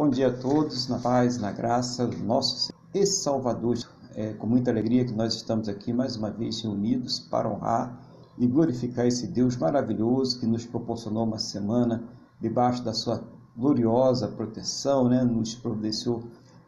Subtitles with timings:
[0.00, 3.76] Bom dia a todos, na paz, na graça nosso e Salvador.
[4.14, 8.00] É com muita alegria que nós estamos aqui mais uma vez reunidos para honrar
[8.38, 12.02] e glorificar esse Deus maravilhoso que nos proporcionou uma semana
[12.40, 13.22] debaixo da sua
[13.54, 15.22] gloriosa proteção, né?
[15.22, 16.22] nos providenciou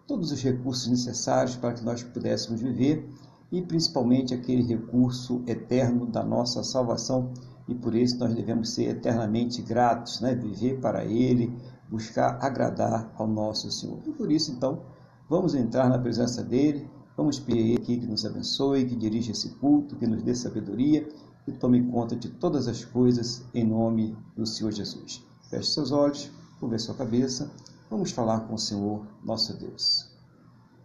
[0.06, 3.08] todos os recursos necessários para que nós pudéssemos viver
[3.50, 7.32] e principalmente aquele recurso eterno da nossa salvação
[7.66, 10.34] e por isso nós devemos ser eternamente gratos, né?
[10.34, 11.50] viver para Ele,
[11.92, 14.00] buscar agradar ao nosso Senhor.
[14.06, 14.82] E por isso, então,
[15.28, 19.96] vamos entrar na presença dEle, vamos pedir aqui que nos abençoe, que dirija esse culto,
[19.96, 21.06] que nos dê sabedoria
[21.46, 25.22] e tome conta de todas as coisas em nome do Senhor Jesus.
[25.50, 27.50] Feche seus olhos, curva sua cabeça,
[27.90, 30.10] vamos falar com o Senhor, nosso Deus.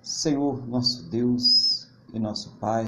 [0.01, 2.85] Senhor, nosso Deus e nosso Pai,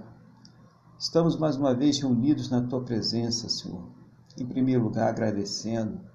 [1.00, 3.88] estamos mais uma vez reunidos na Tua presença, Senhor.
[4.38, 6.09] Em primeiro lugar, agradecendo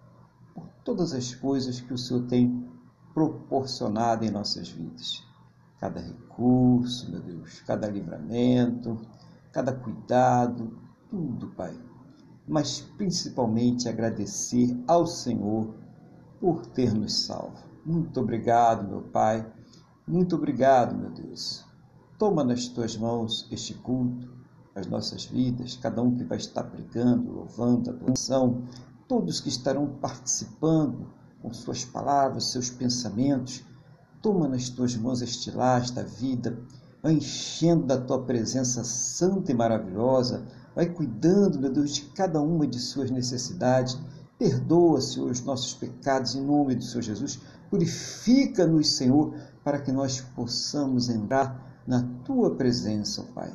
[0.85, 2.69] todas as coisas que o Senhor tem
[3.15, 5.25] proporcionado em nossas vidas.
[5.81, 9.01] Cada recurso, meu Deus, cada livramento,
[9.51, 10.79] cada cuidado,
[11.09, 11.75] tudo, Pai.
[12.47, 15.75] Mas principalmente agradecer ao Senhor
[16.41, 17.65] por ter nos salvo.
[17.85, 19.51] Muito obrigado, meu Pai.
[20.07, 21.65] Muito obrigado, meu Deus.
[22.19, 24.29] Toma nas tuas mãos este culto,
[24.75, 28.63] as nossas vidas, cada um que vai estar pregando, louvando, adoração,
[29.09, 33.63] todos que estarão participando com suas palavras, seus pensamentos.
[34.23, 36.59] Toma nas tuas mãos este lar, esta vida,
[37.03, 42.67] vai enchendo da tua presença santa e maravilhosa, vai cuidando, meu Deus, de cada uma
[42.67, 43.99] de suas necessidades.
[44.39, 47.39] Perdoa, Senhor, os nossos pecados em nome do Senhor Jesus.
[47.69, 53.53] Purifica-nos, Senhor, para que nós possamos entrar na tua presença, Pai.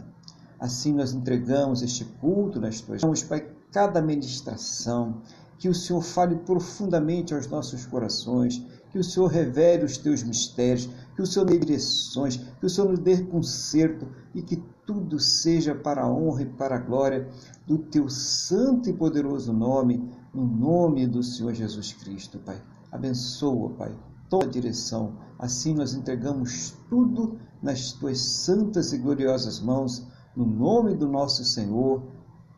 [0.60, 5.22] Assim nós entregamos este culto nas tuas mãos, Pai, cada ministração,
[5.58, 10.90] que o Senhor fale profundamente aos nossos corações, que o Senhor revele os teus mistérios,
[11.16, 15.76] que o Senhor dê direções, que o Senhor nos dê conserto e que tudo seja
[15.76, 17.30] para a honra e para a glória
[17.68, 22.60] do teu santo e poderoso nome, no nome do Senhor Jesus Cristo, Pai.
[22.92, 23.96] Abençoa, Pai,
[24.30, 25.14] toda a direção.
[25.38, 32.02] Assim nós entregamos tudo nas tuas santas e gloriosas mãos, no nome do nosso Senhor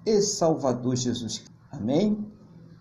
[0.05, 1.51] e Salvador Jesus Cristo.
[1.71, 2.25] Amém?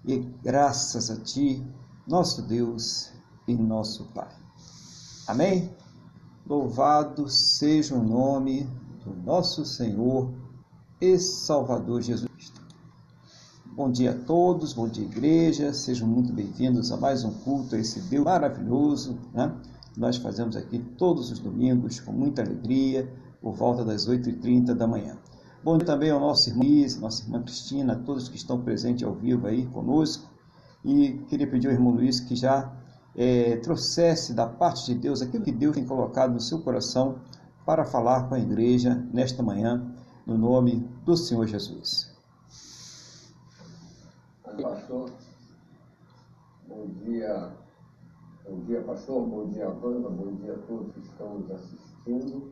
[0.06, 1.62] E graças a Ti,
[2.06, 3.12] nosso Deus
[3.46, 4.34] e nosso Pai.
[5.26, 5.70] Amém?
[6.46, 8.68] Louvado seja o nome
[9.04, 10.32] do nosso Senhor
[11.00, 12.60] e Salvador Jesus Cristo.
[13.66, 17.78] Bom dia a todos, bom dia igreja, sejam muito bem-vindos a mais um culto a
[17.78, 19.54] esse Deus maravilhoso, né?
[19.96, 25.16] Nós fazemos aqui todos os domingos com muita alegria, por volta das 8h30 da manhã.
[25.62, 29.14] Bom dia também ao nosso irmão Luiz, nossa irmã Cristina, todos que estão presentes ao
[29.14, 30.26] vivo aí conosco.
[30.82, 32.72] E queria pedir ao irmão Luiz que já
[33.14, 37.18] é, trouxesse da parte de Deus aquilo que Deus tem colocado no seu coração
[37.66, 39.94] para falar com a igreja nesta manhã,
[40.26, 42.10] no nome do Senhor Jesus.
[46.66, 47.52] Bom dia,
[48.48, 52.50] bom dia, pastor, bom dia, Wanda, bom dia a todos que estão nos assistindo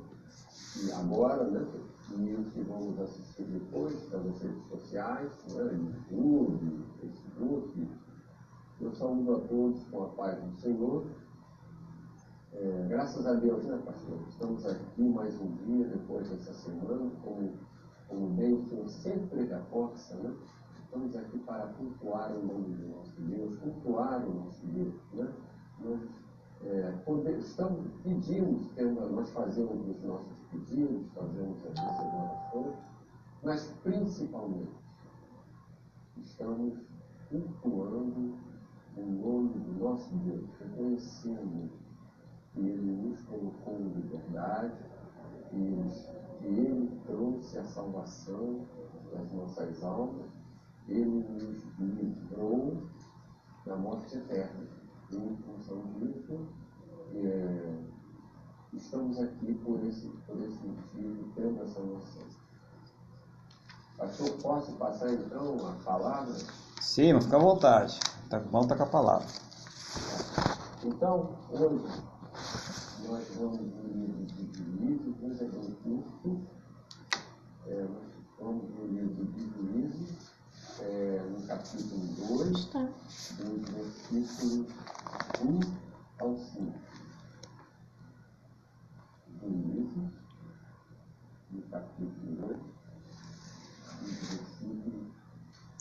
[0.84, 1.66] e agora, né?
[2.10, 7.88] E que vamos assistir depois pelas redes sociais, né, YouTube, Facebook.
[8.80, 11.06] Eu saúdo a todos com a paz do Senhor.
[12.54, 14.18] É, graças a Deus, né, pastor?
[14.28, 17.52] Estamos aqui mais um dia depois dessa semana, como,
[18.08, 20.34] como bem o Senhor sempre reforça, né?
[20.84, 25.30] Estamos aqui para cultuar o nome do nosso Deus, cultuar o nosso Deus, né?
[25.80, 26.00] Nós
[26.64, 28.74] é, poder, estamos, pedimos,
[29.12, 32.74] nós fazemos os nossos pedidos, fazemos as nossas orações,
[33.42, 34.72] mas principalmente
[36.16, 36.74] estamos
[37.30, 38.34] cultuando
[38.96, 41.70] o nome do nosso Deus, reconhecendo
[42.52, 44.74] que Ele nos colocou em liberdade,
[45.50, 48.66] que Ele trouxe a salvação
[49.12, 50.26] das nossas almas,
[50.88, 52.82] Ele nos livrou
[53.64, 54.77] da morte eterna.
[55.10, 56.46] E em função disso,
[57.14, 57.78] é,
[58.74, 62.22] estamos aqui por esse, por esse motivo, tendo essa noção.
[63.96, 66.34] Pastor, posso passar então a palavra?
[66.80, 67.98] Sim, mas fica à vontade.
[68.28, 69.26] Tá, vamos estar com a palavra.
[70.84, 71.84] Então, hoje,
[73.08, 76.46] nós vamos no livro de Juízo, hoje é bem curto.
[77.66, 80.14] É, nós vamos no livro de Juízo,
[80.80, 82.70] é, no capítulo 2,
[83.36, 83.68] dos
[84.10, 84.66] versículos
[85.40, 85.60] 1
[86.20, 86.88] ao 5
[89.40, 90.10] juízo,
[91.50, 92.58] no capítulo 8,
[94.00, 95.14] do versículo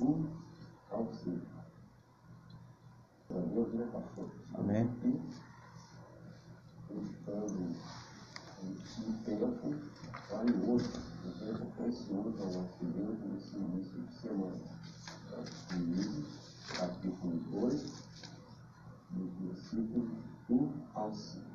[0.02, 0.06] 1
[0.92, 1.48] ao 5.
[3.30, 4.30] A Deus, né, pastor?
[4.54, 4.90] Amém.
[6.90, 7.76] buscando
[8.64, 9.76] um tempo
[10.30, 10.92] valioso,
[11.26, 14.78] um tempo precioso ao nosso Deus nesse início de semana.
[16.78, 17.97] Capítulo 2,
[19.76, 20.08] do
[20.50, 21.46] 1 ao 5.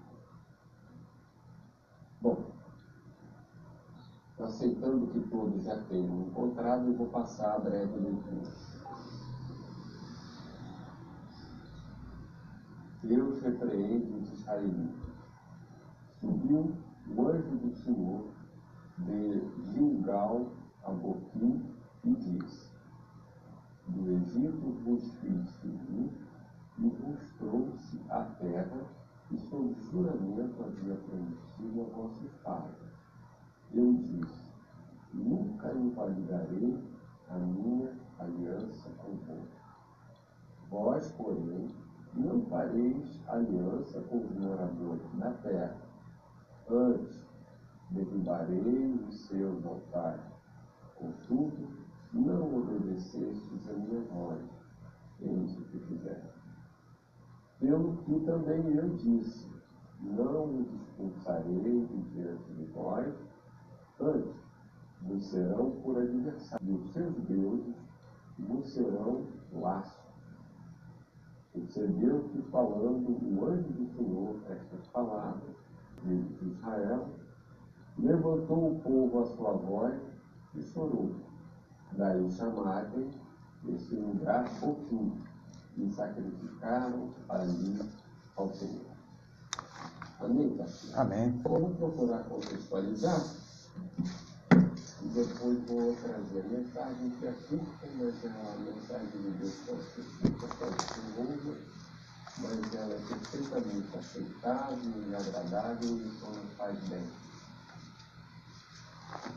[2.20, 2.44] Bom,
[4.38, 8.53] aceitando que todos já tenham encontrado, eu vou passar a breve leitura.
[13.03, 15.12] Deus repreende os israelitas.
[16.20, 16.76] Subiu
[17.17, 18.25] o anjo do Senhor
[18.99, 20.53] de Gilgal
[20.85, 21.64] a Boquim
[22.05, 22.70] e disse:
[23.88, 26.11] Do Egito vos fiz subir
[26.82, 28.84] e vos trouxe a terra
[29.29, 32.75] que sob juramento havia prometido a vossos pais.
[33.73, 34.50] Eu disse:
[35.14, 36.76] Nunca invalidarei
[37.31, 39.62] a minha aliança convosco.
[40.69, 41.70] Vós, porém,
[42.14, 45.76] não fareis aliança com os moradores da terra.
[46.69, 47.25] Antes,
[47.90, 50.32] derribarei os seus altares.
[50.96, 51.69] Contudo,
[52.12, 54.43] não obedecestes a minha voz.
[55.20, 56.42] Eis o que fizeram.
[57.62, 59.49] Pelo que também eu disse,
[60.00, 63.14] não os expulsarei de diante de vós,
[64.00, 64.35] antes
[65.03, 67.76] vos serão por adversário, e os seus deuses
[68.37, 70.03] vos serão laços
[71.53, 75.55] Percebeu que falando o anjo do Senhor estas palavras,
[76.03, 77.11] de Israel,
[77.97, 80.00] levantou o povo a sua voz
[80.56, 81.14] e chorou.
[81.93, 83.09] Daí chamaram
[83.69, 85.12] esse lugar Boquim
[85.77, 87.79] e sacrificaram ali
[88.37, 88.93] ao Senhor.
[90.21, 90.99] Amém, pastor?
[90.99, 91.41] Amém.
[91.43, 93.21] Vamos procurar contextualizar
[95.03, 99.55] e depois vou trazer a mensagem que é curta, mas é a mensagem de Deus
[99.67, 101.59] pode ser longa,
[102.39, 107.07] mas ela é perfeitamente aceitável e agradável e só nos faz bem.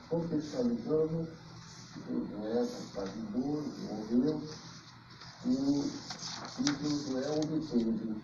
[0.08, 1.28] Contextualizando,
[2.08, 4.42] Josué já quase idoso, morreu,
[5.46, 5.92] e,
[6.62, 8.16] e Josué obteve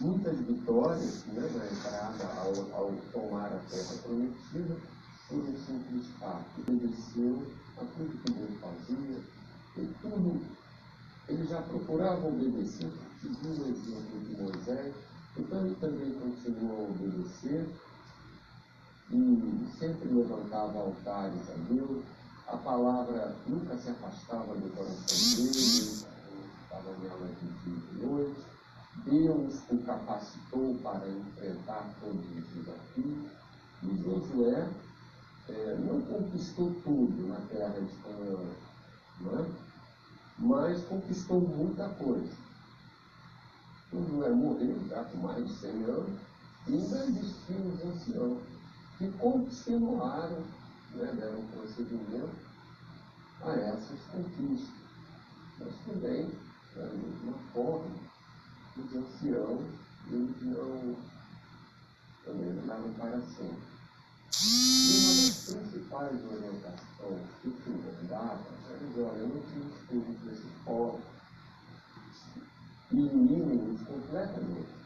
[0.00, 4.76] muitas vitórias né, na entrada ao, ao tomar a terra prometida,
[5.28, 6.44] por um simples fato.
[6.66, 7.46] Obedeceu
[7.76, 9.20] a tudo que Deus fazia,
[9.76, 10.40] e tudo
[11.28, 12.90] ele já procurava obedecer,
[13.20, 14.94] seguiu o exemplo de Moisés,
[15.36, 17.68] então ele também continuou a obedecer
[19.10, 22.02] e sempre levantava altares a Deus.
[22.46, 26.07] A palavra nunca se afastava do coração dele,
[26.82, 28.44] nela de dia e de noite.
[29.04, 33.30] Deus o capacitou para enfrentar todos os desafios.
[33.82, 34.68] E Josué
[35.48, 39.50] é, não conquistou tudo na terra de Canaã, é?
[40.38, 42.32] mas conquistou muita coisa.
[43.92, 46.20] Josué morreu já com mais de 100 anos,
[46.66, 48.42] e ainda existiam os anciãos
[48.98, 50.42] que continuaram,
[50.94, 52.48] né, deram procedimento
[53.42, 54.74] a essas conquistas.
[55.58, 56.30] Mas também,
[56.78, 57.90] da mesma forma,
[58.76, 59.64] os anciãos,
[60.10, 60.96] eles não,
[62.24, 63.68] também não davam para sempre.
[64.40, 70.24] E uma das principais orientações que o Senhor dava era olha, eu não tinha estudo
[70.24, 71.00] desses povos
[72.92, 74.78] e eliminem-os completamente.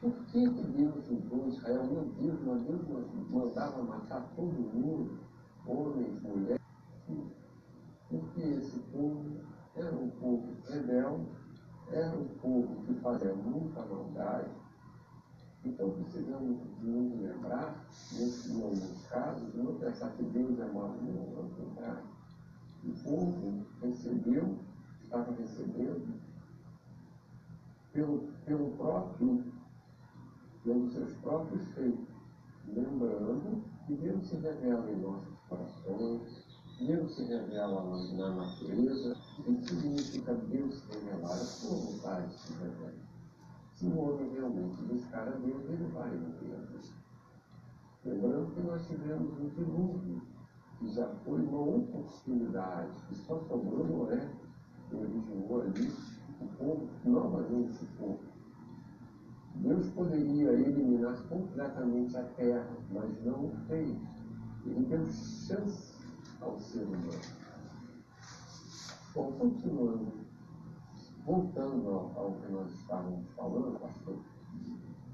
[0.00, 1.84] Por que, que Deus usou Israel?
[1.84, 5.18] Meu Deus, mas Deus mandava matar todo mundo,
[5.66, 6.62] homens, mulheres.
[8.08, 9.24] Porque esse povo
[9.78, 11.28] era um povo rebelde,
[11.90, 14.50] era um povo que fazia muita maldade,
[15.64, 21.38] então precisamos de nos lembrar, nesse, alguns casos, não pensar que Deus é mau, não,
[21.38, 22.04] ao contrário.
[22.84, 24.58] O povo recebeu,
[25.02, 26.20] estava recebendo,
[27.92, 29.52] pelo, pelo próprio,
[30.62, 32.14] pelos seus próprios feitos,
[32.66, 36.47] lembrando que Deus se revela em nossos corações,
[36.80, 37.82] Deus se revela
[38.12, 41.32] na natureza, o que significa Deus se revelar?
[41.32, 42.94] A sua vontade se revela.
[43.74, 46.92] Se o homem realmente buscar a Deus, ele vai viver a Deus.
[48.04, 50.22] Lembrando que nós tivemos um dilúvio,
[50.78, 54.30] que já foi uma oportunidade, que só sobrou Noé,
[54.88, 55.92] que originou ali
[56.40, 58.20] o povo novamente se povo.
[59.56, 63.98] Deus poderia eliminar completamente a terra, mas não o fez.
[64.64, 65.87] Ele deu chance
[66.40, 67.20] ao ser humano.
[69.14, 70.28] Bom, continuando
[71.28, 74.18] voltando ao, que nós estávamos falando, pastor,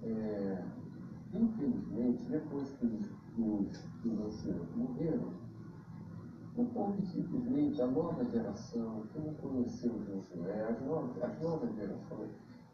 [0.04, 0.64] é,
[1.32, 5.34] infelizmente, depois que os, os, os anciãos morreram,
[6.56, 12.30] o povo simplesmente, a nova geração que não conheceu Josué, as novas, as novas gerações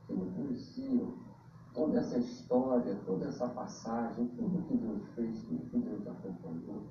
[0.07, 1.15] que não conheciam
[1.73, 6.83] toda essa história, toda essa passagem, tudo que Deus fez, tudo que Deus acompanhou,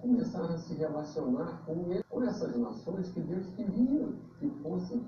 [0.00, 5.04] começaram a se relacionar com, essas nações que Deus queria que fossem.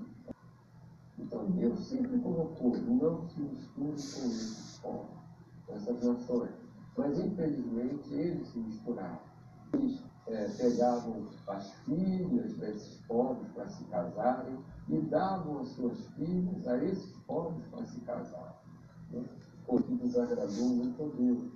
[1.17, 5.17] Então Deus sempre colocou, não se misture com esses povos,
[5.65, 6.51] com essas nações.
[6.97, 9.19] Mas infelizmente eles se misturaram.
[9.73, 16.67] Eles é, pegavam as filhas desses povos para se casarem e davam as suas filhas
[16.67, 18.55] a esses povos para se casarem.
[19.11, 19.23] Né?
[19.67, 21.51] O que desagradou muito a Deus.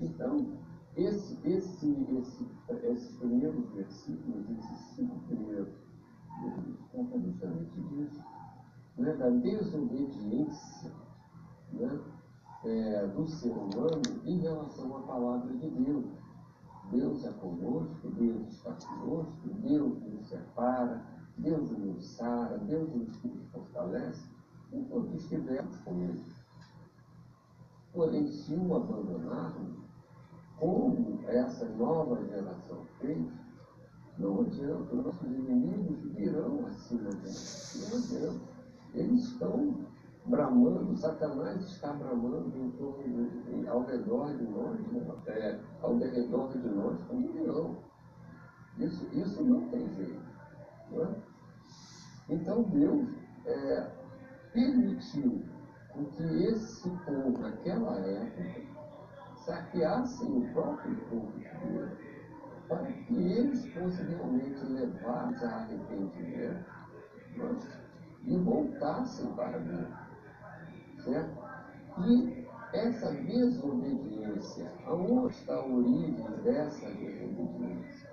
[0.00, 0.58] Então,
[0.98, 2.46] esse, esse, esse,
[2.82, 5.72] esses primeiros versículos, esses cinco primeiros,
[6.92, 8.20] conta justamente disso,
[8.96, 9.14] né?
[9.14, 10.92] da desobediência
[11.72, 12.00] né?
[12.64, 16.06] É, do ser humano em relação à palavra de Deus.
[16.90, 21.04] Deus é conosco, Deus está conosco, Deus nos separa,
[21.36, 23.16] Deus nos sara, Deus nos
[23.52, 24.28] fortalece,
[24.72, 26.24] enquanto estivermos com Ele.
[27.92, 29.87] Porém, se o abandonarmos,
[30.58, 33.26] como essa nova geração fez,
[34.18, 37.88] não adianta, nossos inimigos virão acima de nós.
[37.90, 38.58] Não adianta.
[38.94, 39.86] Eles estão
[40.26, 45.06] bramando, Satanás está bramando em torno de, ao redor de nós, né?
[45.28, 47.76] é, ao redor de nós, como leão.
[48.78, 50.22] Isso, isso não tem jeito.
[50.90, 51.14] Não é?
[52.30, 53.08] Então Deus
[53.46, 53.90] é,
[54.52, 55.42] permitiu
[56.16, 58.67] que esse povo, naquela época,
[59.48, 61.90] saqueassem o próprio povo de Deus,
[62.68, 66.66] para que eles fossem realmente levados a arrependimento
[68.24, 69.88] e voltassem para Deus.
[71.02, 71.48] Certo?
[72.04, 78.08] E essa desobediência, aonde está a origem dessa desobediência?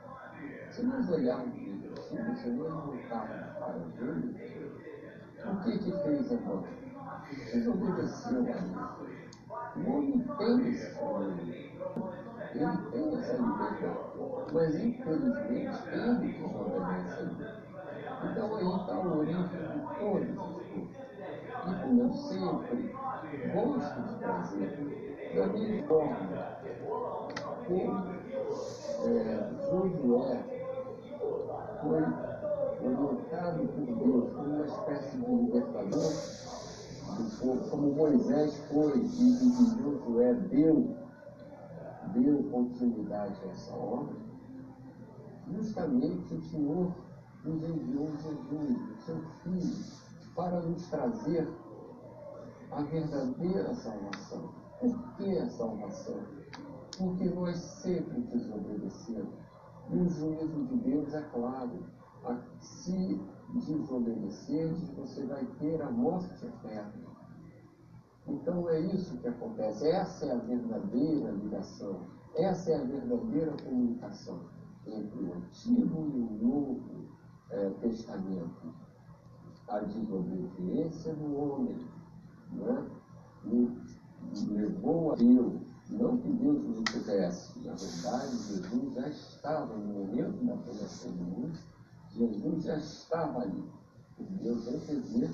[0.70, 1.54] Se nós olharmos
[1.98, 4.26] assim, se nós voltarmos para Deus,
[5.46, 6.64] o que que fez a mão?
[7.52, 9.25] Desobedeceu a Deus.
[9.76, 10.96] Poder.
[12.56, 13.98] Ele tem essa liberdade.
[14.54, 17.66] Mas, infelizmente, ele desobedece a Deus.
[18.24, 20.36] Então, aí está a origem de todas as coisas.
[21.66, 22.96] E como sempre
[23.54, 24.72] gosto de trazer,
[25.36, 26.16] da minha forma,
[27.68, 27.92] como
[29.04, 29.20] é,
[29.70, 30.36] Josué
[31.82, 32.04] foi
[32.88, 36.45] orientado por Deus como uma espécie de libertador
[37.18, 40.96] do povo, como Moisés foi e, e Josué deu,
[42.14, 44.16] deu continuidade a essa obra,
[45.52, 46.94] justamente o Senhor
[47.44, 49.86] nos enviou Jesus, o seu Filho,
[50.36, 51.48] para nos trazer
[52.72, 54.50] a verdadeira salvação.
[54.80, 56.20] Por que a salvação?
[56.98, 59.34] Porque nós sempre desobedecemos.
[59.90, 61.86] E o juízo de Deus é claro.
[62.60, 63.22] Se
[63.54, 66.94] desobedeceres, você vai ter a morte eterna.
[68.28, 69.88] Então é isso que acontece.
[69.88, 72.08] Essa é a verdadeira ligação.
[72.36, 74.40] Essa é a verdadeira comunicação
[74.86, 77.06] entre o Antigo e o Novo
[77.52, 78.74] é, Testamento
[79.68, 81.88] a desobediência do homem,
[82.52, 82.88] né?
[84.50, 85.62] levou a Deus.
[85.90, 91.24] Não que Deus não pudesse, na verdade, Jesus já estava no momento da fundação do
[91.24, 91.60] mundo,
[92.16, 93.64] Jesus já estava ali.
[94.42, 95.30] Deus antevia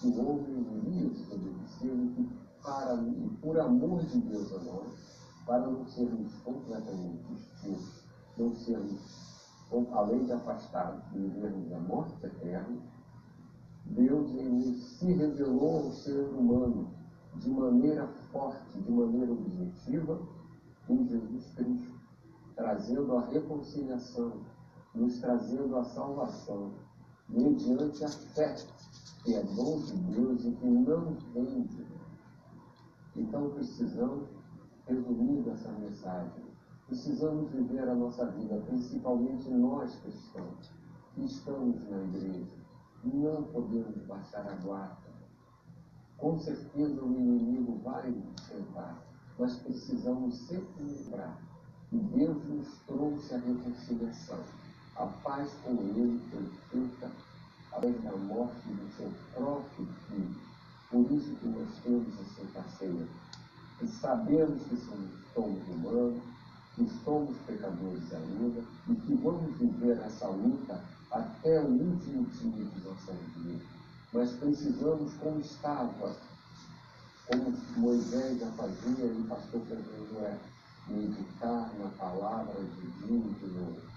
[0.00, 2.28] que o homem iria desobedecer e
[2.62, 8.04] para, e por amor de Deus a nós, para não sermos completamente extintos,
[8.36, 9.40] não sermos,
[9.92, 12.76] além de afastados, vivermos a morte eterna,
[13.84, 16.90] Deus ele se revelou ao ser humano
[17.36, 20.20] de maneira forte, de maneira objetiva,
[20.88, 21.94] em Jesus Cristo,
[22.56, 24.40] trazendo a reconciliação,
[24.96, 26.72] nos trazendo a salvação,
[27.28, 28.56] mediante a fé,
[29.24, 32.00] que é dom de Deus e que não vem de Deus.
[33.14, 34.28] Então precisamos,
[34.86, 36.44] resumir essa mensagem,
[36.86, 40.70] precisamos viver a nossa vida, principalmente nós cristãos,
[41.14, 42.46] que estamos na igreja,
[43.04, 45.06] não podemos baixar a guarda.
[46.18, 49.02] Com certeza o inimigo vai nos tentar,
[49.38, 51.38] mas precisamos sempre lembrar
[51.90, 54.38] que Deus nos trouxe a reconciliação.
[54.98, 57.10] A paz com Ele foi feita
[57.70, 60.34] através da morte do seu próprio Filho.
[60.90, 63.06] Por isso que nós temos a Santa Ceia.
[63.82, 66.22] E sabemos que somos, somos humanos,
[66.74, 72.84] que somos pecadores ainda e que vamos viver essa luta até o último dia de
[72.84, 73.64] nossa vida.
[74.12, 76.16] Mas precisamos, como estava,
[77.26, 80.38] como Moisés já fazia e pastor Josué,
[80.88, 83.95] meditar na palavra de Deus de novo.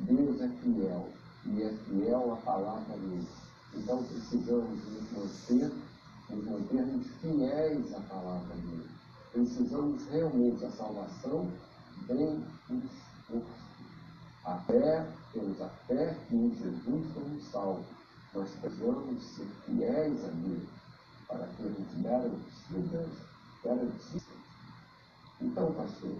[0.00, 1.08] Deus é fiel
[1.46, 3.28] e é fiel à palavra dele.
[3.74, 5.72] Então precisamos nos manter
[6.30, 8.88] nos mantermos fiéis à palavra dele.
[9.32, 11.50] Precisamos realmente, a salvação
[12.06, 13.70] vem um esforço.
[14.44, 17.86] A fé, temos a fé que em Jesus somos salvos.
[18.34, 20.68] Nós precisamos ser fiéis a Deus
[21.28, 23.08] para termos garantidas,
[23.64, 24.22] garantidas.
[25.40, 26.16] Então, pastor,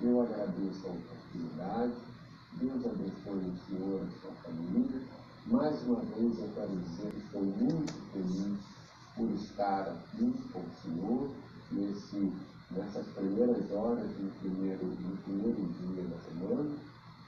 [0.00, 1.94] eu agradeço a oportunidade.
[2.56, 5.02] Deus abençoe o senhor e a sua família.
[5.46, 8.60] Mais uma vez eu quero dizer que estou muito feliz
[9.16, 11.30] por estar aqui com o senhor
[11.72, 12.32] nesse,
[12.70, 16.76] nessas primeiras horas do primeiro, do primeiro dia da semana.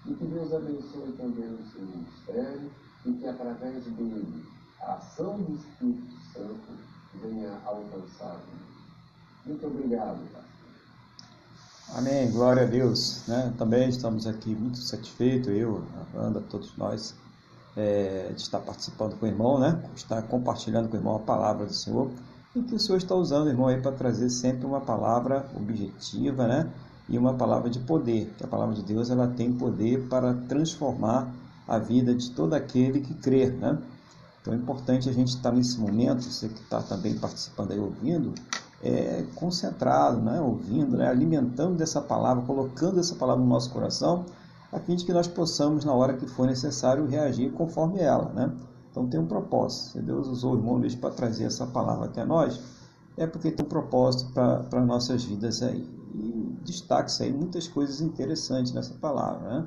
[0.06, 2.70] E que Deus abençoe também o seu ministério
[3.04, 4.44] e que através dele
[4.80, 6.78] a ação do Espírito Santo
[7.20, 8.40] venha alcançar.
[9.44, 10.55] Muito obrigado, pastor.
[11.94, 13.22] Amém, glória a Deus.
[13.28, 13.52] Né?
[13.56, 17.14] Também estamos aqui muito satisfeitos, eu, a Wanda, todos nós,
[17.76, 19.80] é, de estar participando com o irmão, né?
[19.94, 22.10] estar compartilhando com o irmão a palavra do Senhor
[22.56, 26.68] e que o Senhor está usando, irmão, aí para trazer sempre uma palavra objetiva né?
[27.08, 31.32] e uma palavra de poder, que a palavra de Deus ela tem poder para transformar
[31.68, 33.46] a vida de todo aquele que crê.
[33.46, 33.78] Né?
[34.42, 38.34] Então é importante a gente estar nesse momento, você que está também participando aí ouvindo,
[38.82, 44.26] é, concentrado, né, ouvindo, né, alimentando dessa palavra, colocando essa palavra no nosso coração,
[44.72, 48.30] a fim de que nós possamos, na hora que for necessário, reagir conforme ela.
[48.32, 48.52] Né?
[48.90, 49.92] Então tem um propósito.
[49.92, 52.60] Se Deus usou o irmão Luiz para trazer essa palavra até nós,
[53.16, 55.88] é porque tem um propósito para nossas vidas aí.
[56.14, 59.48] E destaque-se aí muitas coisas interessantes nessa palavra.
[59.48, 59.66] Né?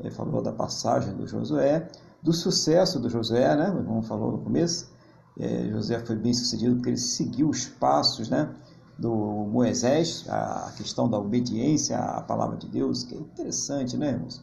[0.00, 1.88] Ele falou da passagem do Josué,
[2.22, 3.70] do sucesso do Josué, né?
[3.70, 4.92] o irmão falou no começo,
[5.38, 8.54] é, José foi bem sucedido porque ele seguiu os passos né,
[8.98, 14.42] do Moisés, a questão da obediência à palavra de Deus, que é interessante, né, irmãos?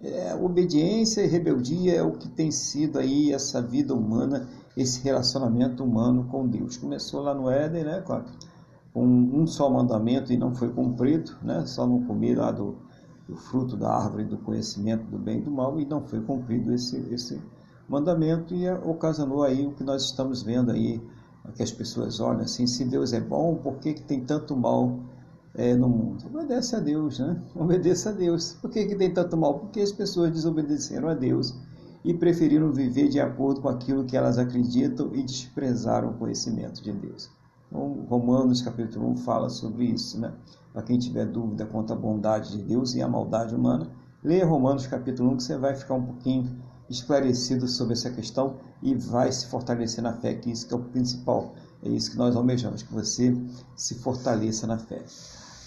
[0.00, 5.84] É, obediência e rebeldia é o que tem sido aí essa vida humana, esse relacionamento
[5.84, 6.76] humano com Deus.
[6.76, 8.24] Começou lá no Éden, né, com
[8.96, 12.78] um, um só mandamento e não foi cumprido, né, só não comer lá do,
[13.28, 16.74] do fruto da árvore do conhecimento do bem e do mal e não foi cumprido
[16.74, 17.61] esse, esse mandamento
[18.54, 21.00] e ocasionou aí o que nós estamos vendo aí,
[21.54, 24.98] que as pessoas olham assim, se Deus é bom, por que, que tem tanto mal
[25.54, 26.24] é, no mundo?
[26.26, 27.42] Obedece a Deus, né?
[27.54, 28.54] Obedeça a Deus.
[28.54, 29.58] Por que, que tem tanto mal?
[29.58, 31.54] Porque as pessoas desobedeceram a Deus
[32.02, 36.92] e preferiram viver de acordo com aquilo que elas acreditam e desprezaram o conhecimento de
[36.92, 37.30] Deus.
[37.68, 40.32] Então, Romanos capítulo 1 fala sobre isso, né?
[40.72, 43.90] Para quem tiver dúvida quanto à bondade de Deus e à maldade humana,
[44.24, 48.94] leia Romanos capítulo 1 que você vai ficar um pouquinho esclarecido sobre essa questão e
[48.94, 51.54] vai se fortalecer na fé, que isso que é o principal.
[51.82, 53.36] É isso que nós almejamos, que você
[53.76, 55.02] se fortaleça na fé.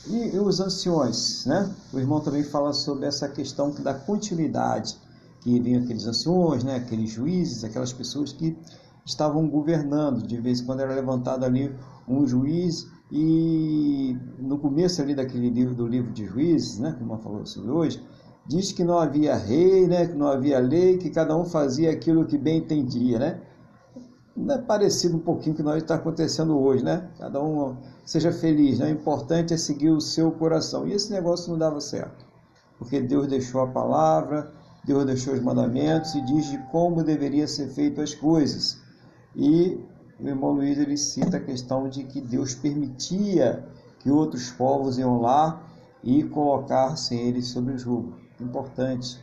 [0.07, 1.73] E, e os anciões, né?
[1.91, 4.97] O irmão também fala sobre essa questão da continuidade,
[5.41, 6.75] que vinham aqueles anciões, né?
[6.77, 8.57] aqueles juízes, aquelas pessoas que
[9.05, 10.25] estavam governando.
[10.25, 11.73] De vez em quando era levantado ali
[12.07, 17.03] um juiz e no começo ali daquele livro do livro de juízes, né, que o
[17.03, 18.03] irmão falou sobre hoje,
[18.47, 22.25] diz que não havia rei, né, que não havia lei, que cada um fazia aquilo
[22.25, 23.41] que bem entendia, né?
[24.35, 27.09] Não é parecido um pouquinho com o que está acontecendo hoje, né?
[27.17, 28.87] Cada um seja feliz, né?
[28.87, 30.85] O importante é seguir o seu coração.
[30.87, 32.25] E esse negócio não dava certo,
[32.77, 34.51] porque Deus deixou a palavra,
[34.83, 38.77] Deus deixou os mandamentos e diz de como deveria ser feito as coisas.
[39.35, 39.79] E
[40.19, 43.65] o irmão Luiz ele cita a questão de que Deus permitia
[43.99, 45.63] que outros povos iam lá
[46.03, 49.19] e colocassem eles sobre julgo importante.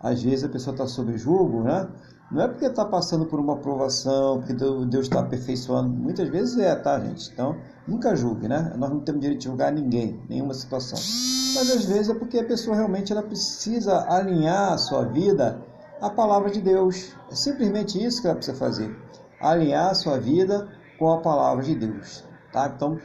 [0.00, 1.88] Às vezes a pessoa está sob julgo, né?
[2.32, 5.90] Não é porque está passando por uma provação, porque Deus está aperfeiçoando.
[5.90, 7.30] Muitas vezes é, tá, gente?
[7.30, 8.72] Então, nunca julgue, né?
[8.76, 10.98] Nós não temos direito de julgar ninguém, nenhuma situação.
[11.54, 15.60] Mas às vezes é porque a pessoa realmente ela precisa alinhar a sua vida
[16.00, 17.14] à palavra de Deus.
[17.30, 18.96] É simplesmente isso que ela precisa fazer.
[19.38, 22.72] Alinhar a sua vida com a palavra de Deus, tá?
[22.74, 22.98] Então,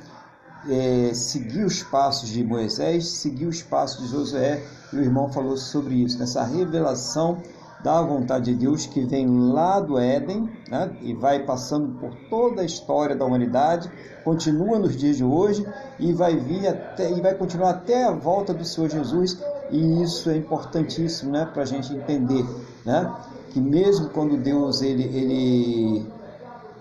[0.69, 5.58] é, seguir os passos de Moisés, seguir os passos de Josué, e o irmão falou
[5.58, 7.41] sobre isso, nessa revelação
[7.84, 12.62] da vontade de Deus que vem lá do Éden né, e vai passando por toda
[12.62, 13.89] a história da humanidade,
[14.23, 15.65] continua nos dias de hoje
[15.99, 19.38] e vai vir até e vai continuar até a volta do Senhor Jesus
[19.69, 22.45] e isso é importantíssimo, né, para a gente entender,
[22.84, 23.13] né,
[23.51, 26.06] que mesmo quando Deus ele, ele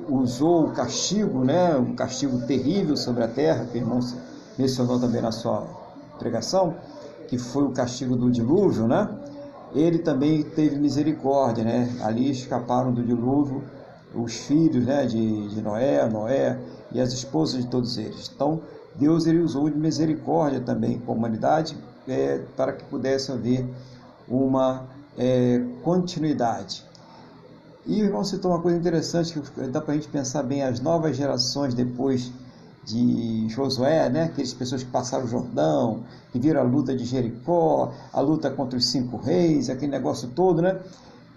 [0.08, 4.00] usou o castigo, né, um castigo terrível sobre a terra, que o irmão
[4.58, 5.66] mencionou também na sua
[6.18, 6.74] pregação,
[7.28, 9.08] que foi o castigo do dilúvio, né?
[9.74, 11.94] Ele também teve misericórdia, né?
[12.02, 13.62] Ali escaparam do dilúvio
[14.14, 16.58] os filhos, né, de, de Noé, Noé
[16.92, 18.30] e as esposas de todos eles.
[18.34, 18.62] Então,
[18.94, 21.76] Deus ele usou de misericórdia também com a humanidade
[22.08, 23.66] é, para que pudesse haver
[24.26, 24.84] uma
[25.18, 26.85] é, continuidade.
[27.86, 30.80] E o irmão citou uma coisa interessante que dá para a gente pensar bem as
[30.80, 32.32] novas gerações depois
[32.84, 34.24] de Josué, né?
[34.24, 36.00] aquelas pessoas que passaram o Jordão,
[36.32, 40.62] que viram a luta de Jericó, a luta contra os cinco reis, aquele negócio todo,
[40.62, 40.80] né?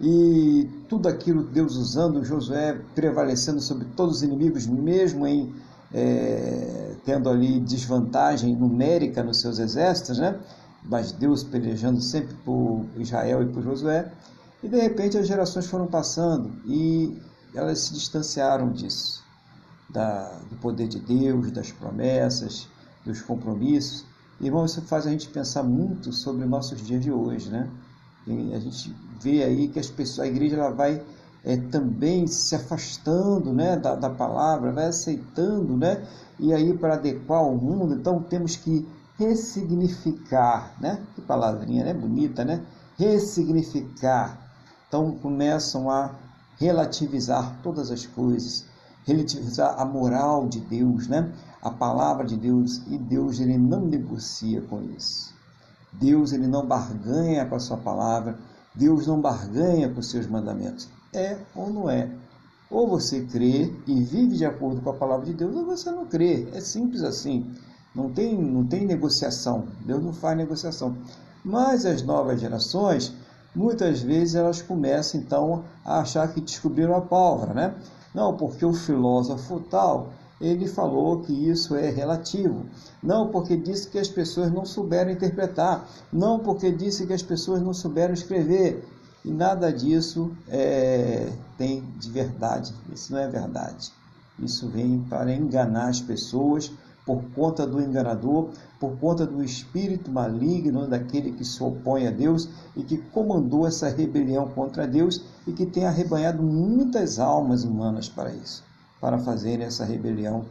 [0.00, 5.52] E tudo aquilo Deus usando, Josué prevalecendo sobre todos os inimigos, mesmo em
[5.92, 10.36] é, tendo ali desvantagem numérica nos seus exércitos, né?
[10.84, 14.10] Mas Deus pelejando sempre por Israel e por Josué.
[14.62, 17.16] E de repente as gerações foram passando e
[17.54, 19.22] elas se distanciaram disso
[19.92, 22.68] da, do poder de Deus, das promessas,
[23.04, 24.04] dos compromissos.
[24.40, 27.68] Irmão, isso faz a gente pensar muito sobre nossos dias de hoje, né?
[28.26, 31.02] E a gente vê aí que as pessoas, a igreja ela vai
[31.44, 36.06] é, também se afastando né, da, da palavra, vai aceitando, né?
[36.38, 38.86] E aí para adequar ao mundo, então temos que
[39.18, 41.02] ressignificar, né?
[41.14, 41.92] Que palavrinha, né?
[41.92, 42.62] Bonita, né?
[42.98, 44.49] Ressignificar.
[44.90, 46.10] Então começam a
[46.58, 48.64] relativizar todas as coisas,
[49.06, 51.32] relativizar a moral de Deus, né?
[51.62, 55.32] a palavra de Deus, e Deus ele não negocia com isso.
[55.92, 58.36] Deus ele não barganha com a sua palavra,
[58.74, 60.88] Deus não barganha com os seus mandamentos.
[61.14, 62.10] É ou não é?
[62.68, 66.06] Ou você crê e vive de acordo com a palavra de Deus, ou você não
[66.06, 66.48] crê.
[66.52, 67.48] É simples assim.
[67.94, 69.68] Não tem, não tem negociação.
[69.86, 70.96] Deus não faz negociação.
[71.44, 73.12] Mas as novas gerações,
[73.54, 77.74] muitas vezes elas começam então a achar que descobriram a pólvora, né?
[78.14, 82.66] Não, porque o filósofo tal, ele falou que isso é relativo.
[83.02, 85.88] Não, porque disse que as pessoas não souberam interpretar.
[86.12, 88.84] Não, porque disse que as pessoas não souberam escrever.
[89.24, 92.74] E nada disso é, tem de verdade.
[92.92, 93.92] Isso não é verdade.
[94.38, 96.72] Isso vem para enganar as pessoas
[97.10, 102.48] por conta do enganador, por conta do espírito maligno daquele que se opõe a Deus
[102.76, 108.32] e que comandou essa rebelião contra Deus e que tem arrebanhado muitas almas humanas para
[108.32, 108.62] isso,
[109.00, 110.44] para fazerem essa rebelião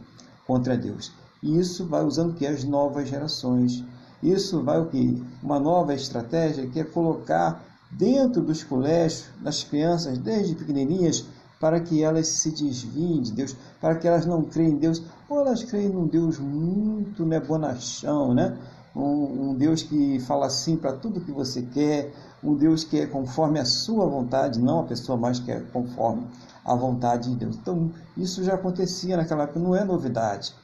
[0.46, 1.10] contra Deus.
[1.42, 3.82] E isso vai usando que as novas gerações.
[4.22, 5.22] Isso vai o que?
[5.42, 11.24] Uma nova estratégia que é colocar dentro dos colégios, das crianças, desde pequenininhas,
[11.60, 15.40] para que elas se desviem de Deus, para que elas não creem em Deus, ou
[15.40, 18.56] elas creem num Deus muito né, bonachão, né?
[18.96, 23.06] Um, um Deus que fala sim para tudo que você quer, um Deus que é
[23.06, 26.26] conforme a sua vontade, não a pessoa mais que é conforme
[26.64, 27.56] a vontade de Deus.
[27.56, 30.54] Então, isso já acontecia naquela época, não é novidade.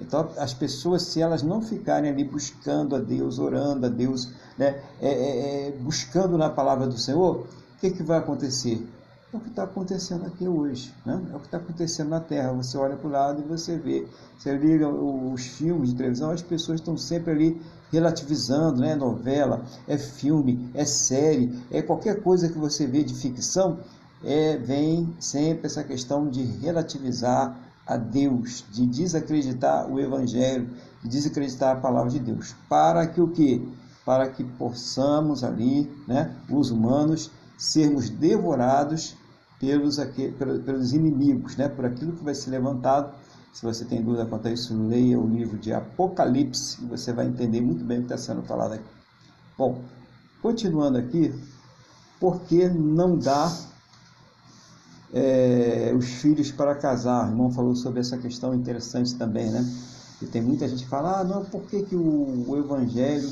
[0.00, 4.80] Então, as pessoas, se elas não ficarem ali buscando a Deus, orando a Deus, né,
[5.00, 8.86] é, é, é buscando na palavra do Senhor, o que, que vai acontecer?
[9.34, 11.20] É o que está acontecendo aqui hoje, né?
[11.32, 12.52] é o que está acontecendo na Terra.
[12.52, 14.06] Você olha para o lado e você vê.
[14.38, 18.94] Você liga os filmes de televisão, as pessoas estão sempre ali relativizando, né?
[18.94, 23.80] novela, é filme, é série, é qualquer coisa que você vê de ficção,
[24.22, 30.70] é, vem sempre essa questão de relativizar a Deus, de desacreditar o Evangelho,
[31.02, 32.54] de desacreditar a palavra de Deus.
[32.68, 33.60] Para que o quê?
[34.06, 39.16] Para que possamos ali, né, os humanos, sermos devorados
[40.38, 41.68] pelos, pelos inimigos, né?
[41.68, 43.14] por aquilo que vai ser levantado.
[43.52, 47.26] Se você tem dúvida quanto a isso, leia o livro de Apocalipse e você vai
[47.26, 48.84] entender muito bem o que está sendo falado aqui.
[49.56, 49.80] Bom,
[50.42, 51.32] continuando aqui,
[52.18, 53.56] por que não dá
[55.12, 57.28] é, os filhos para casar?
[57.28, 59.64] O irmão falou sobre essa questão interessante também, né?
[60.20, 63.30] E tem muita gente que fala, ah, não, por que, que o, o evangelho,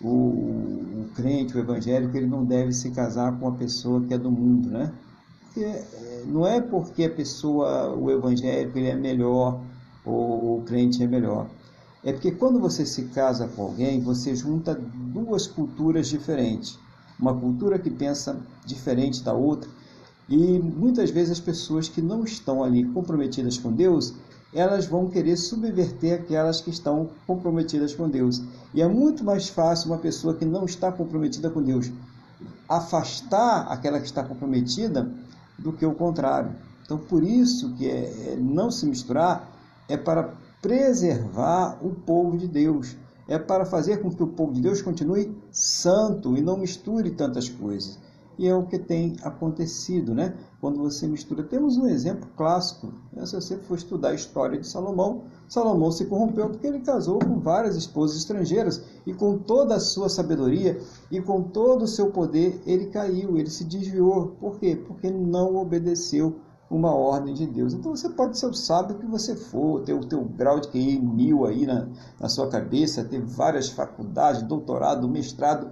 [0.00, 4.18] o, o crente, o evangélico, ele não deve se casar com uma pessoa que é
[4.18, 4.92] do mundo, né?
[5.56, 9.60] É, não é porque a pessoa, o evangélico, ele é melhor
[10.04, 11.48] ou o crente é melhor.
[12.04, 16.78] É porque quando você se casa com alguém, você junta duas culturas diferentes.
[17.18, 19.68] Uma cultura que pensa diferente da outra.
[20.28, 24.14] E muitas vezes as pessoas que não estão ali comprometidas com Deus,
[24.54, 28.42] elas vão querer subverter aquelas que estão comprometidas com Deus.
[28.72, 31.90] E é muito mais fácil uma pessoa que não está comprometida com Deus
[32.68, 35.10] afastar aquela que está comprometida
[35.58, 36.54] do que o contrário.
[36.84, 39.50] Então, por isso que é, é, não se misturar
[39.88, 44.60] é para preservar o povo de Deus, é para fazer com que o povo de
[44.60, 47.98] Deus continue santo e não misture tantas coisas.
[48.38, 50.34] E é o que tem acontecido, né?
[50.60, 51.42] Quando você mistura.
[51.42, 52.92] Temos um exemplo clássico.
[53.12, 53.26] Né?
[53.26, 57.40] Se você for estudar a história de Salomão, Salomão se corrompeu porque ele casou com
[57.40, 60.78] várias esposas estrangeiras e com toda a sua sabedoria
[61.10, 64.36] e com todo o seu poder ele caiu, ele se desviou.
[64.40, 64.76] Por quê?
[64.76, 66.36] Porque não obedeceu
[66.70, 67.72] uma ordem de Deus.
[67.72, 71.00] Então você pode ser o sábio que você for, ter o teu grau de QI
[71.00, 71.88] mil aí na,
[72.20, 75.70] na sua cabeça, ter várias faculdades, doutorado, mestrado,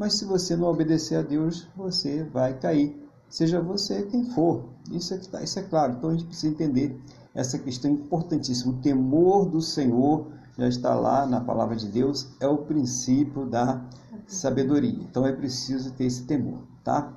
[0.00, 2.98] mas se você não obedecer a Deus, você vai cair.
[3.28, 4.64] seja você quem for.
[4.90, 5.92] Isso é, tá, isso é claro.
[5.92, 6.98] Então a gente precisa entender
[7.34, 8.72] essa questão importantíssima.
[8.72, 13.84] O temor do Senhor já está lá na palavra de Deus, é o princípio da
[14.26, 14.98] sabedoria.
[15.02, 17.12] Então é preciso ter esse temor, tá?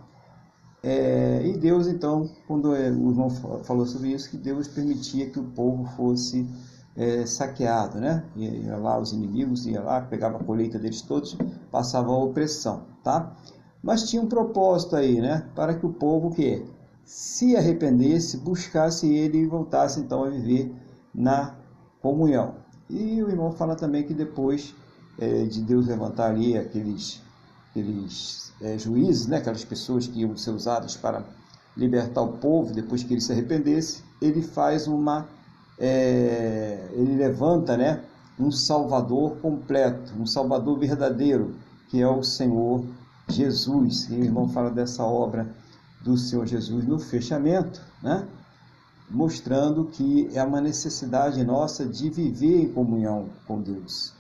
[0.84, 3.30] É, e Deus, então, quando o irmão
[3.64, 6.46] falou sobre isso, que Deus permitia que o povo fosse
[6.96, 8.24] é, saqueado, né?
[8.36, 11.36] Ia lá os inimigos, ia lá, pegava a colheita deles todos,
[11.72, 13.36] passava a opressão, tá?
[13.82, 15.48] Mas tinha um propósito aí, né?
[15.56, 16.66] Para que o povo que
[17.04, 20.74] se arrependesse, buscasse ele e voltasse então a viver
[21.14, 21.56] na
[22.02, 22.56] comunhão.
[22.90, 24.74] E o irmão fala também que depois
[25.20, 27.22] é, de Deus levantar ali aqueles,
[27.70, 29.38] aqueles é, juízes, né?
[29.38, 31.24] Aquelas pessoas que iam ser usadas para
[31.76, 35.28] libertar o povo depois que ele se arrependesse, ele faz uma
[35.86, 38.02] é, ele levanta né,
[38.40, 41.56] um Salvador completo, um Salvador verdadeiro,
[41.90, 42.86] que é o Senhor
[43.28, 44.08] Jesus.
[44.10, 45.54] E o irmão fala dessa obra
[46.02, 48.26] do Senhor Jesus no fechamento, né?
[49.12, 54.14] mostrando que é uma necessidade nossa de viver em comunhão com Deus.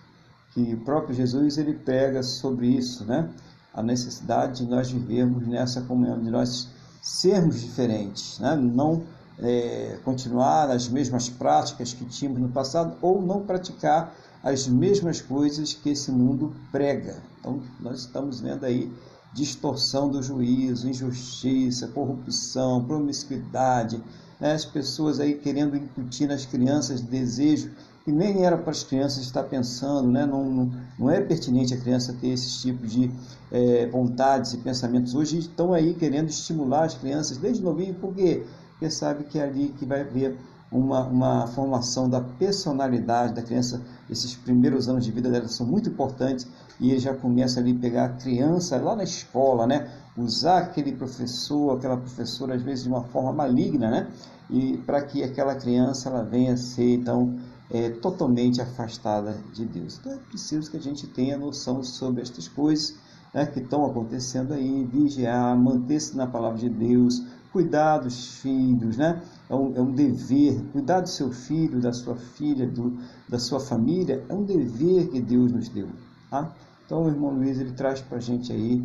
[0.53, 3.29] Que o próprio Jesus ele prega sobre isso, né?
[3.73, 6.67] A necessidade de nós vivermos nessa comunhão, de nós
[7.01, 8.55] sermos diferentes, né?
[8.55, 9.01] Não
[9.39, 15.73] é, continuar as mesmas práticas que tínhamos no passado ou não praticar as mesmas coisas
[15.73, 17.17] que esse mundo prega.
[17.39, 18.91] Então, nós estamos vendo aí
[19.33, 24.01] distorção do juízo, injustiça, corrupção, promiscuidade,
[24.39, 24.53] né?
[24.53, 27.71] as pessoas aí querendo incutir nas crianças desejo
[28.03, 30.25] que nem era para as crianças estar pensando, né?
[30.25, 33.09] não, não, não é pertinente a criança ter esse tipo de
[33.49, 35.15] é, vontades e pensamentos.
[35.15, 38.43] Hoje estão aí querendo estimular as crianças desde novinho, porque
[38.83, 40.37] porque sabe que é ali que vai haver
[40.69, 43.81] uma, uma formação da personalidade da criança.
[44.09, 46.45] Esses primeiros anos de vida dela são muito importantes
[46.81, 49.89] e ele já começa ali a pegar a criança lá na escola, né?
[50.17, 54.07] Usar aquele professor, aquela professora, às vezes de uma forma maligna, né?
[54.49, 57.39] E para que aquela criança ela venha a ser, então,
[57.71, 59.97] é, totalmente afastada de Deus.
[59.97, 62.95] Então é preciso que a gente tenha noção sobre estas coisas
[63.33, 69.21] né, que estão acontecendo aí, vigiar, manter-se na palavra de Deus, cuidar dos filhos, né?
[69.47, 72.97] É um, é um dever, cuidar do seu filho, da sua filha, do,
[73.29, 75.87] da sua família, é um dever que Deus nos deu,
[76.31, 76.51] tá?
[76.85, 78.83] Então o irmão Luiz, ele traz para a gente aí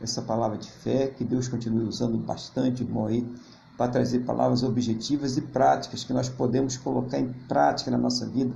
[0.00, 3.26] essa palavra de fé, que Deus continue usando bastante, irmão, aí,
[3.76, 8.52] para trazer palavras objetivas e práticas que nós podemos colocar em prática na nossa vida.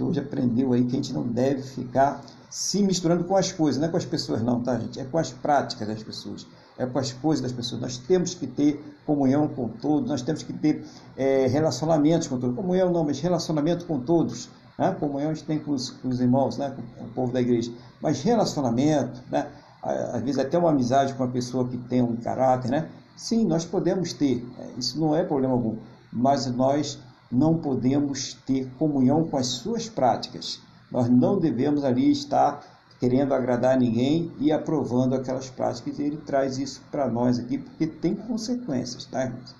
[0.00, 3.78] A hoje aprendeu aí que a gente não deve ficar se misturando com as coisas,
[3.78, 4.98] não é com as pessoas não, tá, gente?
[4.98, 6.46] É com as práticas das pessoas
[6.82, 7.80] é com as coisas das pessoas.
[7.80, 10.84] Nós temos que ter comunhão com todos, nós temos que ter
[11.16, 12.56] é, relacionamentos com todos.
[12.56, 14.48] Comunhão não, mas relacionamento com todos.
[14.78, 14.94] Né?
[14.98, 16.74] Comunhão a gente tem com os, com os irmãos, né?
[16.98, 17.72] com o povo da igreja.
[18.00, 19.46] Mas relacionamento, né?
[19.82, 22.88] às vezes até uma amizade com uma pessoa que tem um caráter, né?
[23.16, 25.76] Sim, nós podemos ter, é, isso não é problema algum,
[26.12, 26.98] mas nós
[27.30, 30.60] não podemos ter comunhão com as suas práticas.
[30.90, 32.62] Nós não devemos ali estar
[33.02, 35.98] querendo agradar ninguém e aprovando aquelas práticas.
[35.98, 39.56] Ele traz isso para nós aqui, porque tem consequências, tá, irmãos?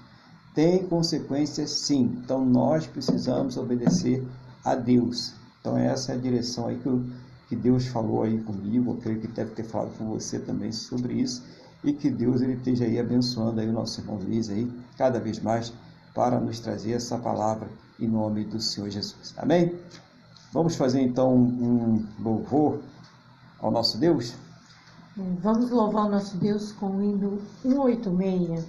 [0.55, 2.20] Tem consequências sim.
[2.22, 4.24] Então nós precisamos obedecer
[4.64, 5.33] a Deus.
[5.61, 7.05] Então essa é a direção aí que, eu,
[7.48, 11.14] que Deus falou aí comigo, eu creio que deve ter falado com você também sobre
[11.14, 11.42] isso,
[11.83, 15.40] e que Deus ele esteja aí abençoando aí o nosso irmão Luiz aí, cada vez
[15.40, 15.72] mais,
[16.14, 19.35] para nos trazer essa palavra em nome do Senhor Jesus.
[19.37, 19.74] Amém?
[20.52, 22.78] Vamos fazer então um louvor
[23.62, 24.35] ao nosso Deus?
[25.16, 28.66] Vamos louvar o nosso Deus com o hino 186.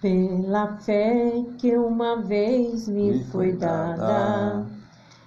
[0.00, 4.73] Pela fé que uma vez me foi dada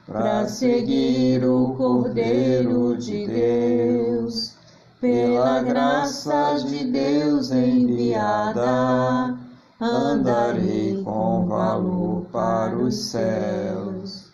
[0.08, 4.54] para seguir o Cordeiro de Deus,
[5.02, 9.38] pela graça de Deus enviada,
[9.82, 14.32] andarei com valor para os céus.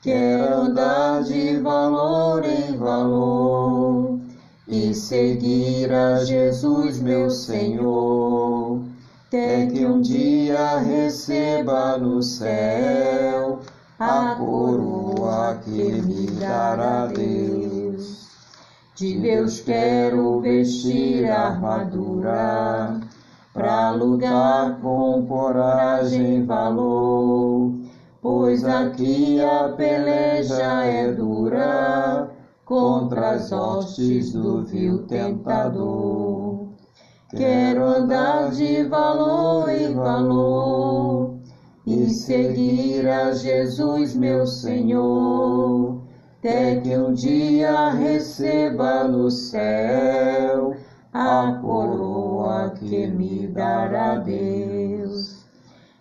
[0.00, 4.20] Quero andar de valor em valor
[4.68, 8.80] e seguir a Jesus, meu Senhor,
[9.26, 13.60] até que um dia receba no céu
[13.98, 18.26] a coroa que me dará Deus.
[18.94, 23.00] De Deus quero vestir a armadura,
[23.52, 27.72] para lugar com coragem e valor,
[28.20, 32.30] pois aqui a peleja é dura
[32.64, 36.68] contra as hostes do vil tentador.
[37.30, 41.15] Quero andar de valor em valor
[41.86, 46.02] e seguir a Jesus, meu Senhor,
[46.40, 50.74] até que um dia receba no céu
[51.12, 55.46] a coroa que me dará Deus.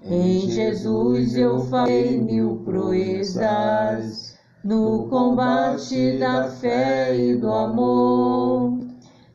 [0.04, 8.80] Em Jesus eu farei mil proezas no combate da fé e do amor.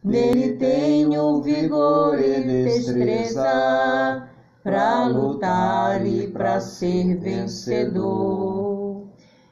[0.03, 4.30] Nele tenho vigor e destreza
[4.63, 9.05] para lutar e para ser vencedor.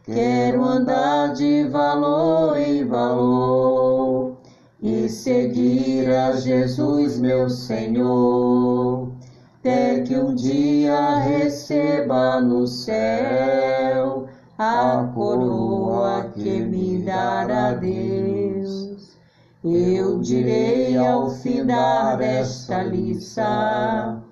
[0.05, 4.38] Quero andar de valor em valor
[4.81, 9.12] e seguir a Jesus, meu Senhor,
[9.59, 19.16] até que um dia receba no céu a coroa que me dará Deus.
[19.64, 24.23] Eu direi ao findar esta liça,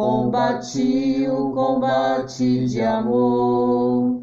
[0.00, 4.22] combati o combate de amor,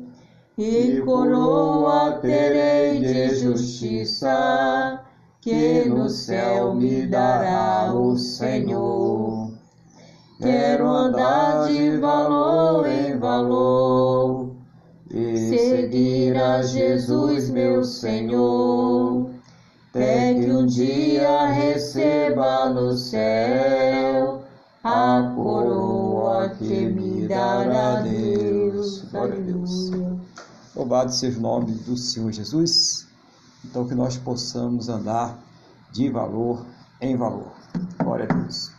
[0.57, 4.99] e coroa terei de justiça
[5.39, 9.51] que no céu me dará o Senhor.
[10.41, 14.55] Quero andar de valor em valor
[15.11, 19.29] e seguir a Jesus, meu Senhor,
[19.91, 24.06] até que um dia receba no céu
[24.87, 29.13] a coroa que me dará Deus.
[29.13, 30.17] Aleluia.
[30.73, 33.05] Louvado seja o nome do Senhor Jesus.
[33.65, 35.37] Então, que nós possamos andar
[35.91, 36.65] de valor
[37.01, 37.51] em valor.
[38.01, 38.71] Glória a Deus.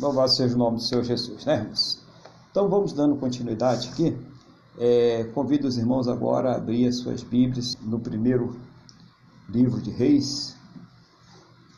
[0.00, 2.04] Louvado seja o nome do Senhor Jesus, né, irmãos?
[2.50, 4.18] Então, vamos dando continuidade aqui.
[4.78, 8.65] É, convido os irmãos agora a abrir as suas Bíblias no primeiro
[9.48, 10.56] livro de Reis,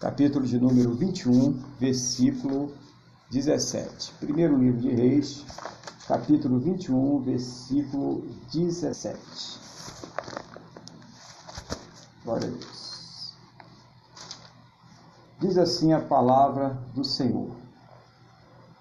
[0.01, 2.73] capítulo de número 21, versículo
[3.31, 4.13] 17.
[4.21, 5.45] Primeiro livro de Reis,
[6.07, 9.21] capítulo 21, versículo 17.
[12.25, 13.35] Glória a Deus.
[15.39, 17.55] Diz assim a palavra do Senhor.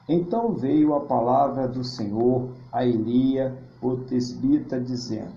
[0.07, 5.35] Então veio a palavra do Senhor a Elia, o tesbita, dizendo: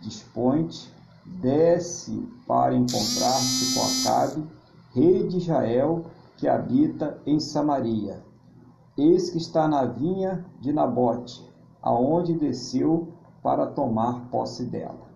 [0.00, 0.96] Dispõe-te,
[1.40, 4.46] desce para encontrar-se com Acabe,
[4.94, 6.04] rei de Israel,
[6.36, 8.22] que habita em Samaria.
[8.96, 11.48] Eis que está na vinha de Nabote,
[11.82, 13.08] aonde desceu
[13.42, 15.08] para tomar posse dela.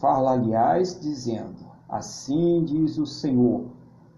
[0.00, 3.66] Far-lhe-ás dizendo: Assim diz o Senhor: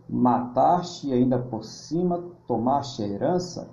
[0.08, 3.68] Mataste e ainda por cima tomaste a herança?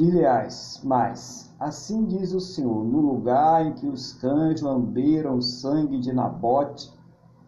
[0.00, 5.98] Dir-lhe-ás, mas, assim diz o Senhor: No lugar em que os cães lamberam o sangue
[5.98, 6.90] de Nabote,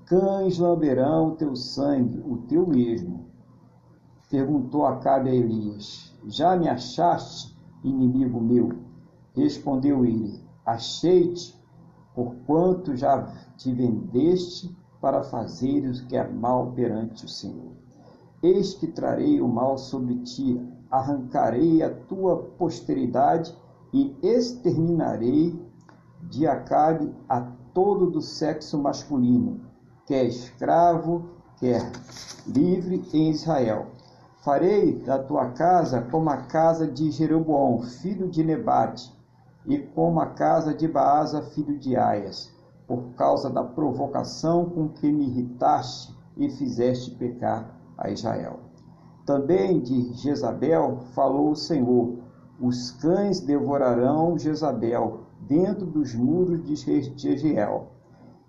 [0.04, 3.24] cães lamberão o teu sangue, o teu mesmo.
[4.30, 8.68] Perguntou Acabe a Elias: Já me achaste, inimigo meu?
[9.34, 11.58] Respondeu ele: Achei-te,
[12.14, 17.72] porquanto já te vendeste para fazeres o que é mal perante o Senhor.
[18.42, 20.60] Eis que trarei o mal sobre ti,
[20.92, 23.56] arrancarei a tua posteridade
[23.94, 25.58] e exterminarei
[26.28, 27.40] de Acabe a
[27.72, 29.62] todo do sexo masculino,
[30.06, 31.24] quer escravo,
[31.58, 31.90] quer
[32.46, 33.86] livre em Israel.
[34.44, 39.10] Farei da tua casa como a casa de Jeroboão, filho de Nebate,
[39.64, 42.52] e como a casa de Baasa, filho de Aias,
[42.86, 48.61] por causa da provocação com que me irritaste e fizeste pecar a Israel.
[49.24, 52.16] Também de Jezabel falou o Senhor:
[52.60, 57.88] os cães devorarão Jezabel dentro dos muros de Jeziel.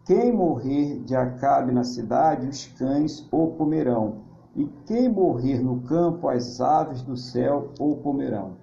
[0.05, 4.15] Quem morrer de Acabe na cidade, os cães o comerão,
[4.55, 8.53] e quem morrer no campo, as aves do céu o comerão.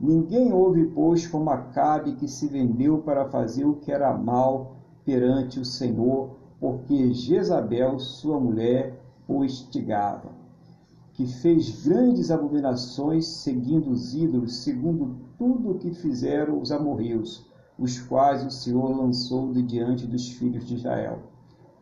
[0.00, 5.60] Ninguém houve, pois, como Acabe que se vendeu para fazer o que era mal perante
[5.60, 8.98] o Senhor, porque Jezabel, sua mulher,
[9.28, 10.39] o instigava,
[11.20, 17.46] que fez grandes abominações seguindo os ídolos, segundo tudo o que fizeram os amorreus,
[17.78, 21.18] os quais o Senhor lançou de diante dos filhos de Israel.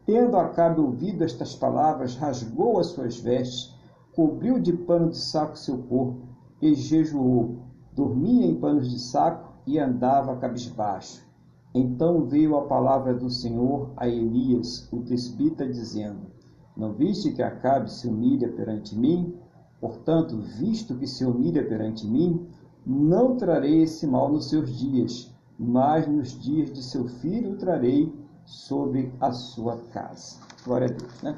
[0.05, 3.73] Tendo Acabe ouvido estas palavras, rasgou as suas vestes,
[4.13, 6.27] cobriu de pano de saco seu corpo
[6.61, 7.59] e jejuou,
[7.95, 11.25] dormia em panos de saco e andava cabisbaixo.
[11.73, 16.38] Então veio a palavra do Senhor a Elias, o tesbita, dizendo:
[16.79, 19.35] não viste que Acabe se humilha perante mim?
[19.81, 22.47] Portanto, visto que se humilha perante mim,
[22.87, 28.15] não trarei esse mal nos seus dias, mas nos dias de seu filho trarei
[28.47, 30.37] sobre a sua casa.
[30.65, 31.37] Glória a Deus, né?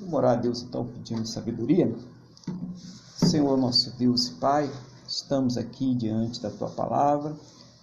[0.00, 1.94] Vamos orar a Deus então pedindo sabedoria.
[3.14, 4.68] Senhor nosso Deus e Pai,
[5.06, 7.36] estamos aqui diante da tua palavra.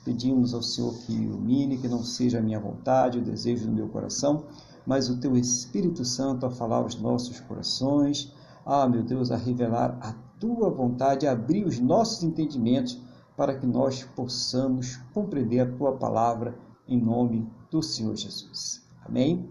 [0.04, 3.88] Pedimos ao Senhor que ilumine, que não seja a minha vontade, o desejo do meu
[3.88, 4.44] coração,
[4.86, 8.34] mas o teu Espírito Santo a falar aos nossos corações.
[8.66, 13.02] Ah, meu Deus, a revelar a tua vontade, a abrir os nossos entendimentos
[13.36, 16.58] para que nós possamos compreender a tua palavra
[16.88, 18.82] em nome do Senhor Jesus.
[19.06, 19.50] Amém?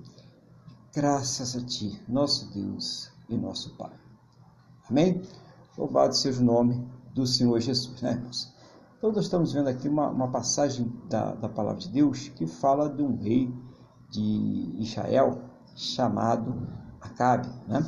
[0.95, 3.93] Graças a ti, nosso Deus e nosso Pai.
[4.89, 5.22] Amém?
[5.78, 8.53] Louvado seja o nome do Senhor Jesus, né, irmãos?
[8.99, 12.89] Então, nós estamos vendo aqui uma, uma passagem da, da palavra de Deus que fala
[12.89, 13.51] de um rei
[14.11, 15.42] de Israel
[15.74, 16.68] chamado
[17.00, 17.86] Acabe, né?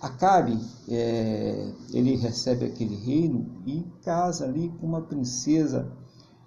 [0.00, 5.90] Acabe, é, ele recebe aquele reino e casa ali com uma princesa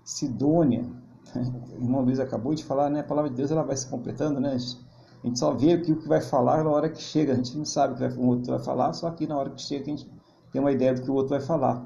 [0.04, 0.86] Sidônia.
[1.36, 3.02] O irmão Luiz acabou de falar, né?
[3.02, 4.56] A palavra de Deus ela vai se completando, né?
[4.56, 7.34] A gente só vê aqui o que vai falar na hora que chega.
[7.34, 9.62] A gente não sabe o que o outro vai falar, só que na hora que
[9.62, 10.10] chega a gente
[10.52, 11.86] tem uma ideia do que o outro vai falar.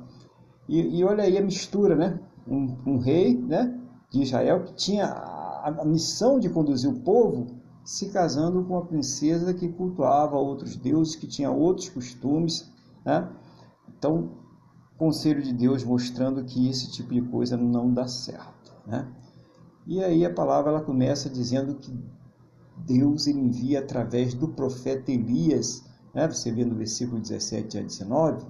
[0.67, 2.19] E, e olha aí a mistura, né?
[2.47, 3.75] Um, um, rei né,
[4.09, 5.07] de Israel que tinha
[5.65, 7.47] a, a missão de conduzir o povo
[7.83, 12.71] se casando com uma princesa que cultuava outros deuses, que tinha outros costumes.
[13.03, 13.27] Né?
[13.89, 14.29] Então,
[14.95, 18.73] conselho de Deus mostrando que esse tipo de coisa não dá certo.
[18.85, 19.07] Né?
[19.87, 21.91] E aí a palavra ela começa dizendo que
[22.85, 26.27] Deus ele envia através do profeta Elias, né?
[26.27, 28.45] você vê no versículo 17 a 19,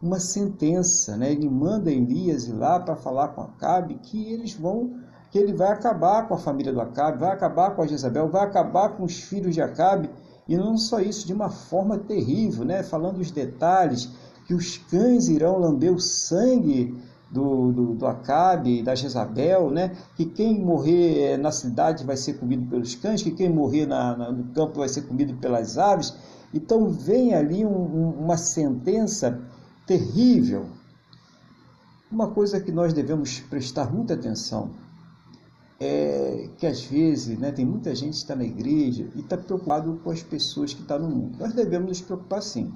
[0.00, 1.32] uma sentença, né?
[1.32, 5.01] ele manda Elias ir lá para falar com Acabe que eles vão,
[5.32, 8.44] que ele vai acabar com a família do Acabe, vai acabar com a Jezabel, vai
[8.44, 10.10] acabar com os filhos de Acabe,
[10.46, 12.82] e não só isso, de uma forma terrível, né?
[12.82, 14.10] falando os detalhes,
[14.46, 16.94] que os cães irão lamber o sangue
[17.30, 19.96] do, do, do Acabe, da Jezabel, né?
[20.16, 24.14] que quem morrer eh, na cidade vai ser comido pelos cães, que quem morrer na,
[24.14, 26.14] na, no campo vai ser comido pelas aves.
[26.52, 29.40] Então vem ali um, um, uma sentença
[29.86, 30.66] terrível.
[32.10, 34.81] Uma coisa que nós devemos prestar muita atenção
[35.82, 40.00] é que às vezes né, tem muita gente que está na igreja e está preocupado
[40.02, 41.38] com as pessoas que estão no mundo.
[41.38, 42.72] Nós devemos nos preocupar sim,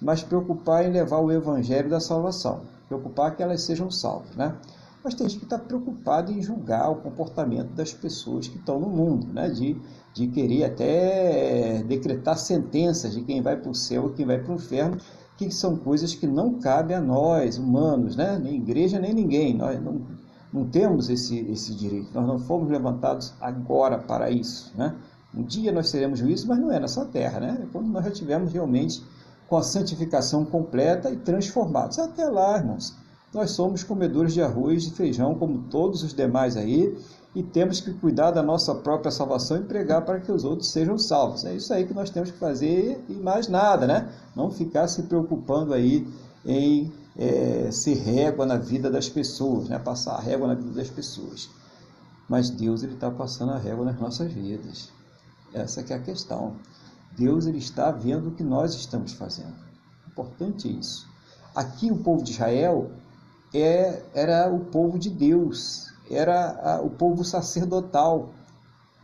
[0.00, 4.56] mas preocupar em levar o evangelho da salvação preocupar que elas sejam salvas, né?
[5.02, 8.88] Mas tem gente que está preocupado em julgar o comportamento das pessoas que estão no
[8.88, 9.50] mundo, né?
[9.50, 9.76] De,
[10.14, 14.52] de querer até decretar sentenças de quem vai para o céu e quem vai para
[14.52, 14.96] o inferno,
[15.36, 18.38] que são coisas que não cabem a nós, humanos, né?
[18.42, 19.54] Nem igreja, nem ninguém.
[19.54, 20.00] Nós não,
[20.54, 22.10] não temos esse, esse direito.
[22.14, 24.94] Nós não fomos levantados agora para isso, né?
[25.34, 27.58] Um dia nós seremos juízes, mas não é nessa terra, né?
[27.60, 29.02] É quando nós já tivermos realmente
[29.48, 31.98] com a santificação completa e transformados.
[31.98, 32.94] Até lá, irmãos,
[33.32, 36.96] nós somos comedores de arroz e feijão como todos os demais aí
[37.34, 40.96] e temos que cuidar da nossa própria salvação e pregar para que os outros sejam
[40.96, 41.44] salvos.
[41.44, 44.08] É isso aí que nós temos que fazer e mais nada, né?
[44.36, 46.06] Não ficar se preocupando aí
[46.46, 49.78] em é, ser régua na vida das pessoas, né?
[49.78, 51.48] Passar a régua na vida das pessoas.
[52.28, 54.90] Mas Deus ele está passando a régua nas nossas vidas.
[55.52, 56.56] Essa que é a questão.
[57.16, 59.54] Deus ele está vendo o que nós estamos fazendo.
[60.08, 61.06] Importante isso.
[61.54, 62.90] Aqui o povo de Israel
[63.54, 68.30] é, era o povo de Deus, era a, o povo sacerdotal.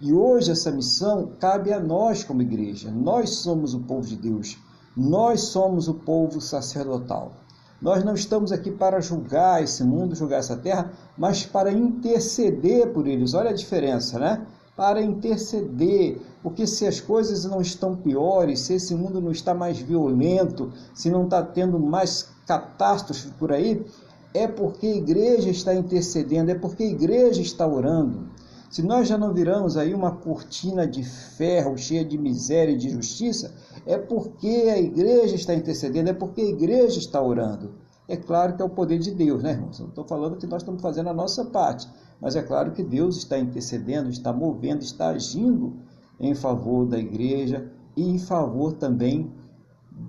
[0.01, 2.91] E hoje essa missão cabe a nós como igreja.
[2.91, 4.59] Nós somos o povo de Deus.
[4.97, 7.33] Nós somos o povo sacerdotal.
[7.81, 13.07] Nós não estamos aqui para julgar esse mundo, julgar essa terra, mas para interceder por
[13.07, 13.35] eles.
[13.35, 14.47] Olha a diferença, né?
[14.81, 19.79] para interceder, porque se as coisas não estão piores, se esse mundo não está mais
[19.79, 23.85] violento, se não está tendo mais catástrofes por aí,
[24.33, 28.31] é porque a igreja está intercedendo, é porque a igreja está orando.
[28.71, 32.89] Se nós já não viramos aí uma cortina de ferro cheia de miséria e de
[32.89, 33.53] justiça,
[33.85, 37.75] é porque a igreja está intercedendo, é porque a igreja está orando.
[38.07, 39.81] É claro que é o poder de Deus, né, irmãos?
[39.81, 41.89] Eu estou falando que nós estamos fazendo a nossa parte,
[42.21, 45.75] mas é claro que Deus está intercedendo, está movendo, está agindo
[46.21, 49.33] em favor da igreja e em favor também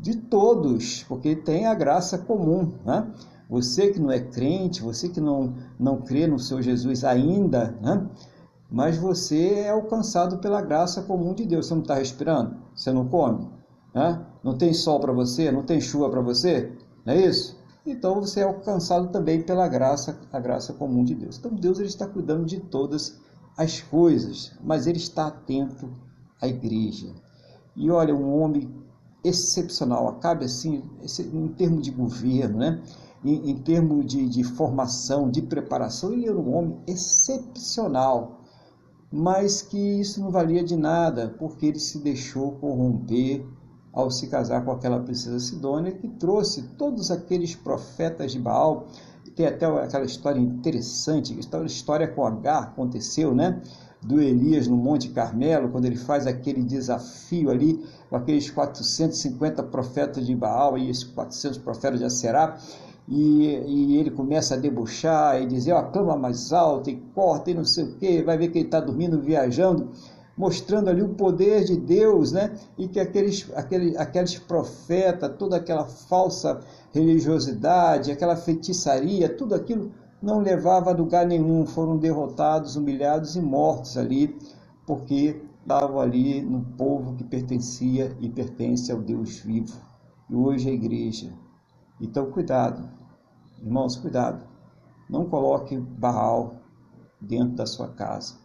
[0.01, 2.73] de todos, porque tem a graça comum.
[2.85, 3.11] Né?
[3.49, 8.07] Você que não é crente, você que não, não crê no seu Jesus ainda, né?
[8.71, 11.67] Mas você é alcançado pela graça comum de Deus.
[11.67, 12.55] Você não está respirando?
[12.73, 13.49] Você não come?
[13.93, 14.25] Né?
[14.43, 15.51] Não tem sol para você?
[15.51, 16.71] Não tem chuva para você?
[17.05, 17.59] Não é isso?
[17.83, 21.37] então você é alcançado também pela graça, a graça comum de Deus.
[21.37, 23.19] Então Deus ele está cuidando de todas
[23.57, 25.89] as coisas, mas ele está atento
[26.39, 27.11] à igreja.
[27.75, 28.71] E olha, um homem
[29.23, 30.83] excepcional, acabe assim,
[31.33, 32.81] em termos de governo, né?
[33.23, 38.40] em, em termos de, de formação, de preparação, ele era um homem excepcional.
[39.11, 43.45] Mas que isso não valia de nada, porque ele se deixou corromper
[43.91, 48.87] ao se casar com aquela princesa Sidônia, que trouxe todos aqueles profetas de Baal.
[49.35, 53.61] Tem até aquela história interessante, a história com H aconteceu, né?
[54.01, 60.25] Do Elias no Monte Carmelo, quando ele faz aquele desafio ali com aqueles 450 profetas
[60.25, 62.57] de Baal e esses 400 profetas de Aserá,
[63.11, 67.53] e, e, ele começa a debochar e dizer, ó, clama mais alto e corta e
[67.53, 69.89] não sei o que, vai ver que ele está dormindo, viajando
[70.37, 72.55] mostrando ali o poder de Deus, né?
[72.77, 76.61] E que aqueles, aqueles, aqueles profetas, toda aquela falsa
[76.93, 79.91] religiosidade, aquela feitiçaria, tudo aquilo
[80.21, 84.35] não levava a lugar nenhum, foram derrotados, humilhados e mortos ali,
[84.85, 89.77] porque estavam ali no povo que pertencia e pertence ao Deus vivo.
[90.29, 91.31] E hoje a igreja.
[91.99, 92.89] Então, cuidado,
[93.63, 94.45] irmãos, cuidado.
[95.09, 96.55] Não coloque Baal
[97.19, 98.35] dentro da sua casa.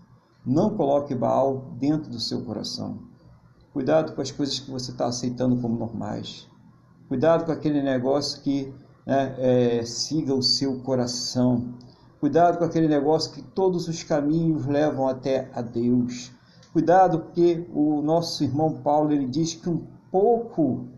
[0.44, 2.98] Não coloque Baal dentro do seu coração.
[3.72, 6.48] Cuidado com as coisas que você está aceitando como normais.
[7.08, 8.72] Cuidado com aquele negócio que
[9.06, 11.74] né, é, siga o seu coração.
[12.18, 16.32] Cuidado com aquele negócio que todos os caminhos levam até a Deus.
[16.72, 20.88] Cuidado porque o nosso irmão Paulo ele diz que um pouco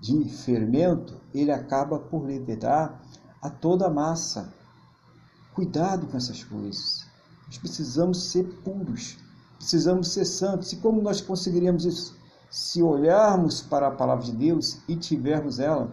[0.00, 3.00] de fermento ele acaba por levedar
[3.44, 4.50] a toda a massa.
[5.54, 7.06] Cuidado com essas coisas.
[7.46, 9.18] Nós precisamos ser puros,
[9.58, 10.72] precisamos ser santos.
[10.72, 12.16] E como nós conseguiríamos isso?
[12.50, 15.90] Se olharmos para a palavra de Deus e tivermos ela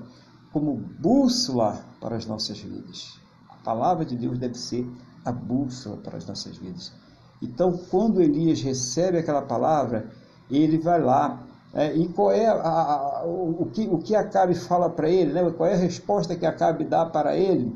[0.53, 3.19] como bússola para as nossas vidas.
[3.49, 4.89] A palavra de Deus deve ser
[5.25, 6.93] a bússola para as nossas vidas.
[7.41, 10.09] Então, quando Elias recebe aquela palavra,
[10.49, 11.43] ele vai lá.
[11.73, 15.31] É, e qual é a, a, o, que, o que Acabe fala para ele?
[15.31, 15.49] Né?
[15.55, 17.73] Qual é a resposta que Acabe dá para ele?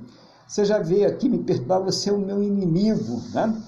[0.47, 3.21] Você já vê aqui, me perdoar, você é o meu inimigo.
[3.33, 3.61] Né?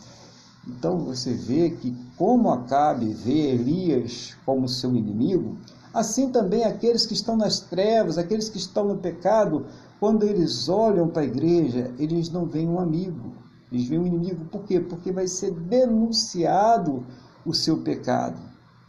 [0.67, 5.57] Então você vê que, como Acabe vê Elias como seu inimigo,
[5.93, 9.65] assim também aqueles que estão nas trevas, aqueles que estão no pecado,
[9.97, 13.33] quando eles olham para a igreja, eles não veem um amigo,
[13.71, 14.45] eles veem um inimigo.
[14.45, 14.79] Por quê?
[14.79, 17.05] Porque vai ser denunciado
[17.45, 18.46] o seu pecado.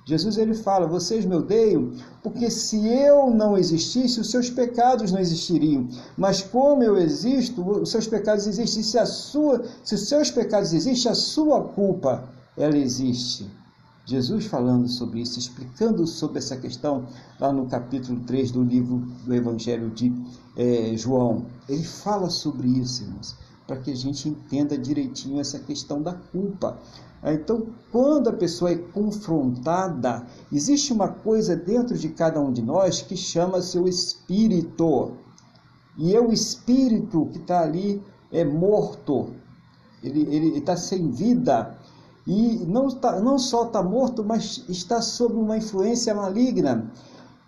[0.08, 1.92] Jesus ele fala: Vocês me odeiam
[2.22, 5.86] porque se eu não existisse, os seus pecados não existiriam.
[6.16, 8.82] Mas como eu existo, os seus pecados existem.
[8.82, 13.50] Se, a sua, se os seus pecados existem, a sua culpa ela existe.
[14.06, 17.06] Jesus falando sobre isso, explicando sobre essa questão
[17.38, 20.10] lá no capítulo 3 do livro do Evangelho de
[20.56, 21.44] é, João.
[21.68, 23.36] Ele fala sobre isso, irmãos,
[23.66, 26.78] para que a gente entenda direitinho essa questão da culpa.
[27.24, 33.02] Então, quando a pessoa é confrontada, existe uma coisa dentro de cada um de nós
[33.02, 35.12] que chama seu espírito.
[35.96, 38.00] E é o espírito que está ali
[38.30, 39.30] é morto,
[40.02, 41.76] ele está sem vida.
[42.26, 46.90] E não, tá, não só está morto, mas está sob uma influência maligna.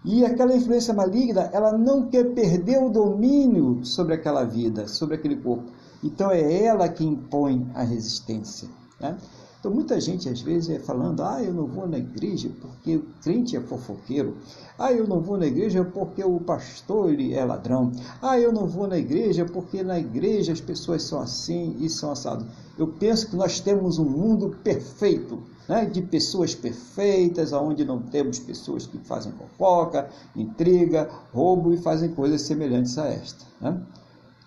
[0.03, 5.37] E aquela influência maligna, ela não quer perder o domínio sobre aquela vida, sobre aquele
[5.37, 5.65] corpo.
[6.03, 8.69] Então é ela que impõe a resistência.
[8.99, 9.17] Né?
[9.61, 13.03] Então, muita gente às vezes é falando: ah, eu não vou na igreja porque o
[13.23, 14.39] crente é fofoqueiro.
[14.79, 17.93] Ah, eu não vou na igreja porque o pastor ele é ladrão.
[18.23, 22.11] Ah, eu não vou na igreja porque na igreja as pessoas são assim e são
[22.11, 22.47] assados.
[22.79, 28.39] Eu penso que nós temos um mundo perfeito, né, de pessoas perfeitas, onde não temos
[28.39, 33.45] pessoas que fazem fofoca, intriga, roubo e fazem coisas semelhantes a esta.
[33.61, 33.79] Né?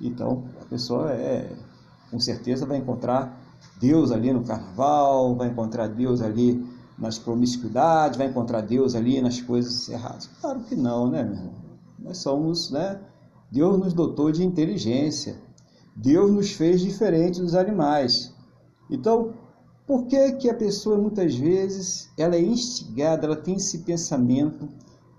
[0.02, 1.52] Então, a pessoa é,
[2.10, 3.43] com certeza vai encontrar
[3.84, 6.66] Deus ali no carnaval, vai encontrar Deus ali
[6.98, 10.30] nas promiscuidades, vai encontrar Deus ali nas coisas erradas.
[10.40, 11.54] Claro que não, né, meu irmão?
[12.00, 13.02] Nós somos, né?
[13.52, 15.36] Deus nos dotou de inteligência.
[15.94, 18.34] Deus nos fez diferentes dos animais.
[18.90, 19.34] Então,
[19.86, 24.66] por que que a pessoa muitas vezes ela é instigada, ela tem esse pensamento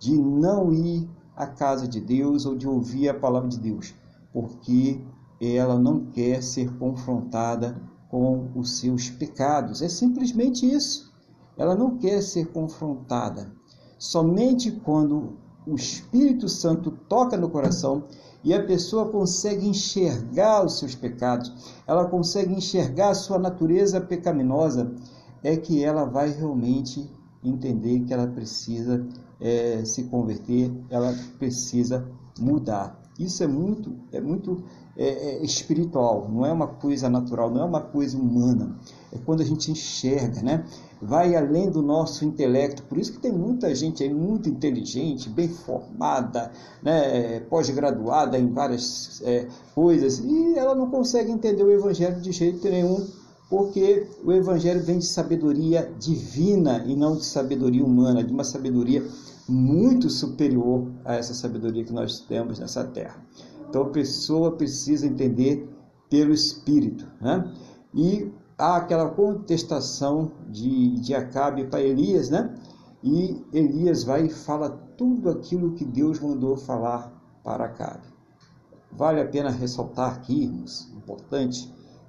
[0.00, 1.06] de não ir
[1.36, 3.94] à casa de Deus ou de ouvir a palavra de Deus?
[4.32, 5.02] Porque
[5.38, 7.76] ela não quer ser confrontada
[8.14, 9.82] com os seus pecados.
[9.82, 11.12] É simplesmente isso.
[11.58, 13.50] Ela não quer ser confrontada.
[13.98, 15.32] Somente quando
[15.66, 18.04] o Espírito Santo toca no coração
[18.44, 21.52] e a pessoa consegue enxergar os seus pecados,
[21.88, 24.94] ela consegue enxergar a sua natureza pecaminosa,
[25.42, 27.10] é que ela vai realmente
[27.42, 29.04] entender que ela precisa
[29.40, 32.08] é, se converter, ela precisa
[32.38, 33.02] mudar.
[33.18, 34.62] Isso é muito, é muito
[34.97, 38.76] é, é, espiritual, não é uma coisa natural, não é uma coisa humana.
[39.12, 40.64] É quando a gente enxerga, né?
[41.03, 42.82] Vai além do nosso intelecto.
[42.84, 46.51] Por isso que tem muita gente aí muito inteligente, bem formada,
[46.82, 47.40] né?
[47.51, 53.05] pós-graduada em várias é, coisas, e ela não consegue entender o evangelho de jeito nenhum.
[53.51, 59.07] Porque o evangelho vem de sabedoria divina e não de sabedoria humana, de uma sabedoria
[59.49, 63.22] muito superior a essa sabedoria que nós temos nessa terra.
[63.75, 65.68] Então a pessoa precisa entender
[66.09, 67.11] pelo Espírito.
[67.20, 67.53] Né?
[67.93, 72.55] E há aquela contestação de, de Acabe para Elias, né?
[73.03, 77.12] E Elias vai e fala tudo aquilo que Deus mandou falar
[77.43, 78.07] para Acabe.
[78.93, 80.45] Vale a pena ressaltar aqui,
[80.97, 81.68] importante,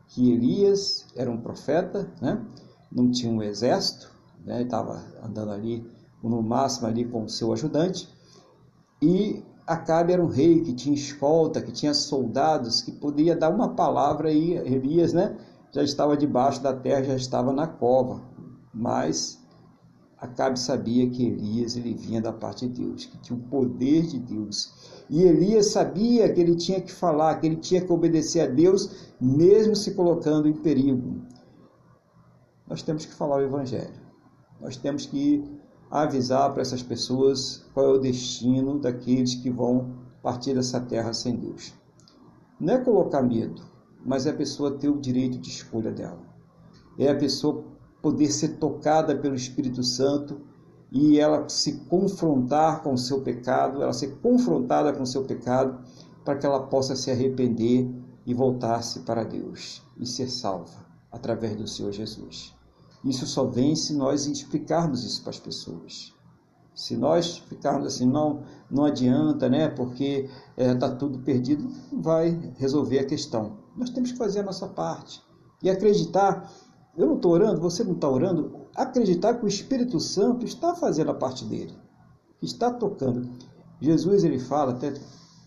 [0.10, 2.46] que Elias era um profeta, né?
[2.92, 4.12] não tinha um exército,
[4.46, 4.62] né?
[4.62, 5.84] estava andando ali
[6.22, 8.08] no máximo ali com o seu ajudante,
[9.02, 13.70] e Acabe era um rei que tinha escolta, que tinha soldados, que podia dar uma
[13.70, 15.36] palavra e Elias né,
[15.72, 18.22] já estava debaixo da terra, já estava na cova.
[18.74, 19.44] Mas
[20.18, 24.18] Acabe sabia que Elias ele vinha da parte de Deus, que tinha o poder de
[24.18, 25.04] Deus.
[25.10, 29.14] E Elias sabia que ele tinha que falar, que ele tinha que obedecer a Deus,
[29.20, 31.22] mesmo se colocando em perigo.
[32.68, 33.94] Nós temos que falar o Evangelho.
[34.60, 35.44] Nós temos que
[36.04, 41.36] avisar para essas pessoas qual é o destino daqueles que vão partir dessa terra sem
[41.36, 41.74] Deus.
[42.60, 43.62] Não é colocar medo,
[44.06, 46.22] mas é a pessoa ter o direito de escolha dela.
[46.98, 47.64] É a pessoa
[48.02, 50.42] poder ser tocada pelo Espírito Santo
[50.92, 55.80] e ela se confrontar com o seu pecado, ela ser confrontada com o seu pecado,
[56.24, 57.88] para que ela possa se arrepender
[58.26, 62.55] e voltar-se para Deus e ser salva através do Senhor Jesus.
[63.06, 66.12] Isso só vem se nós explicarmos isso para as pessoas.
[66.74, 69.70] Se nós ficarmos assim, não, não adianta, né?
[69.70, 70.28] Porque
[70.58, 73.60] está é, tá tudo perdido, vai resolver a questão.
[73.78, 75.22] Nós temos que fazer a nossa parte
[75.62, 76.52] e acreditar.
[76.98, 78.66] Eu não estou orando, você não está orando.
[78.76, 81.74] Acreditar que o Espírito Santo está fazendo a parte dele,
[82.42, 83.30] está tocando.
[83.80, 84.94] Jesus ele fala, até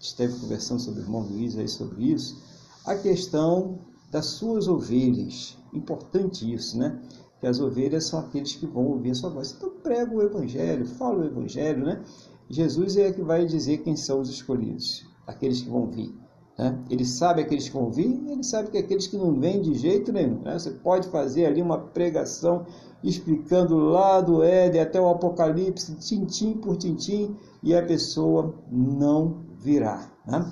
[0.01, 2.41] esteve conversando sobre o irmão Luiz aí sobre isso,
[2.87, 3.81] a questão
[4.11, 5.59] das suas ovelhas.
[5.73, 6.99] Importante isso, né?
[7.41, 9.55] Que as ovelhas são aqueles que vão ouvir a sua voz.
[9.57, 12.03] Então prega o evangelho, fala o evangelho, né?
[12.51, 16.15] Jesus é que vai dizer quem são os escolhidos, aqueles que vão vir.
[16.59, 16.77] Né?
[16.91, 20.13] Ele sabe aqueles que vão vir, ele sabe que aqueles que não vêm de jeito
[20.13, 20.41] nenhum.
[20.41, 20.59] Né?
[20.59, 22.67] Você pode fazer ali uma pregação
[23.05, 30.11] explicando lá do Éden até o Apocalipse, tintim por tintim, e a pessoa não virá.
[30.27, 30.51] Né?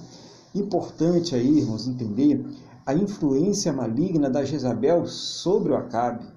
[0.54, 2.44] Importante aí, irmãos, entender
[2.84, 6.35] a influência maligna da Jezabel sobre o Acabe.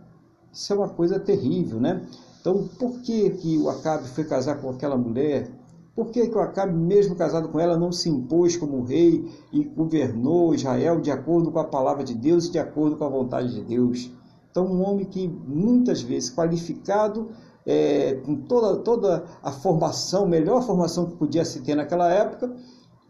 [0.51, 2.05] Isso é uma coisa terrível, né?
[2.41, 5.51] Então, por que, que o Acabe foi casar com aquela mulher?
[5.95, 9.63] Por que, que o Acabe, mesmo casado com ela, não se impôs como rei e
[9.63, 13.53] governou Israel de acordo com a palavra de Deus e de acordo com a vontade
[13.53, 14.11] de Deus?
[14.49, 17.29] Então, um homem que muitas vezes qualificado,
[17.65, 22.55] é, com toda, toda a formação, melhor formação que podia se ter naquela época,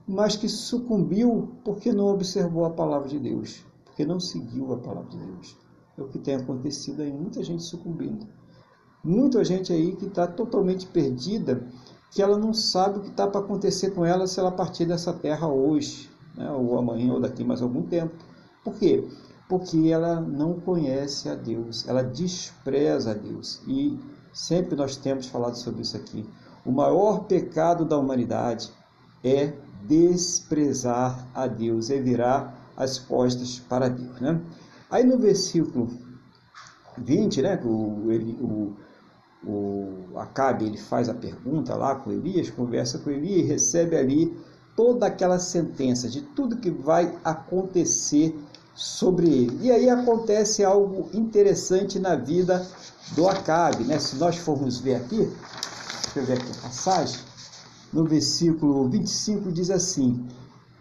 [0.06, 5.10] mas que sucumbiu porque não observou a palavra de Deus, porque não seguiu a palavra
[5.10, 5.69] de Deus
[6.02, 8.28] é o que tem acontecido aí, muita gente sucumbindo.
[9.04, 11.64] Muita gente aí que está totalmente perdida,
[12.12, 15.14] que ela não sabe o que está para acontecer com ela se ela partir dessa
[15.14, 18.14] terra hoje, né, ou amanhã, ou daqui mais algum tempo.
[18.64, 19.08] Por quê?
[19.48, 23.62] Porque ela não conhece a Deus, ela despreza a Deus.
[23.68, 23.98] E
[24.34, 26.28] sempre nós temos falado sobre isso aqui.
[26.66, 28.70] O maior pecado da humanidade
[29.24, 29.54] é
[29.88, 34.20] desprezar a Deus, é virar as costas para Deus.
[34.20, 34.42] Né?
[34.90, 35.90] Aí no versículo
[36.98, 38.76] 20, né, o, ele, o,
[39.46, 44.38] o Acabe ele faz a pergunta lá com Elias, conversa com Elias e recebe ali
[44.76, 48.38] toda aquela sentença de tudo que vai acontecer
[48.74, 49.60] sobre ele.
[49.62, 52.66] E aí acontece algo interessante na vida
[53.16, 54.00] do Acabe, né?
[54.00, 57.20] Se nós formos ver aqui, deixa eu ver aqui a passagem,
[57.92, 60.26] no versículo 25 diz assim: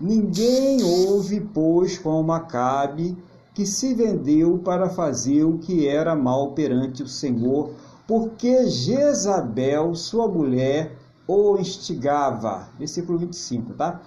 [0.00, 3.16] Ninguém ouve, pois, como Acabe
[3.58, 7.72] que se vendeu para fazer o que era mal perante o Senhor,
[8.06, 10.96] porque Jezabel, sua mulher,
[11.26, 12.68] o instigava.
[12.78, 14.00] Versículo 25, tá?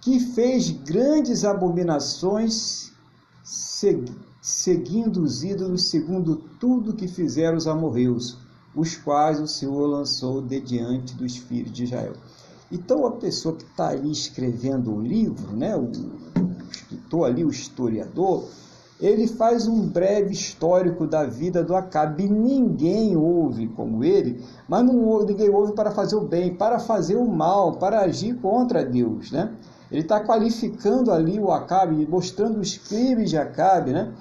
[0.00, 2.90] Que fez grandes abominações,
[4.40, 8.38] seguindo os ídolos, segundo tudo que fizeram os amorreus,
[8.74, 12.14] os quais o Senhor lançou de diante dos filhos de Israel.
[12.70, 15.92] Então, a pessoa que está ali escrevendo o livro, né, o,
[16.72, 18.48] escritor ali, o historiador,
[19.00, 22.28] ele faz um breve histórico da vida do Acabe.
[22.28, 27.26] Ninguém ouve como ele, mas não, ninguém ouve para fazer o bem, para fazer o
[27.26, 29.32] mal, para agir contra Deus.
[29.32, 29.52] Né?
[29.90, 34.12] Ele está qualificando ali o Acabe, mostrando os crimes de Acabe, né?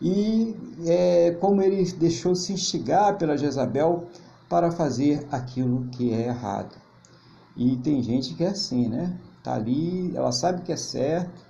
[0.00, 0.56] e
[0.86, 4.06] é, como ele deixou se instigar pela Jezabel
[4.48, 6.74] para fazer aquilo que é errado.
[7.56, 9.18] E tem gente que é assim, né?
[9.42, 11.49] Tá ali, ela sabe que é certo,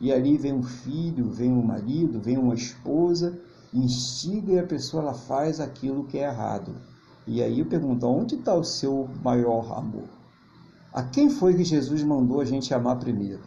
[0.00, 3.38] e ali vem um filho, vem um marido, vem uma esposa,
[3.72, 6.74] instiga e a pessoa ela faz aquilo que é errado.
[7.26, 10.08] E aí eu pergunto, onde está o seu maior amor?
[10.92, 13.42] A quem foi que Jesus mandou a gente amar primeiro?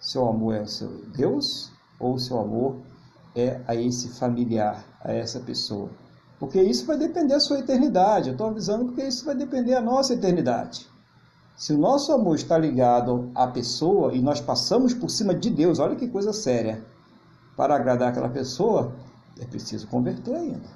[0.00, 2.76] Seu amor é o seu Deus ou seu amor
[3.34, 5.90] é a esse familiar, a essa pessoa?
[6.38, 8.28] Porque isso vai depender da sua eternidade.
[8.28, 10.88] Eu estou avisando porque isso vai depender da nossa eternidade.
[11.58, 15.80] Se o nosso amor está ligado à pessoa e nós passamos por cima de Deus,
[15.80, 16.86] olha que coisa séria.
[17.56, 18.94] Para agradar aquela pessoa,
[19.40, 20.68] é preciso converter ainda.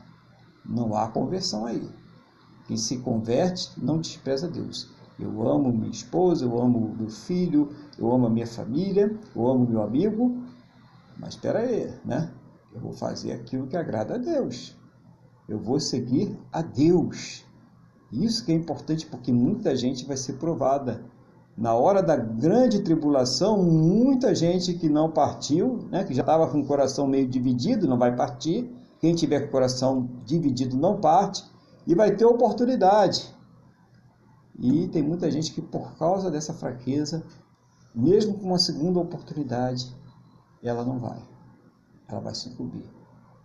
[0.66, 1.88] Não há conversão aí.
[2.66, 4.90] Quem se converte não despreza Deus.
[5.20, 9.64] Eu amo minha esposa, eu amo meu filho, eu amo a minha família, eu amo
[9.64, 10.42] meu amigo,
[11.16, 12.28] mas espera aí, né?
[12.74, 14.76] Eu vou fazer aquilo que agrada a Deus.
[15.48, 17.44] Eu vou seguir a Deus.
[18.12, 21.02] Isso que é importante porque muita gente vai ser provada.
[21.56, 26.60] Na hora da grande tribulação, muita gente que não partiu, né, que já estava com
[26.60, 28.70] o coração meio dividido, não vai partir.
[29.00, 31.44] Quem tiver com o coração dividido não parte
[31.86, 33.34] e vai ter oportunidade.
[34.58, 37.24] E tem muita gente que, por causa dessa fraqueza,
[37.94, 39.94] mesmo com uma segunda oportunidade,
[40.62, 41.20] ela não vai.
[42.08, 43.01] Ela vai se encobrir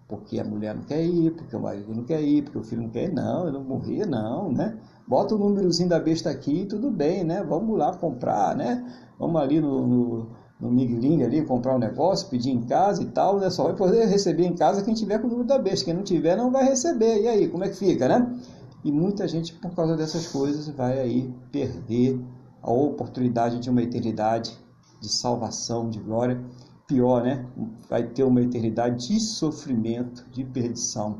[0.07, 2.83] porque a mulher não quer ir, porque o marido não quer ir, porque o filho
[2.83, 4.77] não quer ir, não, eu não morrer, não, né?
[5.05, 7.43] Bota o númerozinho da besta aqui, tudo bem, né?
[7.43, 8.85] Vamos lá comprar, né?
[9.19, 10.27] Vamos ali no, no,
[10.59, 13.49] no Miguelinho ali, comprar um negócio, pedir em casa e tal, né?
[13.49, 16.03] Só vai poder receber em casa quem tiver com o número da besta, quem não
[16.03, 18.39] tiver não vai receber, e aí, como é que fica, né?
[18.85, 22.17] E muita gente, por causa dessas coisas, vai aí perder
[22.61, 24.57] a oportunidade de uma eternidade
[25.01, 26.41] de salvação, de glória,
[26.87, 27.45] pior, né?
[27.89, 31.17] Vai ter uma eternidade de sofrimento, de perdição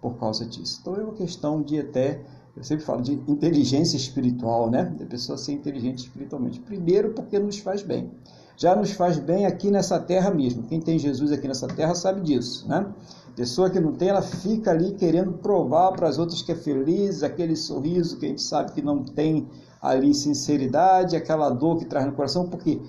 [0.00, 0.78] por causa disso.
[0.80, 2.22] Então é uma questão de até,
[2.56, 4.84] eu sempre falo de inteligência espiritual, né?
[4.84, 6.60] Da pessoa ser inteligente espiritualmente.
[6.60, 8.10] Primeiro, porque nos faz bem.
[8.56, 10.64] Já nos faz bem aqui nessa terra mesmo.
[10.64, 12.86] Quem tem Jesus aqui nessa terra sabe disso, né?
[13.34, 17.22] Pessoa que não tem, ela fica ali querendo provar para as outras que é feliz,
[17.22, 19.48] aquele sorriso que a gente sabe que não tem
[19.80, 22.80] ali sinceridade, aquela dor que traz no coração, porque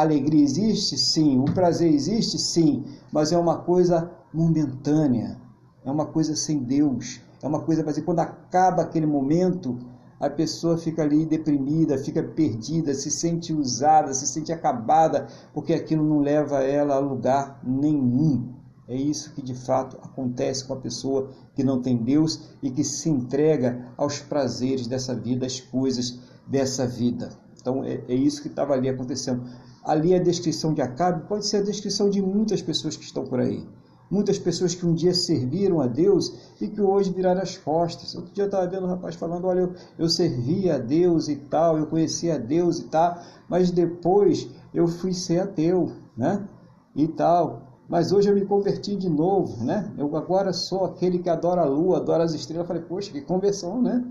[0.00, 0.96] alegria existe?
[0.98, 1.38] Sim.
[1.38, 2.38] O prazer existe?
[2.38, 2.84] Sim.
[3.12, 5.40] Mas é uma coisa momentânea.
[5.84, 7.20] É uma coisa sem Deus.
[7.42, 9.78] É uma coisa, mas quando acaba aquele momento,
[10.18, 16.02] a pessoa fica ali deprimida, fica perdida, se sente usada, se sente acabada, porque aquilo
[16.02, 18.54] não leva ela a lugar nenhum.
[18.88, 22.84] É isso que de fato acontece com a pessoa que não tem Deus e que
[22.84, 27.30] se entrega aos prazeres dessa vida, às coisas dessa vida.
[27.60, 29.42] Então é, é isso que estava ali acontecendo.
[29.84, 33.38] Ali a descrição de Acabe pode ser a descrição de muitas pessoas que estão por
[33.38, 33.66] aí.
[34.10, 38.14] Muitas pessoas que um dia serviram a Deus e que hoje viraram as costas.
[38.14, 41.36] Outro dia eu estava vendo um rapaz falando: Olha, eu, eu servia a Deus e
[41.36, 43.18] tal, eu conhecia a Deus e tal,
[43.48, 46.46] mas depois eu fui ser ateu, né?
[46.94, 47.62] E tal.
[47.88, 49.92] Mas hoje eu me converti de novo, né?
[49.98, 52.64] Eu agora sou aquele que adora a lua, adora as estrelas.
[52.64, 54.04] Eu falei: Poxa, que conversão, né?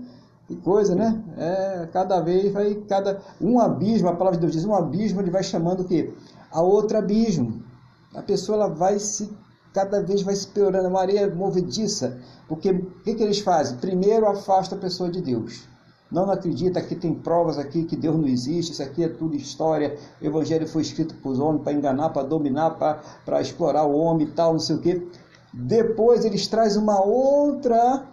[0.46, 1.22] Que coisa, né?
[1.38, 5.30] É, cada vez vai, cada um abismo, a palavra de Deus diz, um abismo ele
[5.30, 6.12] vai chamando o quê?
[6.50, 7.62] A outro abismo.
[8.14, 9.30] A pessoa ela vai se
[9.72, 12.16] cada vez vai se piorando, uma areia movediça,
[12.46, 13.76] porque o que, que eles fazem?
[13.78, 15.68] Primeiro afasta a pessoa de Deus.
[16.12, 19.98] Não acredita que tem provas aqui que Deus não existe, isso aqui é tudo história.
[20.22, 23.96] O evangelho foi escrito para os homens, para enganar, para dominar, para, para explorar o
[23.96, 25.08] homem e tal, não sei o quê.
[25.52, 28.06] Depois eles trazem uma outra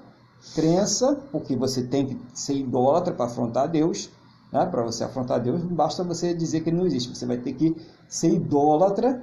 [0.54, 4.10] crença, porque você tem que ser idólatra para afrontar Deus.
[4.52, 4.66] Né?
[4.66, 7.54] Para você afrontar Deus, não basta você dizer que ele não existe, você vai ter
[7.54, 7.76] que
[8.08, 9.22] ser idólatra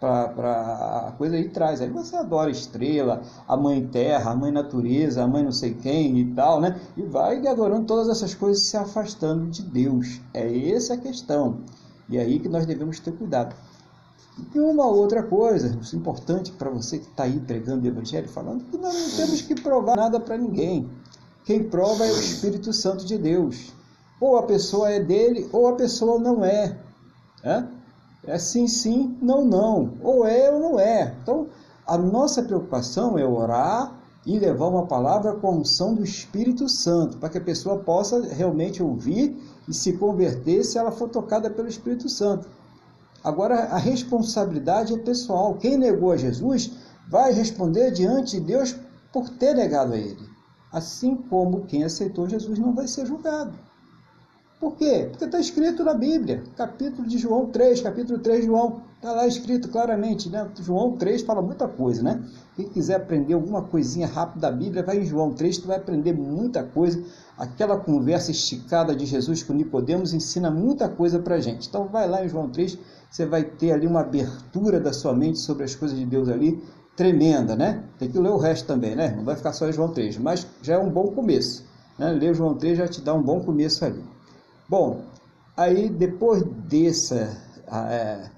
[0.00, 1.80] para a coisa aí traz.
[1.80, 6.18] Aí você adora estrela, a mãe terra, a mãe natureza, a mãe não sei quem
[6.18, 6.80] e tal, né?
[6.96, 10.20] E vai adorando todas essas coisas se afastando de Deus.
[10.32, 11.60] É essa a questão.
[12.08, 13.54] E é aí que nós devemos ter cuidado.
[14.54, 18.78] E uma outra coisa, importante para você que está aí pregando o Evangelho, falando que
[18.78, 20.88] nós não temos que provar nada para ninguém.
[21.44, 23.72] Quem prova é o Espírito Santo de Deus.
[24.20, 26.78] Ou a pessoa é dele, ou a pessoa não é.
[27.42, 27.64] É,
[28.26, 29.94] é sim, sim, não, não.
[30.02, 31.14] Ou é ou não é.
[31.22, 31.46] Então,
[31.86, 37.16] a nossa preocupação é orar e levar uma palavra com a unção do Espírito Santo,
[37.16, 39.36] para que a pessoa possa realmente ouvir
[39.66, 42.46] e se converter se ela for tocada pelo Espírito Santo.
[43.28, 45.54] Agora, a responsabilidade é pessoal.
[45.56, 46.70] Quem negou a Jesus
[47.10, 48.74] vai responder diante de Deus
[49.12, 50.26] por ter negado a ele.
[50.72, 53.52] Assim como quem aceitou Jesus não vai ser julgado.
[54.58, 55.06] Por quê?
[55.10, 59.24] Porque está escrito na Bíblia, capítulo de João 3, capítulo 3 de João, está lá
[59.24, 60.50] escrito claramente, né?
[60.60, 62.20] João 3 fala muita coisa, né?
[62.56, 66.12] Quem quiser aprender alguma coisinha rápida da Bíblia, vai em João 3, tu vai aprender
[66.12, 67.00] muita coisa.
[67.38, 71.68] Aquela conversa esticada de Jesus com Nicodemos ensina muita coisa para gente.
[71.68, 72.76] Então vai lá em João 3,
[73.10, 76.62] você vai ter ali uma abertura da sua mente sobre as coisas de Deus ali,
[76.96, 77.84] tremenda, né?
[77.98, 79.14] Tem que ler o resto também, né?
[79.16, 81.64] Não vai ficar só em João 3, mas já é um bom começo.
[81.98, 82.10] Né?
[82.10, 84.04] Ler João 3 já te dá um bom começo ali.
[84.68, 85.04] Bom,
[85.56, 88.30] aí depois desse é,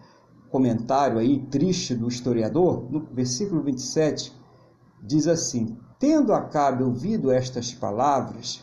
[0.50, 4.32] comentário aí triste do historiador, no versículo 27,
[5.02, 8.62] diz assim: Tendo Acabe ouvido estas palavras,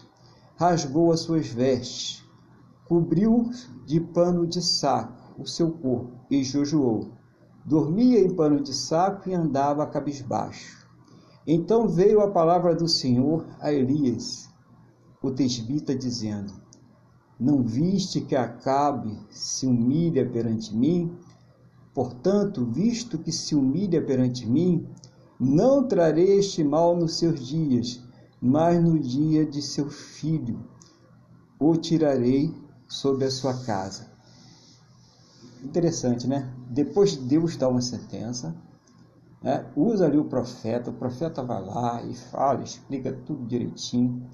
[0.56, 2.24] rasgou as suas vestes,
[2.86, 3.50] cobriu
[3.86, 7.12] de pano de saco o seu corpo e jejuou.
[7.66, 10.88] Dormia em pano de saco e andava cabisbaixo.
[11.46, 14.50] Então veio a palavra do Senhor a Elias,
[15.22, 16.54] o tesbita, dizendo:
[17.40, 21.16] não viste que Acabe se humilha perante mim?
[21.94, 24.88] Portanto, visto que se humilha perante mim,
[25.40, 28.04] não trarei este mal nos seus dias,
[28.42, 30.66] mas no dia de seu filho
[31.60, 32.52] o tirarei
[32.88, 34.17] sobre a sua casa.
[35.64, 36.54] Interessante, né?
[36.70, 38.56] Depois de Deus dar uma sentença,
[39.42, 39.66] né?
[39.76, 44.28] usa ali o profeta, o profeta vai lá e fala, explica tudo direitinho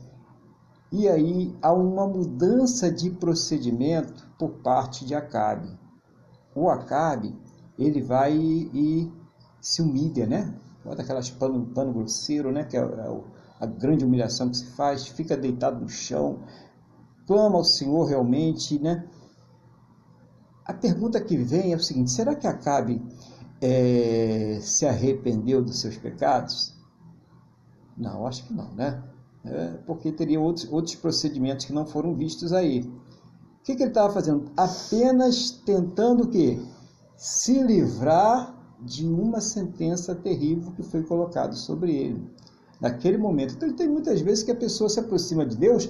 [0.96, 5.68] e aí há uma mudança de procedimento por parte de Acabe.
[6.56, 7.36] O Acabe,
[7.80, 9.12] ele vai e,
[9.60, 10.54] se humilha, né?
[10.86, 12.64] Bota aquelas pano, pano grosseiro, né?
[12.64, 13.22] Que é, é
[13.60, 16.44] a grande humilhação que se faz, fica deitado no chão,
[17.26, 19.04] clama ao Senhor realmente, né?
[20.66, 23.02] A pergunta que vem é o seguinte: será que Acabe
[23.62, 26.74] é, se arrependeu dos seus pecados?
[27.98, 29.04] Não, acho que não, né?
[29.44, 32.82] né, porque teria outros, outros procedimentos que não foram vistos aí.
[32.82, 34.52] O que, que ele estava fazendo?
[34.58, 36.60] Apenas tentando o quê?
[37.16, 42.28] Se livrar de uma sentença terrível que foi colocada sobre ele
[42.82, 43.56] naquele momento.
[43.56, 45.90] Então, tem muitas vezes que a pessoa se aproxima de Deus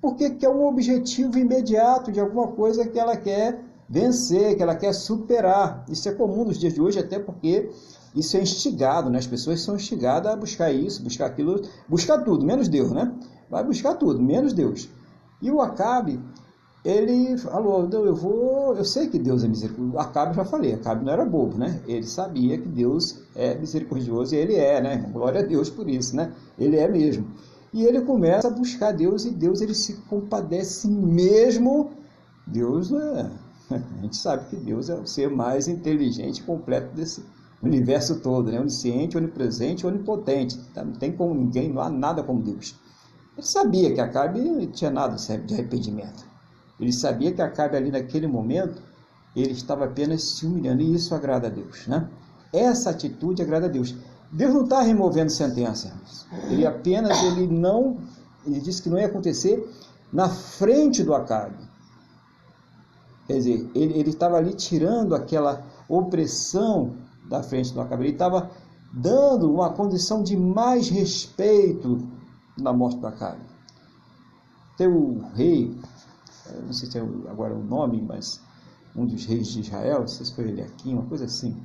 [0.00, 3.62] porque quer um objetivo imediato de alguma coisa que ela quer
[3.92, 5.84] vencer, que ela quer superar.
[5.86, 7.68] Isso é comum nos dias de hoje, até porque
[8.16, 9.18] isso é instigado, né?
[9.18, 13.12] As pessoas são instigadas a buscar isso, buscar aquilo, buscar tudo, menos Deus, né?
[13.50, 14.88] Vai buscar tudo, menos Deus.
[15.42, 16.18] E o Acabe,
[16.82, 19.98] ele falou, eu vou, eu sei que Deus é misericordioso.
[19.98, 21.82] Acabe já falei, Acabe não era bobo, né?
[21.86, 25.06] Ele sabia que Deus é misericordioso e ele é, né?
[25.12, 26.32] Glória a Deus por isso, né?
[26.58, 27.26] Ele é mesmo.
[27.74, 31.90] E ele começa a buscar Deus e Deus ele se compadece mesmo.
[32.46, 33.41] Deus não é.
[33.98, 37.24] A gente sabe que Deus é o ser mais inteligente e completo desse
[37.62, 38.60] universo todo, né?
[38.60, 40.58] onisciente, onipresente, onipotente.
[40.74, 40.84] Tá?
[40.84, 42.74] Não tem como ninguém, não há nada como Deus.
[43.36, 46.24] Ele sabia que Acabe tinha nada de arrependimento.
[46.78, 48.82] Ele sabia que Acabe ali naquele momento,
[49.34, 51.86] ele estava apenas se humilhando, e isso agrada a Deus.
[51.86, 52.08] Né?
[52.52, 53.94] Essa atitude agrada a Deus.
[54.30, 55.94] Deus não está removendo sentença.
[56.50, 57.98] Ele apenas, ele não,
[58.46, 59.64] ele disse que não ia acontecer
[60.12, 61.71] na frente do Acabe.
[63.32, 66.96] Quer dizer, ele, ele estava ali tirando aquela opressão
[67.30, 68.04] da frente do Acabe.
[68.04, 68.50] Ele estava
[68.92, 71.98] dando uma condição de mais respeito
[72.58, 73.40] na morte do Acabe.
[74.76, 75.74] Tem o rei,
[76.66, 78.38] não sei se é agora o nome, mas
[78.94, 81.56] um dos reis de Israel, não sei se foi ele aqui, uma coisa assim,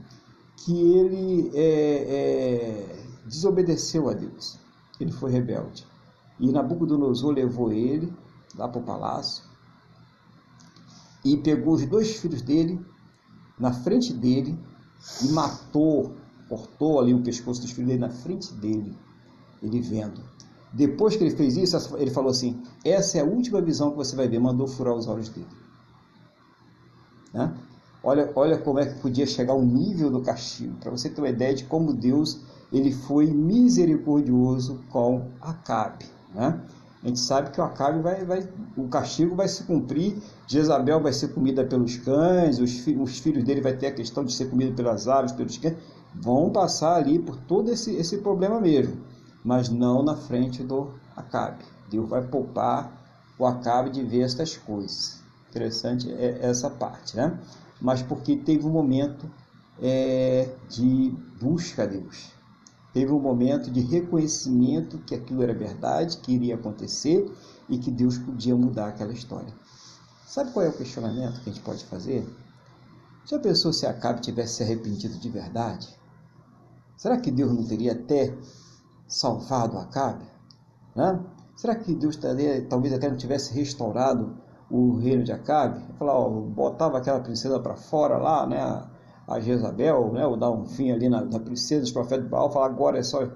[0.55, 4.57] que ele é, é, desobedeceu a Deus.
[5.01, 5.85] Ele foi rebelde.
[6.39, 8.13] E Nabucodonosor levou ele
[8.55, 9.46] lá para o palácio
[11.33, 12.79] e pegou os dois filhos dele
[13.59, 14.57] na frente dele
[15.23, 16.13] e matou,
[16.47, 18.95] cortou ali o pescoço dos filhos dele na frente dele,
[19.61, 20.21] ele vendo.
[20.71, 24.15] Depois que ele fez isso, ele falou assim: Essa é a última visão que você
[24.15, 24.39] vai ver.
[24.39, 25.47] Mandou furar os olhos dele.
[27.33, 27.53] Né?
[28.03, 31.29] Olha, olha como é que podia chegar o nível do castigo, para você ter uma
[31.29, 32.39] ideia de como Deus
[32.71, 36.05] ele foi misericordioso com Acabe.
[36.33, 36.61] Né?
[37.07, 38.45] A gente sabe que o Acabe vai, vai,
[38.75, 43.45] o castigo vai se cumprir, Jezabel vai ser comida pelos cães, os, fi, os filhos
[43.45, 45.77] dele vai ter a questão de ser comida pelas aves, pelos cães,
[46.13, 48.97] vão passar ali por todo esse, esse problema mesmo,
[49.41, 51.63] mas não na frente do Acabe.
[51.89, 52.91] Deus vai poupar
[53.39, 55.21] o Acabe de ver estas coisas.
[55.49, 57.39] Interessante é essa parte, né?
[57.79, 59.31] Mas porque teve um momento
[59.81, 62.36] é, de busca a Deus
[62.97, 67.31] teve um momento de reconhecimento que aquilo era verdade, que iria acontecer
[67.69, 69.53] e que Deus podia mudar aquela história.
[70.25, 72.27] Sabe qual é o questionamento que a gente pode fazer?
[73.23, 75.87] Já pensou se Acabe tivesse se arrependido de verdade?
[76.95, 78.35] Será que Deus não teria até
[79.07, 80.25] salvado Acabe?
[80.95, 81.23] Né?
[81.55, 84.35] Será que Deus taria, talvez até não tivesse restaurado
[84.71, 88.89] o reino de Acabe, falar, ó, botava aquela princesa para fora lá, né,
[89.27, 92.51] a, Jezabel, né, ou dar um fim ali na, na princesa dos profetas de Baal,
[92.51, 93.27] falar agora é só...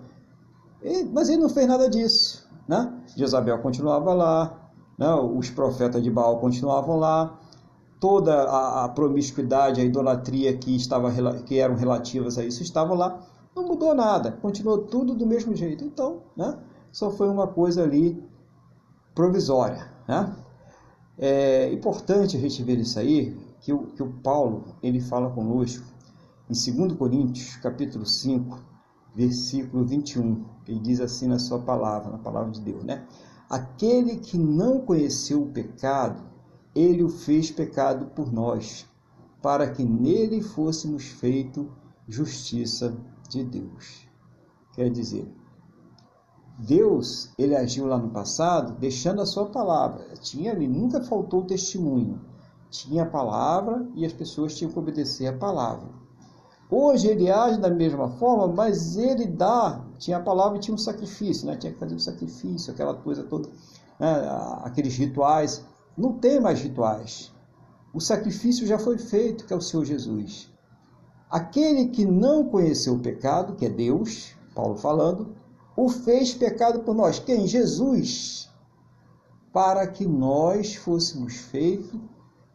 [0.82, 2.92] E, mas ele não fez nada disso, né?
[3.16, 7.40] Jezabel continuava lá, né, os profetas de Baal continuavam lá,
[8.00, 11.12] toda a, a promiscuidade, a idolatria que, estava,
[11.44, 13.20] que eram relativas a isso estavam lá,
[13.56, 15.84] não mudou nada, continuou tudo do mesmo jeito.
[15.84, 16.58] Então, né,
[16.92, 18.22] só foi uma coisa ali
[19.14, 19.88] provisória.
[20.08, 20.36] Né?
[21.20, 25.86] É importante a gente ver isso aí, que o, que o Paulo ele fala conosco
[26.50, 28.60] em 2 Coríntios, capítulo 5,
[29.16, 30.44] versículo 21.
[30.68, 33.08] Ele diz assim na sua palavra, na palavra de Deus, né?
[33.50, 36.24] Aquele que não conheceu o pecado,
[36.74, 38.88] ele o fez pecado por nós,
[39.42, 41.70] para que nele fôssemos feito
[42.08, 42.98] justiça
[43.30, 44.08] de Deus.
[44.74, 45.30] Quer dizer,
[46.58, 50.14] Deus, ele agiu lá no passado deixando a sua palavra.
[50.22, 52.31] Tinha ali, nunca faltou testemunho.
[52.72, 55.90] Tinha a palavra e as pessoas tinham que obedecer a palavra.
[56.70, 60.78] Hoje ele age da mesma forma, mas ele dá, tinha a palavra e tinha um
[60.78, 61.58] sacrifício, né?
[61.58, 63.50] tinha que fazer um sacrifício, aquela coisa toda,
[64.00, 64.10] né?
[64.64, 65.66] aqueles rituais.
[65.98, 67.34] Não tem mais rituais.
[67.94, 70.50] O sacrifício já foi feito, que é o Senhor Jesus.
[71.30, 75.36] Aquele que não conheceu o pecado, que é Deus, Paulo falando,
[75.76, 77.20] o fez pecado por nós.
[77.20, 77.46] Quem?
[77.46, 78.50] Jesus.
[79.52, 82.00] Para que nós fôssemos feitos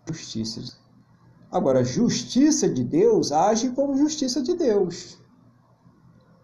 [0.09, 0.77] justiça.
[1.51, 5.19] Agora, justiça de Deus age como justiça de Deus.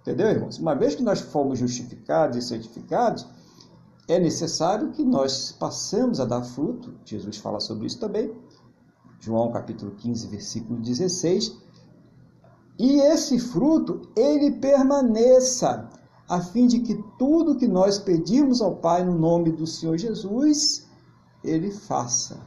[0.00, 0.58] Entendeu, irmãos?
[0.58, 3.26] Uma vez que nós fomos justificados e santificados,
[4.08, 6.94] é necessário que nós passemos a dar fruto.
[7.04, 8.32] Jesus fala sobre isso também.
[9.20, 11.56] João capítulo 15, versículo 16.
[12.78, 15.88] E esse fruto, ele permaneça,
[16.28, 20.88] a fim de que tudo que nós pedimos ao Pai no nome do Senhor Jesus,
[21.44, 22.40] ele faça.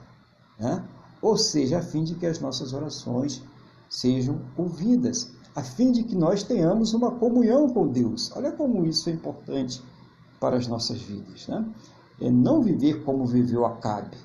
[0.59, 0.84] Né?
[1.26, 3.41] Ou seja, a fim de que as nossas orações
[3.89, 8.32] sejam ouvidas, a fim de que nós tenhamos uma comunhão com Deus.
[8.36, 9.82] Olha como isso é importante
[10.39, 11.47] para as nossas vidas.
[11.47, 11.65] Né?
[12.21, 14.15] É não viver como viveu Acabe,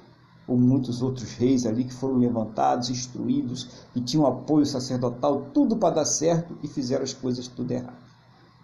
[0.46, 5.94] ou muitos outros reis ali que foram levantados, instruídos, e tinham apoio sacerdotal, tudo para
[5.94, 7.96] dar certo e fizeram as coisas tudo errado.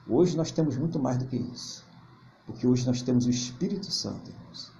[0.06, 1.86] Hoje nós temos muito mais do que isso,
[2.44, 4.75] porque hoje nós temos o Espírito Santo, irmãos.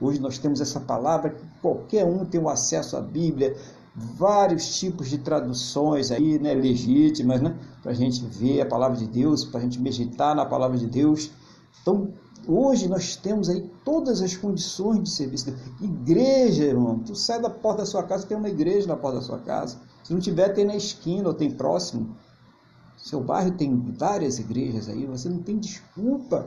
[0.00, 3.56] Hoje nós temos essa palavra que qualquer um tem o acesso à Bíblia,
[3.94, 9.06] vários tipos de traduções aí, né, legítimas, né, para a gente ver a palavra de
[9.06, 11.30] Deus, para a gente meditar na palavra de Deus.
[11.80, 12.12] Então,
[12.46, 15.54] hoje nós temos aí todas as condições de serviço.
[15.80, 19.24] Igreja, irmão, tu sai da porta da sua casa, tem uma igreja na porta da
[19.24, 19.78] sua casa.
[20.04, 22.14] Se não tiver, tem na esquina ou tem próximo.
[22.98, 26.46] Seu bairro tem várias igrejas aí, você não tem desculpa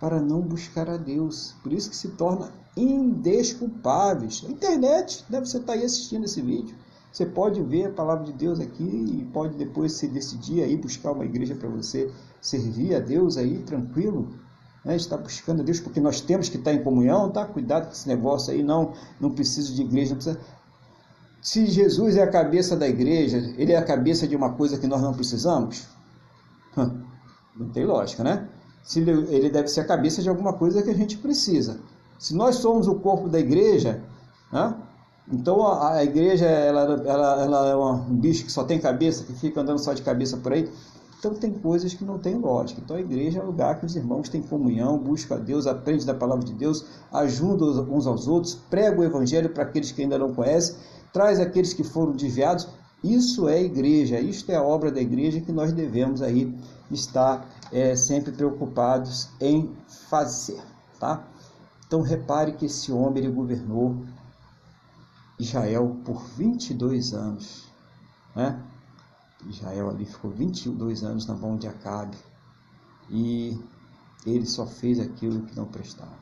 [0.00, 1.54] para não buscar a Deus.
[1.62, 4.44] Por isso que se torna indesculpáveis.
[4.46, 5.40] A internet, né?
[5.40, 6.76] você está aí assistindo esse vídeo.
[7.12, 11.12] Você pode ver a palavra de Deus aqui e pode depois se decidir aí buscar
[11.12, 14.28] uma igreja para você servir a Deus aí tranquilo.
[14.84, 14.94] Né?
[14.94, 17.44] Está buscando a Deus porque nós temos que estar em comunhão, tá?
[17.44, 20.38] Cuidado com esse negócio aí, não, não precisa de igreja, não precisa.
[21.40, 24.86] Se Jesus é a cabeça da igreja, ele é a cabeça de uma coisa que
[24.86, 25.88] nós não precisamos?
[27.56, 28.48] Não tem lógica, né?
[28.88, 31.78] Se ele deve ser a cabeça de alguma coisa que a gente precisa.
[32.18, 34.02] Se nós somos o corpo da igreja,
[34.50, 34.74] né?
[35.30, 39.34] então a, a, igreja ela, ela, ela é um bicho que só tem cabeça, que
[39.34, 40.72] fica andando só de cabeça por aí.
[41.18, 42.80] Então tem coisas que não tem lógica.
[42.82, 46.06] Então a igreja é o lugar que os irmãos têm comunhão, buscam a Deus, aprendem
[46.06, 50.18] da palavra de Deus, ajudam uns aos outros, pregam o evangelho para aqueles que ainda
[50.18, 50.76] não conhecem,
[51.12, 52.66] traz aqueles que foram desviados.
[53.04, 56.56] Isso é igreja, isto é a obra da igreja que nós devemos aí
[56.90, 59.76] estar é, sempre preocupados em
[60.08, 60.62] fazer,
[60.98, 61.26] tá?
[61.86, 64.04] Então repare que esse homem ele governou
[65.38, 67.68] Israel por 22 anos.
[68.34, 68.62] Né?
[69.46, 72.16] Israel ali ficou 22 anos na mão de Acabe
[73.08, 73.58] e
[74.26, 76.18] ele só fez aquilo que não prestava.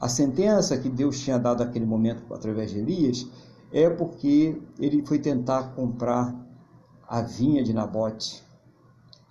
[0.00, 3.26] A sentença que Deus tinha dado naquele momento através de Elias
[3.72, 6.34] é porque ele foi tentar comprar
[7.08, 8.44] a vinha de Nabote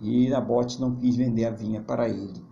[0.00, 2.44] e Nabote não quis vender a vinha para ele.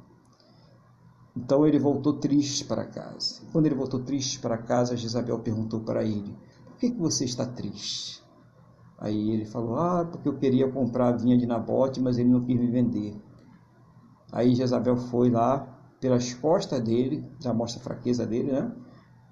[1.37, 3.43] Então ele voltou triste para casa.
[3.53, 6.35] Quando ele voltou triste para casa, Jezabel perguntou para ele:
[6.65, 8.25] Por que, que você está triste?
[8.99, 12.43] Aí ele falou: Ah, porque eu queria comprar a vinha de Nabote, mas ele não
[12.43, 13.21] quis me vender.
[14.33, 15.59] Aí Jezabel foi lá
[16.01, 18.73] pelas costas dele, já mostra a fraqueza dele, né?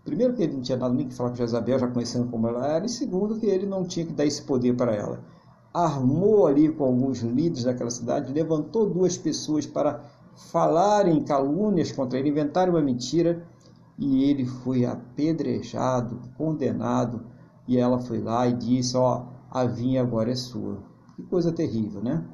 [0.04, 2.66] Primeiro que ele não tinha nada nem que falar com Jezabel, já conhecendo como ela
[2.66, 5.24] era, e segundo que ele não tinha que dar esse poder para ela.
[5.74, 10.04] Armou ali com alguns líderes daquela cidade, levantou duas pessoas para
[10.52, 13.44] falarem calúnias contra ele, inventarem uma mentira
[13.98, 17.22] e ele foi apedrejado, condenado,
[17.66, 20.78] e ela foi lá e disse: Ó, a vinha agora é sua.
[21.16, 22.24] Que coisa terrível, né?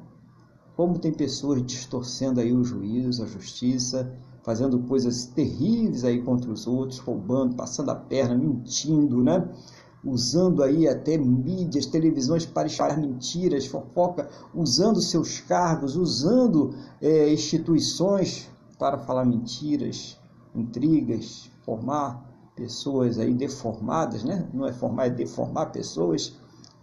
[0.75, 4.11] Como tem pessoas distorcendo aí o juízo, a justiça,
[4.43, 9.47] fazendo coisas terríveis aí contra os outros, roubando, passando a perna, mentindo, né?
[10.03, 18.49] Usando aí até mídias, televisões para espalhar mentiras, fofoca, usando seus cargos, usando é, instituições
[18.79, 20.19] para falar mentiras,
[20.55, 24.49] intrigas, formar pessoas aí deformadas, né?
[24.53, 26.35] Não é formar, é deformar pessoas,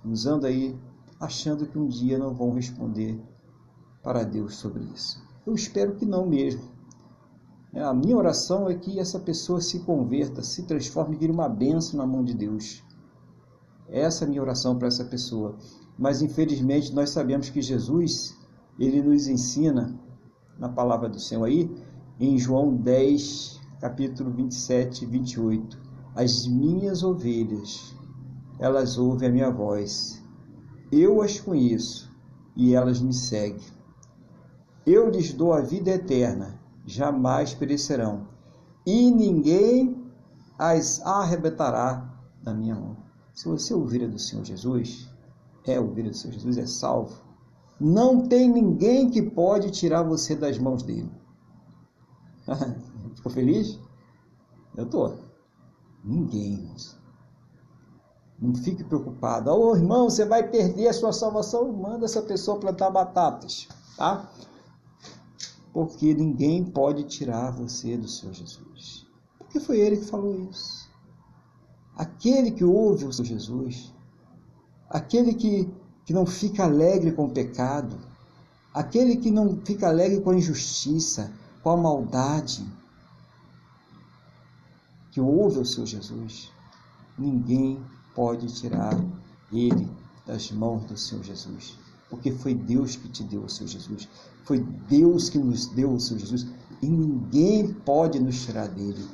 [0.05, 0.79] usando aí,
[1.21, 3.21] achando que um dia não vão responder
[4.03, 5.21] para Deus sobre isso.
[5.47, 6.62] Eu espero que não mesmo.
[7.75, 11.99] A minha oração é que essa pessoa se converta, se transforme e vire uma benção
[11.99, 12.83] na mão de Deus.
[13.91, 15.57] Essa é a minha oração para essa pessoa.
[15.99, 18.36] Mas infelizmente nós sabemos que Jesus,
[18.78, 19.99] ele nos ensina
[20.59, 21.70] na palavra do Senhor aí,
[22.20, 25.78] em João 10, capítulo 27 e 28.
[26.14, 27.95] As minhas ovelhas,
[28.59, 30.22] elas ouvem a minha voz.
[30.91, 32.11] Eu as conheço
[32.57, 33.66] e elas me seguem.
[34.84, 38.26] Eu lhes dou a vida eterna, jamais perecerão,
[38.86, 40.03] e ninguém
[40.59, 43.07] as arrebatará da minha mão.
[43.39, 45.09] Se você ouvir do Senhor Jesus,
[45.64, 47.22] é ouvir do Senhor Jesus, é salvo.
[47.78, 51.09] Não tem ninguém que pode tirar você das mãos dele.
[53.14, 53.78] Ficou feliz?
[54.76, 55.12] Eu tô.
[56.03, 56.68] Ninguém.
[58.41, 59.51] Não fique preocupado.
[59.53, 61.72] Ô oh, irmão, você vai perder a sua salvação.
[61.72, 64.28] Manda essa pessoa plantar batatas, tá?
[65.72, 69.07] porque ninguém pode tirar você do Senhor Jesus.
[69.39, 70.78] Porque foi ele que falou isso.
[71.99, 73.92] Aquele que ouve o Senhor Jesus,
[74.88, 75.68] aquele que,
[76.05, 77.99] que não fica alegre com o pecado,
[78.72, 81.30] aquele que não fica alegre com a injustiça,
[81.62, 82.64] com a maldade,
[85.11, 86.53] que ouve o Senhor Jesus,
[87.18, 87.82] ninguém
[88.14, 88.94] pode tirar
[89.53, 89.90] ele
[90.24, 91.76] das mãos do Senhor Jesus
[92.09, 94.09] porque foi Deus que te deu o seu Jesus.
[94.44, 96.46] Foi Deus que nos deu o seu Jesus
[96.80, 99.05] e ninguém pode nos tirar dele.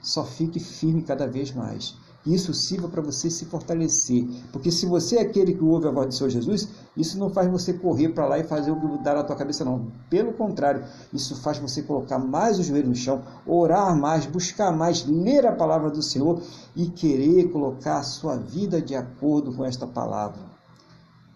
[0.00, 1.96] Só fique firme cada vez mais.
[2.28, 4.28] Isso sirva para você se fortalecer.
[4.52, 7.50] Porque se você é aquele que ouve a voz do Senhor Jesus, isso não faz
[7.50, 9.90] você correr para lá e fazer o que dá na tua cabeça, não.
[10.10, 15.06] Pelo contrário, isso faz você colocar mais o joelho no chão, orar mais, buscar mais,
[15.06, 16.42] ler a palavra do Senhor
[16.76, 20.58] e querer colocar a sua vida de acordo com esta palavra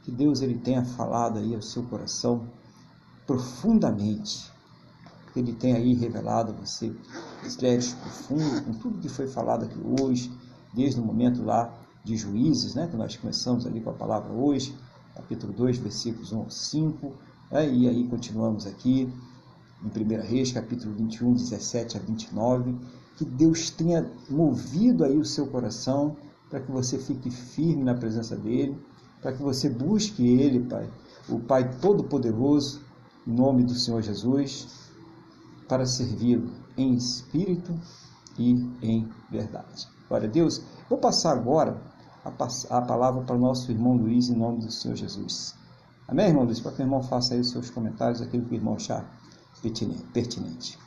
[0.03, 2.49] que Deus ele tenha falado aí ao seu coração
[3.27, 4.51] profundamente,
[5.33, 6.93] que ele tenha aí revelado a você
[7.43, 10.31] mistérios profundos com tudo que foi falado aqui hoje,
[10.73, 11.73] desde o momento lá
[12.05, 14.75] de Juízes, né, que nós começamos ali com a palavra hoje,
[15.15, 17.13] capítulo 2, versículos 1 ao 5,
[17.51, 19.13] né, e aí continuamos aqui
[19.83, 22.75] em 1 Reis, capítulo 21, 17 a 29,
[23.17, 26.17] que Deus tenha movido aí o seu coração
[26.49, 28.77] para que você fique firme na presença dele,
[29.21, 30.89] para que você busque Ele, Pai,
[31.29, 32.81] o Pai Todo-Poderoso,
[33.27, 34.67] em nome do Senhor Jesus,
[35.69, 37.79] para servi-lo em espírito
[38.39, 38.51] e
[38.83, 39.87] em verdade.
[40.13, 40.61] Glória a Deus.
[40.91, 41.81] Vou passar agora
[42.23, 45.55] a, a palavra para o nosso irmão Luiz, em nome do Senhor Jesus.
[46.07, 46.61] Amém, irmão Luiz?
[46.61, 49.11] Para que o irmão faça aí os seus comentários, aquilo que o irmão achar
[50.13, 50.79] pertinente.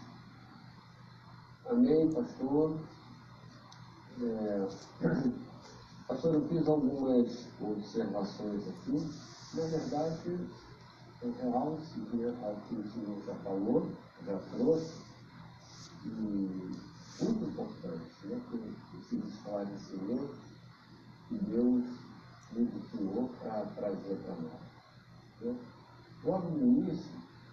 [1.67, 2.77] Amém, pastor.
[4.21, 4.67] É...
[6.07, 9.11] Pastor, eu fiz algumas observações aqui.
[9.55, 10.39] Na verdade,
[11.23, 13.87] é real, se aqui o senhor já falou,
[14.23, 14.93] já trouxe,
[16.05, 20.35] e muito importante, né, que esse esclarecimento
[21.29, 21.85] que Deus
[22.55, 24.61] iniciou para trazer para nós.
[25.41, 25.55] Né?
[26.23, 27.11] Logo no início,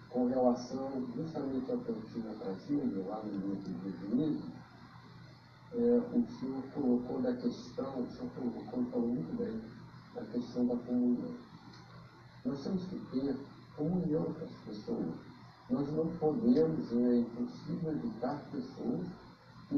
[0.09, 4.51] com relação justamente ao que eu tinha trazido lá no livro de Juízo,
[5.73, 8.29] é, o senhor colocou da questão, o senhor
[8.69, 9.61] colocou muito bem,
[10.15, 11.35] a questão da comunhão.
[12.45, 13.35] Nós temos que ter
[13.75, 15.15] comunhão com as pessoas.
[15.69, 19.07] Nós não podemos, é impossível evitar pessoas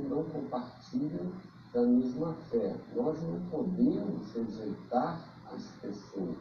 [0.02, 1.32] que não compartilham
[1.74, 2.76] da mesma fé.
[2.94, 5.22] Nós não podemos rejeitar
[5.54, 6.36] as pessoas.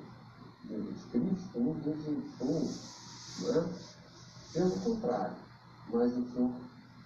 [0.68, 2.68] Jesus Cristo não rejeitou,
[3.42, 3.68] não é?
[4.52, 5.36] Pelo contrário,
[5.92, 6.52] mas o Senhor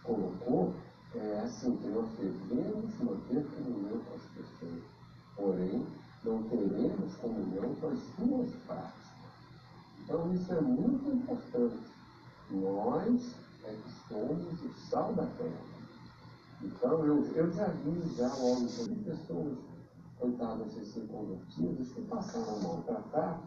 [0.05, 0.75] colocou
[1.15, 4.83] é assim que nós devemos manter comunhão com as pessoas,
[5.35, 5.87] porém
[6.23, 9.09] não teremos comunhão com as suas práticas.
[10.01, 11.79] Então isso é muito importante.
[12.51, 13.35] Nós
[13.65, 15.78] é que somos o sal da terra.
[16.63, 19.59] Então eu, eu já vi já logo de pessoas,
[20.19, 23.43] coitadas recém-convertidas, que passaram a maltratar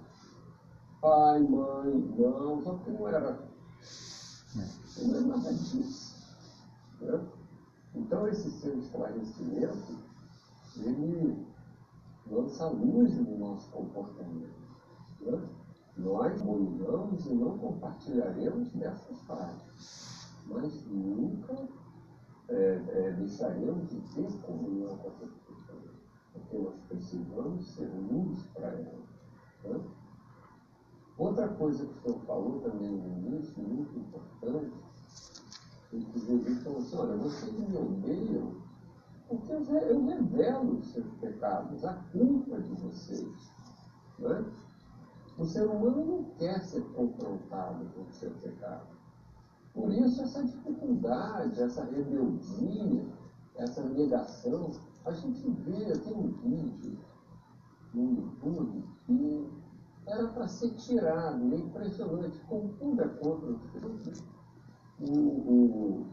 [1.01, 3.39] pai, mãe, irmãos, só que não era.
[5.01, 6.15] Não é nada disso.
[7.01, 7.27] Né?
[7.95, 9.97] Então, esse seu esclarecimento,
[10.77, 11.45] ele
[12.29, 14.61] lança luz no nosso comportamento.
[15.21, 15.49] Né?
[15.97, 21.67] Nós dominamos e não compartilharemos dessas práticas, mas nunca
[22.51, 25.91] é, é, deixaremos de ter comunhão com essas pessoas,
[26.33, 29.09] porque nós precisamos ser luz para elas.
[29.63, 29.81] Né?
[31.17, 34.73] Outra coisa que o senhor falou também no início, muito importante,
[35.93, 38.61] é que Jesus falou assim, olha, vocês me odeiam
[39.31, 43.51] porque eu revelo os seus pecados, a culpa de vocês.
[44.19, 44.45] Não é?
[45.37, 48.87] O ser humano não quer ser confrontado com o seu pecado.
[49.73, 53.05] Por isso, essa dificuldade, essa rebeldia,
[53.55, 54.71] essa negação,
[55.05, 56.97] a gente vê, tem um vídeo
[57.93, 59.49] no YouTube que
[60.05, 63.55] era para ser tirado, é impressionante, contudo é contra
[64.99, 66.07] o, o,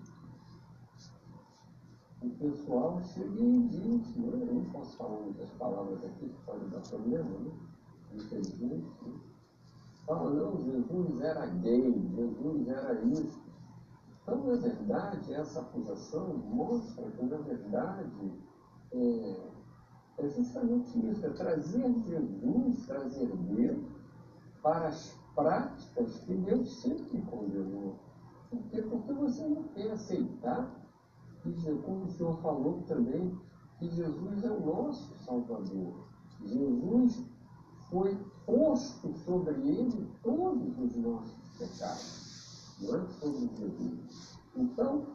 [2.23, 4.31] o pessoal chega e diz, né?
[4.33, 7.51] eu não posso falar muitas palavras aqui, que pode dar problema, né?
[8.15, 8.87] infelizmente.
[9.03, 9.13] Né?
[10.07, 13.48] Fala, não, Jesus era gay, Jesus era isso.
[14.29, 18.31] Então, na verdade, essa acusação mostra que, na verdade,
[18.93, 19.51] é,
[20.19, 23.87] é justamente isso, é trazer Jesus, trazer Deus
[24.63, 27.97] para as práticas que Deus sempre condenou.
[28.51, 28.83] Por quê?
[28.83, 30.79] Porque você não quer aceitar
[31.43, 31.51] que,
[31.87, 33.35] como o Senhor falou também,
[33.79, 36.07] que Jesus é o nosso Salvador.
[36.45, 37.25] Jesus
[37.89, 38.15] foi
[38.45, 42.18] posto sobre ele todos os nossos pecados,
[42.81, 44.01] não é sobre.
[44.57, 45.07] Então,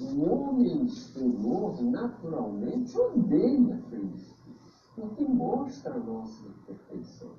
[0.00, 4.50] o homem exterior naturalmente odeia Cristo,
[4.94, 7.30] porque mostra a nossa imperfeição.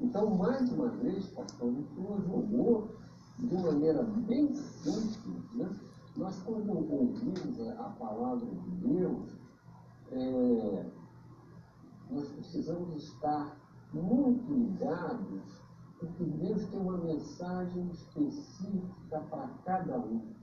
[0.00, 2.88] Então, mais uma vez, pastor, Senhor jogou
[3.38, 5.74] de maneira bem simples, né?
[6.16, 9.38] Nós, quando ouvimos a palavra de Deus,
[10.12, 10.86] é,
[12.10, 13.56] nós precisamos estar
[13.92, 15.42] muito ligados,
[15.98, 20.34] porque Deus tem uma mensagem específica para cada um.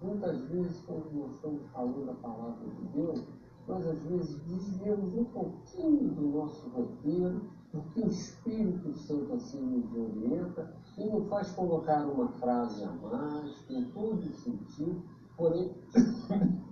[0.00, 3.24] Muitas vezes, quando nós estamos falando a palavra de Deus,
[3.68, 9.92] nós às vezes desviamos um pouquinho do nosso roteiro, porque o Espírito Santo assim nos
[9.94, 15.02] orienta e nos faz colocar uma frase a mais, com todo o sentido,
[15.36, 15.74] Porém,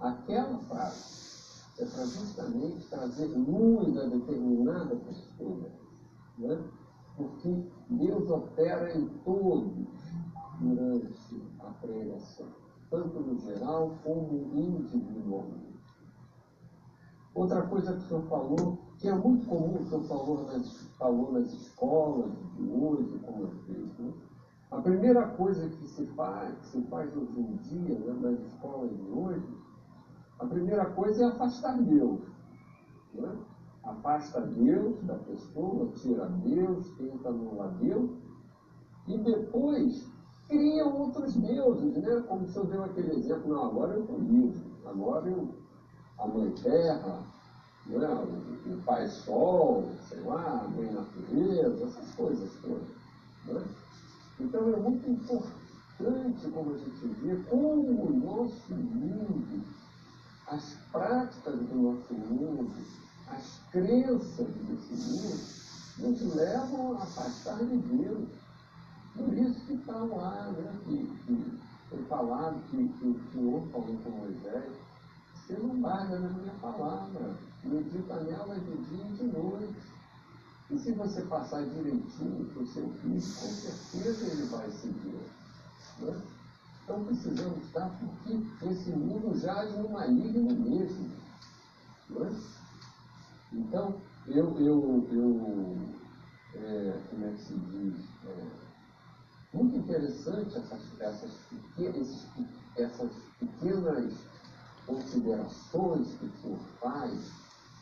[0.00, 1.24] aquela frase
[1.78, 5.70] é para justamente trazer luz a determinada pessoa,
[6.38, 6.64] né?
[7.16, 9.88] porque Deus opera em todos
[10.60, 12.46] durante a pregação,
[12.90, 15.74] tanto no geral como individualmente.
[17.34, 21.32] Outra coisa que o senhor falou, que é muito comum, o senhor falou nas, falou
[21.32, 24.12] nas escolas de hoje, como é feito, né?
[24.70, 28.90] A primeira coisa que se faz, que se faz hoje em dia, né, nas escolas
[28.90, 29.46] de hoje,
[30.38, 32.20] a primeira coisa é afastar Deus.
[33.14, 33.38] Né?
[33.84, 38.10] Afasta Deus da pessoa, tira Deus, tenta anular Deus,
[39.06, 40.08] e depois
[40.48, 42.24] cria outros deuses, né?
[42.26, 45.48] Como se eu deu aquele exemplo, não, agora eu estou livre, agora eu,
[46.18, 47.22] a mãe terra,
[47.86, 48.08] né?
[48.08, 52.88] o, o pai sol, sei lá, a mãe natureza, essas coisas todas.
[53.46, 53.62] Né?
[54.40, 59.62] Então é muito importante como a gente vê como o nosso mundo,
[60.48, 62.72] as práticas do nosso mundo,
[63.28, 65.40] as crenças desse mundo,
[65.98, 68.28] nos levam a afastar de Deus.
[69.16, 73.96] Por isso que está lá, né, que, que foi falado, que, que o Senhor falou
[74.02, 74.72] com Moisés,
[75.34, 79.94] você não guarda na minha palavra, medita nela de dia e de noite
[80.70, 85.20] e se você passar direitinho para o seu filho, com certeza ele vai seguir.
[86.00, 86.22] Né?
[86.82, 91.10] Então precisamos estar, porque esse mundo jaz no maligno mesmo.
[92.10, 92.40] Né?
[93.54, 93.94] Então,
[94.26, 95.76] eu, eu, eu
[96.54, 97.94] é, como é que se diz?
[98.26, 98.64] É,
[99.52, 102.26] muito interessante essas, essas, pequenas,
[102.76, 104.14] essas pequenas
[104.86, 107.32] considerações que o senhor faz,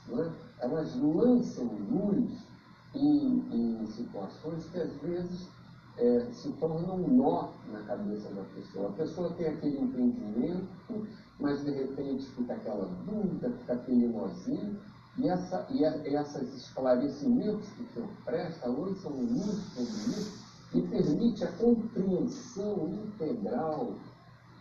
[0.08, 0.32] né?
[0.60, 2.46] elas lançam luz
[2.94, 5.48] em, em situações que às vezes
[5.96, 8.88] é, se tornam um nó na cabeça da pessoa.
[8.88, 10.68] A pessoa tem aquele entendimento,
[11.38, 14.78] mas de repente fica aquela dúvida, fica aquele nozinho,
[15.18, 20.42] e, essa, e esses esclarecimentos que o senhor presta lançam luz sobre isso
[20.74, 23.94] e permite a compreensão integral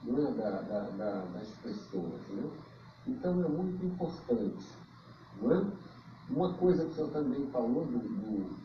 [0.04, 2.22] né, da, da, da, das pessoas.
[2.30, 2.50] Né?
[3.08, 4.68] Então é muito importante.
[5.44, 5.72] É?
[6.30, 8.58] Uma coisa que o senhor também falou do, do,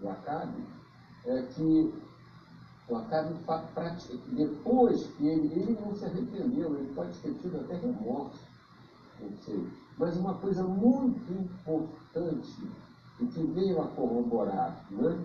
[0.00, 0.62] do Acabe
[1.24, 1.94] é que
[2.88, 3.34] O Acabe,
[4.28, 8.38] depois que ele, ele não se arrependeu, ele pode ter tido até remorso,
[9.20, 9.66] não sei.
[9.98, 12.68] Mas uma coisa muito importante,
[13.20, 15.24] e que veio a corroborar, né?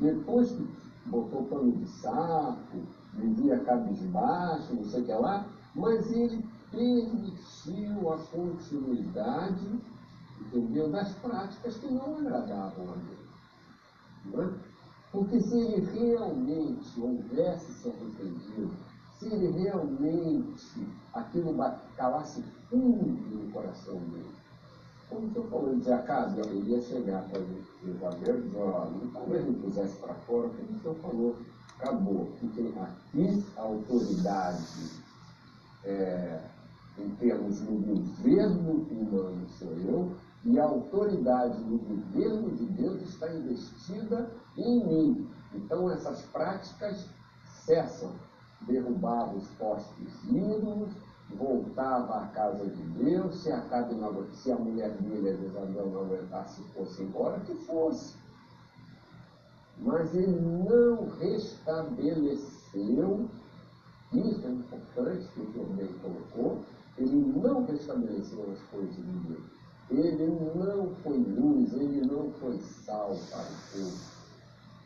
[0.00, 0.68] depois que
[1.06, 2.78] botou pano de saco,
[3.14, 9.80] vivia cabisbaixo, não sei o que lá, mas ele permitiu a continuidade,
[10.40, 13.28] entendeu, das práticas que não agradavam a Deus.
[14.26, 14.52] Não é?
[15.12, 18.70] Porque se ele realmente houvesse se arrependido,
[19.18, 21.54] se ele realmente aquilo
[21.96, 24.38] calasse fundo no coração dele,
[25.08, 27.40] como o senhor falou de Acabe, ele ia chegar para
[27.82, 31.36] Isabel e dizer, talvez pusesse para fora, como o senhor falou,
[31.78, 32.28] acabou.
[32.38, 35.02] Porque aqui a autoridade,
[35.84, 36.40] é,
[36.98, 40.12] em termos do governo humano, sou eu,
[40.44, 45.30] e a autoridade do governo de Deus está investida em mim.
[45.54, 47.06] Então essas práticas
[47.64, 48.12] cessam.
[48.62, 50.92] Derrubava os postes ídolos,
[51.36, 55.90] voltava à casa de Deus, se a, casa não, se a mulher dele, a Jezabel,
[55.90, 58.14] não aguentasse fosse embora, que fosse.
[59.78, 63.28] Mas ele não restabeleceu,
[64.12, 66.62] isso é importante que o bem colocou,
[66.96, 69.58] ele não restabeleceu as coisas de Deus.
[69.90, 73.96] Ele não foi luz, ele não foi sal para o povo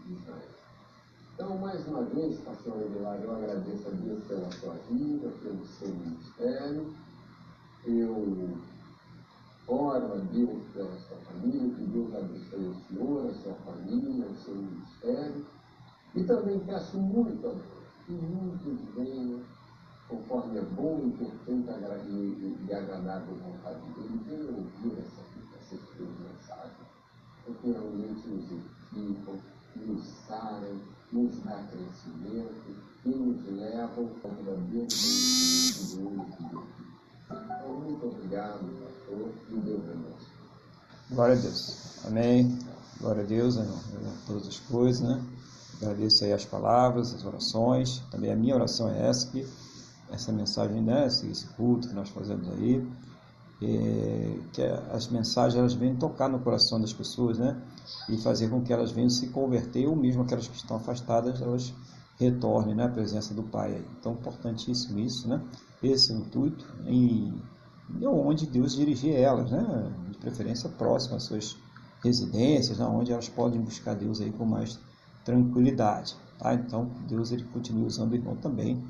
[0.07, 0.52] de Israel.
[1.34, 5.88] Então, mais uma vez, pastor Aguilar, eu agradeço a Deus pela sua vida, pelo seu
[5.88, 6.94] ministério.
[7.86, 8.59] Eu
[9.66, 14.34] oro a Deus pela sua família, que Deus abençoe o senhor, a sua família, o
[14.36, 15.46] seu ministério.
[16.14, 19.40] E também peço muito a Deus que muitos venham
[20.12, 21.10] conforme é bom,
[22.06, 25.22] e, e agradável vontade dele, venha ouvir essa,
[25.56, 26.86] essa mensagem,
[27.44, 29.40] porque realmente nos edificam,
[29.76, 30.80] nos saram,
[31.12, 32.74] nos dá crescimento
[33.05, 34.97] e nos levam ao conhecimento
[35.97, 36.82] do Deus.
[37.30, 40.43] Então, muito obrigado, pastor, e Deus abençoe.
[41.10, 42.05] Glória a Deus.
[42.06, 42.59] Amém.
[43.01, 43.66] Glória a Deus em
[44.26, 45.22] todas as coisas, né?
[45.80, 48.02] Agradeço aí as palavras, as orações.
[48.10, 49.47] Também a minha oração é essa que
[50.10, 52.86] essa mensagem, né, esse culto que nós fazemos aí,
[53.64, 54.62] é, que
[54.93, 57.60] as mensagens elas vêm tocar no coração das pessoas, né,
[58.09, 61.72] e fazer com que elas venham se converter, ou mesmo aquelas que estão afastadas, elas
[62.18, 63.84] retornem né, à presença do Pai.
[63.98, 65.40] Então, importantíssimo isso, né,
[65.82, 67.32] esse é o intuito, e,
[68.06, 71.56] onde Deus dirigir elas, né, de preferência próxima às suas
[72.02, 74.78] residências, né, onde elas podem buscar Deus aí com mais
[75.24, 76.16] tranquilidade.
[76.39, 76.55] Tá?
[76.55, 78.82] Então, Deus ele continua usando o irmão também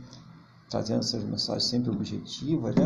[0.72, 2.84] trazendo essas mensagens sempre objetivas, né?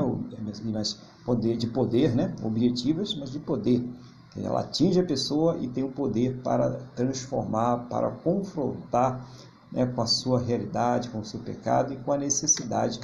[0.65, 2.35] mas poder de poder, né?
[2.43, 3.89] objetivas, mas de poder.
[4.37, 9.25] Ela atinge a pessoa e tem o poder para transformar, para confrontar
[9.73, 13.01] né, com a sua realidade, com o seu pecado e com a necessidade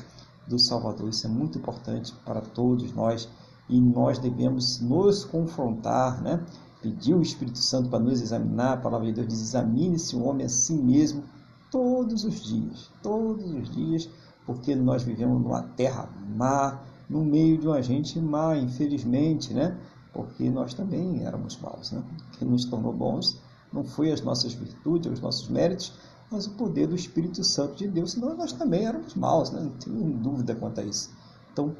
[0.47, 1.09] do Salvador.
[1.09, 3.29] Isso é muito importante para todos nós
[3.69, 6.45] e nós devemos nos confrontar, né?
[6.83, 8.75] pedir o Espírito Santo para nos examinar.
[8.75, 11.23] A palavra de Deus diz: examine-se o homem a si mesmo
[11.71, 14.11] todos os dias, todos os dias
[14.47, 19.79] porque nós vivemos numa terra má, no meio de uma gente má, infelizmente, né?
[20.13, 22.03] Porque nós também éramos maus, né?
[22.39, 23.41] Que nos tornou bons
[23.73, 25.93] não foi as nossas virtudes, os nossos méritos,
[26.31, 29.61] mas o poder do Espírito Santo de Deus, senão nós também éramos maus, né?
[29.61, 31.11] Não tenho dúvida quanto a isso.
[31.53, 31.75] Então,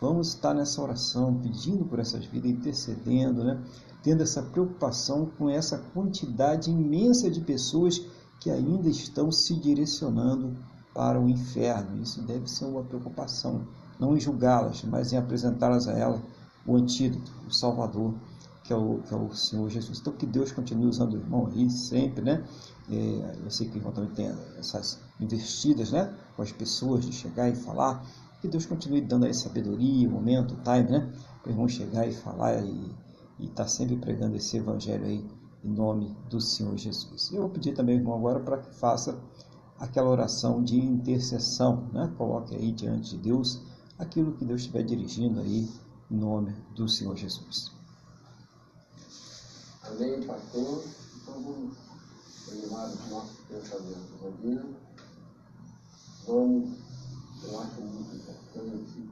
[0.00, 3.60] vamos estar nessa oração, pedindo por essas vidas, intercedendo, né?
[4.02, 8.00] Tendo essa preocupação com essa quantidade imensa de pessoas
[8.40, 10.56] que ainda estão se direcionando
[10.98, 12.02] para o inferno.
[12.02, 13.68] Isso deve ser uma preocupação,
[14.00, 16.20] não em julgá-las, mas em apresentá-las a ela
[16.66, 18.14] o antídoto, o Salvador,
[18.64, 20.00] que é o, que é o Senhor Jesus.
[20.00, 22.44] Então, que Deus continue usando o irmão aí sempre, né?
[22.90, 26.12] É, eu sei que o irmão também tem essas investidas, né?
[26.34, 28.04] Com as pessoas de chegar e falar.
[28.40, 31.12] Que Deus continue dando aí sabedoria, momento, time, né?
[31.44, 32.92] Para o irmão chegar e falar e
[33.38, 35.24] estar tá sempre pregando esse evangelho aí
[35.62, 37.30] em nome do Senhor Jesus.
[37.32, 39.16] Eu vou pedir também, irmão, agora para que faça
[39.78, 42.12] aquela oração de intercessão, né?
[42.16, 43.60] Coloque aí diante de Deus
[43.98, 45.68] aquilo que Deus estiver dirigindo aí
[46.10, 47.72] em nome do Senhor Jesus.
[49.82, 50.84] Amém, pastor.
[51.16, 51.76] Então vamos
[52.52, 54.88] elevar os nossos pensamentos a.
[56.26, 56.78] Vamos,
[57.42, 59.08] eu acho muito importante,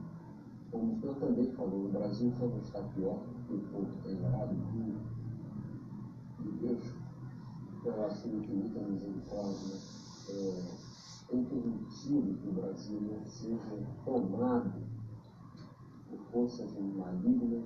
[0.71, 4.11] como o senhor também falou, o Brasil só não está pior porque o povo está
[4.11, 4.55] enganado
[6.39, 6.83] de Deus,
[7.83, 9.77] pela sua infinita misericórdia,
[10.29, 10.87] é,
[11.29, 14.81] tem permitido que o Brasil seja tomado
[16.09, 17.65] por forças malignas,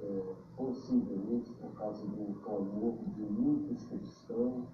[0.00, 4.68] é, possivelmente por causa do clamor de muitos cristãos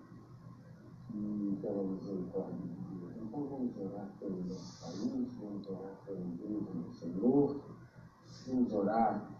[1.15, 3.16] e pela misericórdia de Deus.
[3.16, 7.61] Então vamos orar pelo nosso país, vamos orar pela igreja do Senhor,
[8.47, 9.35] vamos orar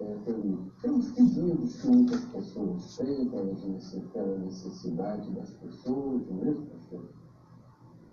[0.00, 6.66] é, pelo, pelos pedidos que muitas pessoas têm, pela necessidade das pessoas, não é mesmo,
[6.66, 7.04] pastor?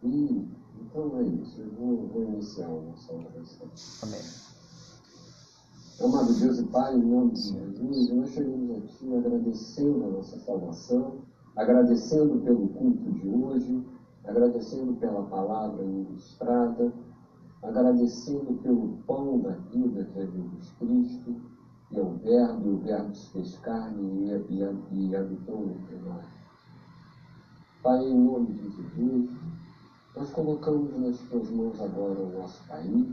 [0.04, 0.48] E,
[0.82, 3.68] então é isso, eu vou, vou iniciar a nossa oração.
[4.04, 4.22] Amém.
[6.04, 11.20] Amado Deus e Pai, em nome de Jesus, nós chegamos aqui agradecendo a nossa salvação,
[11.56, 13.86] agradecendo pelo culto de hoje,
[14.24, 16.92] agradecendo pela palavra ministrada,
[17.62, 21.36] agradecendo pelo pão da vida que é Jesus Cristo,
[21.94, 26.26] é o Verbo, o Verbo se fez carne e, e, e habitou entre nós.
[27.84, 29.30] Pai, em nome de Jesus,
[30.16, 33.08] nós colocamos nas tuas mãos agora o nosso país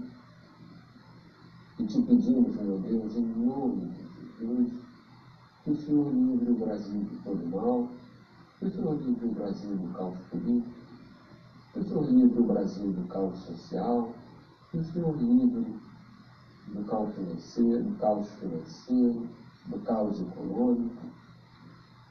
[1.79, 4.73] e te pedimos, meu Deus, em nome de Jesus,
[5.65, 7.89] que o Senhor livre o Brasil de todo mal,
[8.59, 10.75] que o Senhor livre o Brasil do caos político,
[11.73, 14.13] que o Senhor livre o Brasil do caos social,
[14.71, 15.88] que o Senhor livre
[16.73, 19.29] do caos financeiro, do caos financeiro,
[19.67, 21.07] do caos econômico,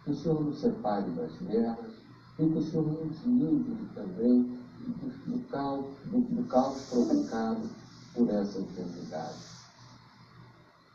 [0.04, 1.94] que o Senhor nos separe das guerras
[2.40, 7.70] e que o Senhor nos livre também do, do, caos, do, do caos provocado
[8.14, 9.58] por essa enfermidade.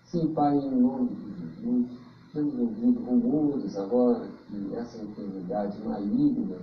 [0.06, 1.98] Sim, Pai, em nome de Jesus,
[2.32, 6.58] temos ouvido rumores agora que essa enfermidade maligna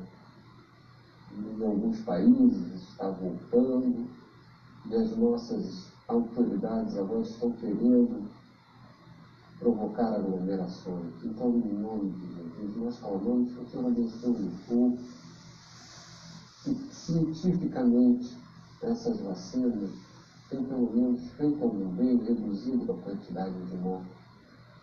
[1.31, 4.07] em alguns países está voltando
[4.89, 8.27] e as nossas autoridades agora estão querendo
[9.59, 11.13] provocar aglomerações.
[11.23, 14.97] Então, em nome de Jesus, nós falamos que o Senhor abençoe o povo
[16.67, 18.37] e cientificamente
[18.81, 19.91] essas vacinas
[20.49, 24.11] tem pelo menos feito algum bem, reduzido a quantidade de mortes.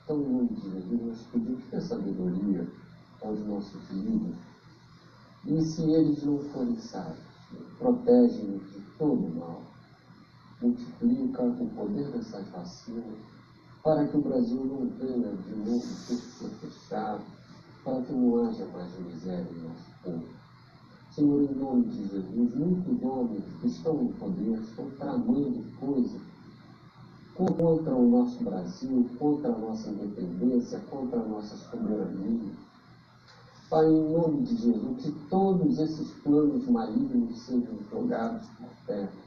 [0.04, 2.68] Então, em nome de Jesus, nós pedimos que a sabedoria
[3.22, 4.36] aos nossos líderes.
[5.44, 7.18] E se eles não forem sábios,
[7.78, 9.62] protege-nos de todo mal.
[10.62, 13.18] Multiplica o poder dessas vacinas
[13.86, 17.22] para que o Brasil não venha de novo ser fechado,
[17.84, 20.24] para que não haja mais miséria em nosso povo.
[21.12, 26.20] Senhor, em nome de Jesus, muitos homens que estão no poder estão tramando coisas
[27.36, 32.52] contra o nosso Brasil, contra a nossa independência, contra a nossa soberania.
[33.70, 39.25] Pai, em nome de Jesus, que todos esses planos malignos sejam jogados por terra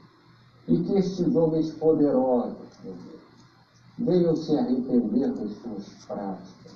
[0.68, 3.20] e que estes homens poderosos, meu Deus,
[3.98, 6.72] venham se arrepender das suas práticas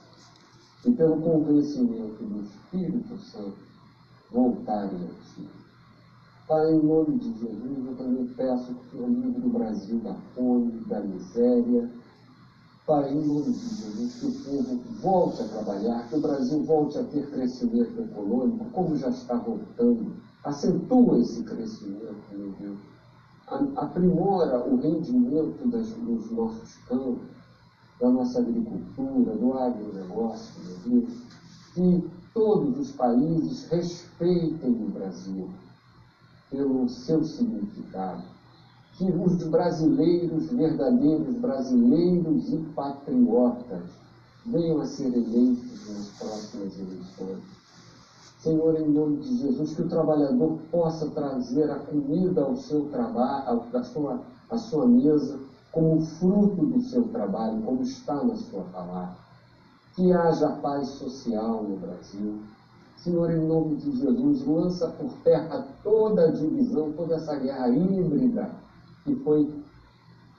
[0.84, 3.56] e pelo convencimento do Espírito Santo
[4.30, 5.48] voltarem a Ti.
[6.46, 10.72] Pai, em nome de Jesus, eu também peço que o livre o Brasil da fome,
[10.86, 11.90] da miséria.
[12.86, 16.98] Pai, em nome de Jesus, que o povo volte a trabalhar, que o Brasil volte
[16.98, 20.16] a ter crescimento econômico, como já está voltando.
[20.44, 22.78] Acentua esse crescimento, meu Deus.
[23.76, 27.28] Aprimora o rendimento das, dos nossos campos,
[28.00, 31.22] da nossa agricultura, do agronegócio, meu Deus.
[31.72, 35.48] Que todos os países respeitem o Brasil
[36.50, 38.22] pelo seu significado.
[38.94, 43.90] Que os brasileiros, verdadeiros brasileiros e patriotas,
[44.46, 47.53] venham a ser eleitos nas próximas eleições.
[48.44, 53.64] Senhor, em nome de Jesus, que o trabalhador possa trazer a comida ao seu trabalho,
[53.72, 55.40] à sua, à sua mesa,
[55.72, 59.24] como fruto do seu trabalho, como está na sua palavra
[59.94, 62.42] que haja paz social no Brasil.
[62.96, 68.50] Senhor, em nome de Jesus, lança por terra toda a divisão, toda essa guerra híbrida
[69.04, 69.48] que foi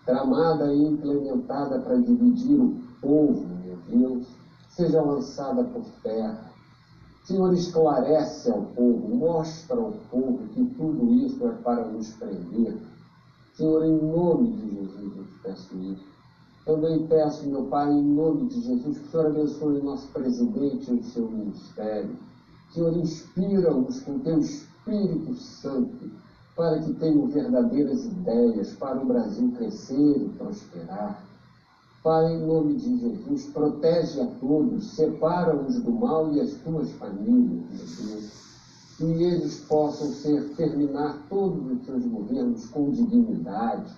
[0.06, 4.28] tramada e implementada para dividir o povo, meu Deus,
[4.70, 6.55] seja lançada por terra.
[7.26, 12.78] Senhor, esclarece ao povo, mostra ao povo que tudo isso é para nos prender.
[13.56, 16.06] Senhor, em nome de Jesus, eu te peço isso.
[16.66, 20.92] Também peço, meu Pai, em nome de Jesus, que o Senhor abençoe o nosso presidente
[20.92, 22.16] e o seu ministério.
[22.72, 26.12] Senhor, inspira-os com teu Espírito Santo
[26.56, 31.24] para que tenham verdadeiras ideias para o Brasil crescer e prosperar.
[32.06, 37.66] Pai, em nome de Jesus, protege a todos, separa-os do mal e as tuas famílias,
[37.68, 38.32] meu Deus.
[38.96, 43.92] Que eles possam ser, terminar todos os seus governos com dignidade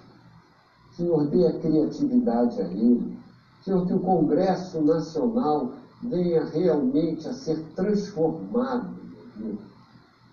[0.97, 3.19] Senhor, dê a criatividade a ele.
[3.61, 8.95] Senhor, que o Congresso Nacional venha realmente a ser transformado,
[9.37, 9.59] meu Deus,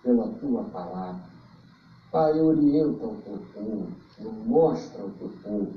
[0.03, 1.21] pela tua palavra.
[2.11, 3.89] Pai, orienta o teu povo,
[4.47, 5.73] mostra o teu povo.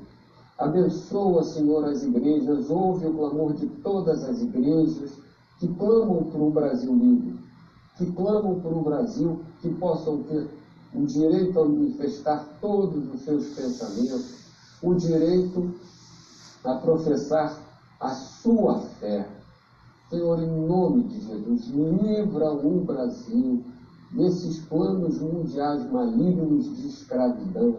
[0.57, 5.11] Abençoa, Senhor, as igrejas, ouve o clamor de todas as igrejas
[5.59, 7.37] que clamam por um Brasil livre.
[7.97, 10.47] que clamam por um Brasil que possam ter
[10.93, 14.35] o direito a manifestar todos os seus pensamentos,
[14.83, 15.73] o direito
[16.63, 17.57] a professar
[17.99, 19.27] a sua fé.
[20.09, 23.63] Senhor, em nome de Jesus, livra o Brasil
[24.11, 27.77] desses planos mundiais malignos de escravidão,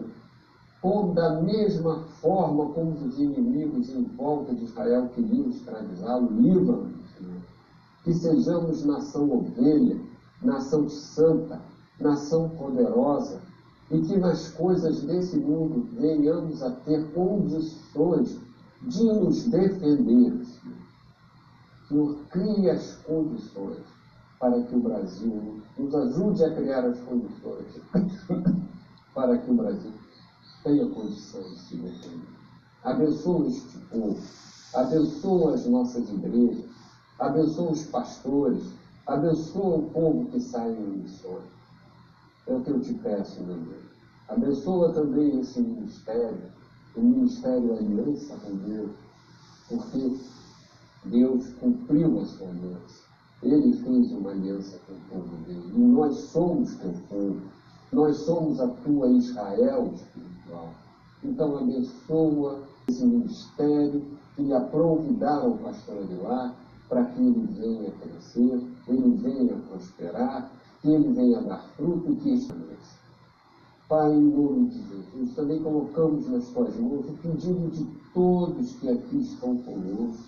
[0.81, 7.41] ou da mesma forma como os inimigos em volta de Israel queriam escravizá-lo, livra-nos, Senhor.
[8.03, 9.99] Que sejamos nação ovelha,
[10.41, 11.61] nação santa,
[11.99, 13.41] nação poderosa,
[13.91, 18.39] e que nas coisas desse mundo venhamos a ter condições
[18.83, 20.45] de nos defender,
[21.89, 22.17] Senhor.
[22.29, 23.83] Crie as condições
[24.39, 27.81] para que o Brasil nos ajude a criar as condições
[29.13, 29.91] para que o Brasil
[30.63, 32.39] tenha condição de defender.
[32.83, 34.19] Abençoa este povo,
[34.73, 36.65] abençoa as nossas igrejas,
[37.19, 38.63] abençoa os pastores,
[39.05, 41.43] abençoa o povo que sai em missões.
[42.47, 43.83] É o que eu te peço, meu Deus.
[44.29, 46.51] Abençoa também esse ministério,
[46.95, 48.91] o Ministério Aliança com Deus,
[49.67, 50.17] porque
[51.05, 53.09] Deus cumpriu a sua aliança.
[53.41, 55.71] Ele fez uma aliança com o povo dele.
[55.73, 57.41] E nós somos teu povo.
[57.91, 59.93] Nós somos a tua Israel
[60.49, 60.73] espiritual.
[61.23, 64.03] Então abençoa esse ministério
[64.37, 66.55] e lhe aprove dar ao pastor Aguilar
[66.87, 70.51] para que ele venha crescer, ele venha prosperar,
[70.81, 72.99] que ele venha dar fruto e que estabeleça.
[73.87, 78.89] Pai, em nome de Jesus, também colocamos nas tuas mãos o pedido de todos que
[78.89, 80.23] aqui estão conosco,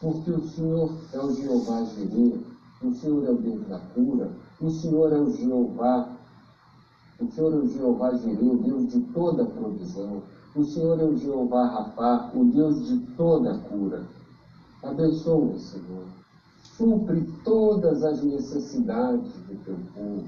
[0.00, 2.40] porque o Senhor é o Jeová Jireh,
[2.82, 4.30] o Senhor é o Deus da cura,
[4.60, 6.15] o Senhor é o Jeová,
[7.18, 10.22] o Senhor é o Jeová Jireh, o Deus de toda provisão,
[10.54, 14.06] o Senhor é o Jeová Rafá, o Deus de toda cura.
[14.82, 16.04] Abençoa, Senhor.
[16.62, 20.24] Supre todas as necessidades do teu povo.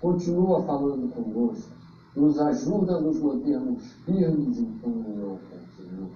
[0.00, 1.70] Continua falando conosco.
[2.16, 6.10] Nos ajuda a nos mantermos firmes em comunhão com o Senhor.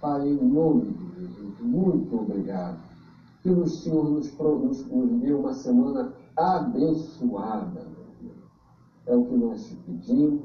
[0.00, 2.78] Pai, em nome de Jesus, muito obrigado.
[3.42, 8.01] Que o Senhor nos, nos, nos dê uma semana abençoada.
[9.06, 10.42] É o que nós te pedimos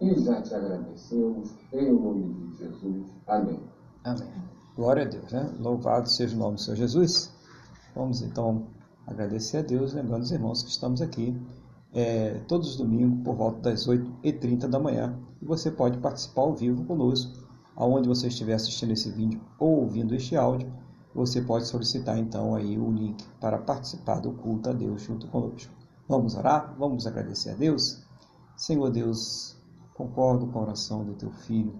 [0.00, 1.54] e já te agradecemos.
[1.72, 3.06] Em nome de Jesus.
[3.26, 3.60] Amém.
[4.04, 4.28] Amém.
[4.76, 5.50] Glória a Deus, né?
[5.58, 7.32] Louvado seja o nome do Senhor Jesus.
[7.94, 8.66] Vamos então
[9.06, 11.34] agradecer a Deus, lembrando os irmãos que estamos aqui
[11.96, 15.18] é, todos os domingos por volta das 8h30 da manhã.
[15.40, 20.14] E você pode participar ao vivo conosco aonde você estiver assistindo esse vídeo ou ouvindo
[20.14, 20.70] este áudio,
[21.14, 25.72] você pode solicitar então aí o link para participar do culto a Deus junto conosco.
[26.08, 26.76] Vamos orar?
[26.78, 28.00] Vamos agradecer a Deus?
[28.56, 29.56] Senhor Deus,
[29.92, 31.74] concordo com a oração do teu filho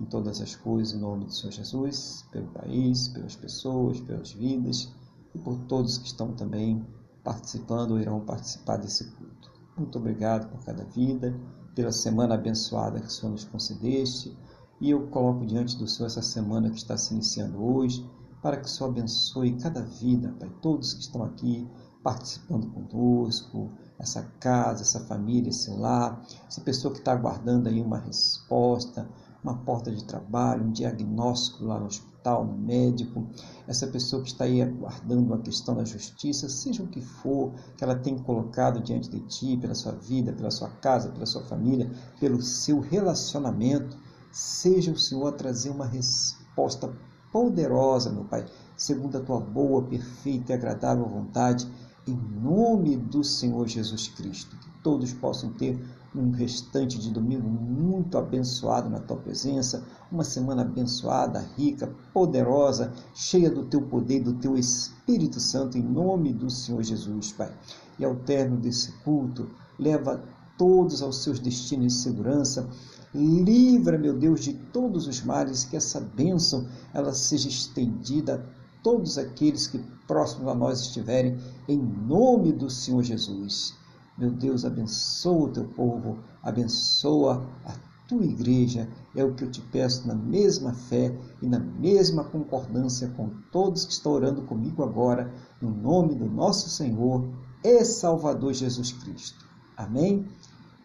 [0.00, 4.94] em todas as coisas, em nome do Senhor Jesus, pelo país, pelas pessoas, pelas vidas
[5.34, 6.86] e por todos que estão também
[7.24, 9.50] participando ou irão participar desse culto.
[9.76, 11.34] Muito obrigado por cada vida,
[11.74, 14.36] pela semana abençoada que o Senhor nos concedeste
[14.80, 18.08] e eu coloco diante do Senhor essa semana que está se iniciando hoje,
[18.40, 21.68] para que o Senhor abençoe cada vida, Pai, todos que estão aqui
[22.02, 27.98] participando conosco, essa casa, essa família, esse lar, essa pessoa que está aguardando aí uma
[27.98, 29.08] resposta,
[29.42, 33.26] uma porta de trabalho, um diagnóstico lá no hospital, no médico,
[33.66, 37.84] essa pessoa que está aí aguardando uma questão da justiça, seja o que for que
[37.84, 41.90] ela tem colocado diante de ti, pela sua vida, pela sua casa, pela sua família,
[42.18, 43.96] pelo seu relacionamento,
[44.32, 46.92] Seja o Senhor a trazer uma resposta
[47.32, 48.46] poderosa, meu Pai,
[48.76, 51.68] segundo a tua boa, perfeita e agradável vontade,
[52.06, 54.56] em nome do Senhor Jesus Cristo.
[54.56, 55.78] Que todos possam ter
[56.14, 63.50] um restante de domingo muito abençoado na tua presença, uma semana abençoada, rica, poderosa, cheia
[63.50, 67.52] do teu poder do teu Espírito Santo, em nome do Senhor Jesus, Pai.
[67.98, 69.48] E ao término desse culto,
[69.78, 70.24] leva
[70.58, 72.68] todos aos seus destinos de segurança,
[73.12, 79.18] Livra, meu Deus, de todos os males, que essa bênção ela seja estendida a todos
[79.18, 81.38] aqueles que próximos a nós estiverem,
[81.68, 83.74] em nome do Senhor Jesus.
[84.18, 87.74] Meu Deus, abençoa o teu povo, abençoa a
[88.08, 93.08] tua igreja, é o que eu te peço na mesma fé e na mesma concordância
[93.16, 97.28] com todos que estão orando comigo agora, no nome do nosso Senhor
[97.62, 99.48] e Salvador Jesus Cristo.
[99.76, 100.28] Amém?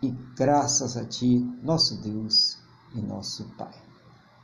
[0.05, 2.57] e graças a Ti, nosso Deus
[2.93, 3.73] e nosso Pai.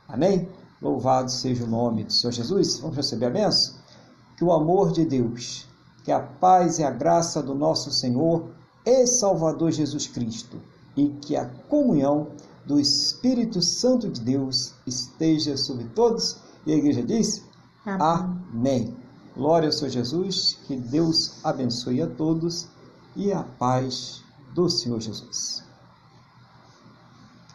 [0.08, 0.48] Amém?
[0.82, 2.80] Louvado seja o nome do Senhor Jesus.
[2.80, 3.76] Vamos receber a benção?
[4.36, 5.68] Que o amor de Deus,
[6.02, 8.50] que a paz e a graça do nosso Senhor
[8.84, 10.60] e Salvador Jesus Cristo
[10.96, 12.28] e que a comunhão
[12.66, 16.38] do Espírito Santo de Deus esteja sobre todos.
[16.66, 17.42] E a igreja diz:
[17.86, 18.42] Amém.
[18.52, 18.96] Amém.
[19.36, 22.68] Glória ao Senhor Jesus, que Deus abençoe a todos
[23.16, 24.22] e a paz
[24.52, 25.62] do Senhor Jesus.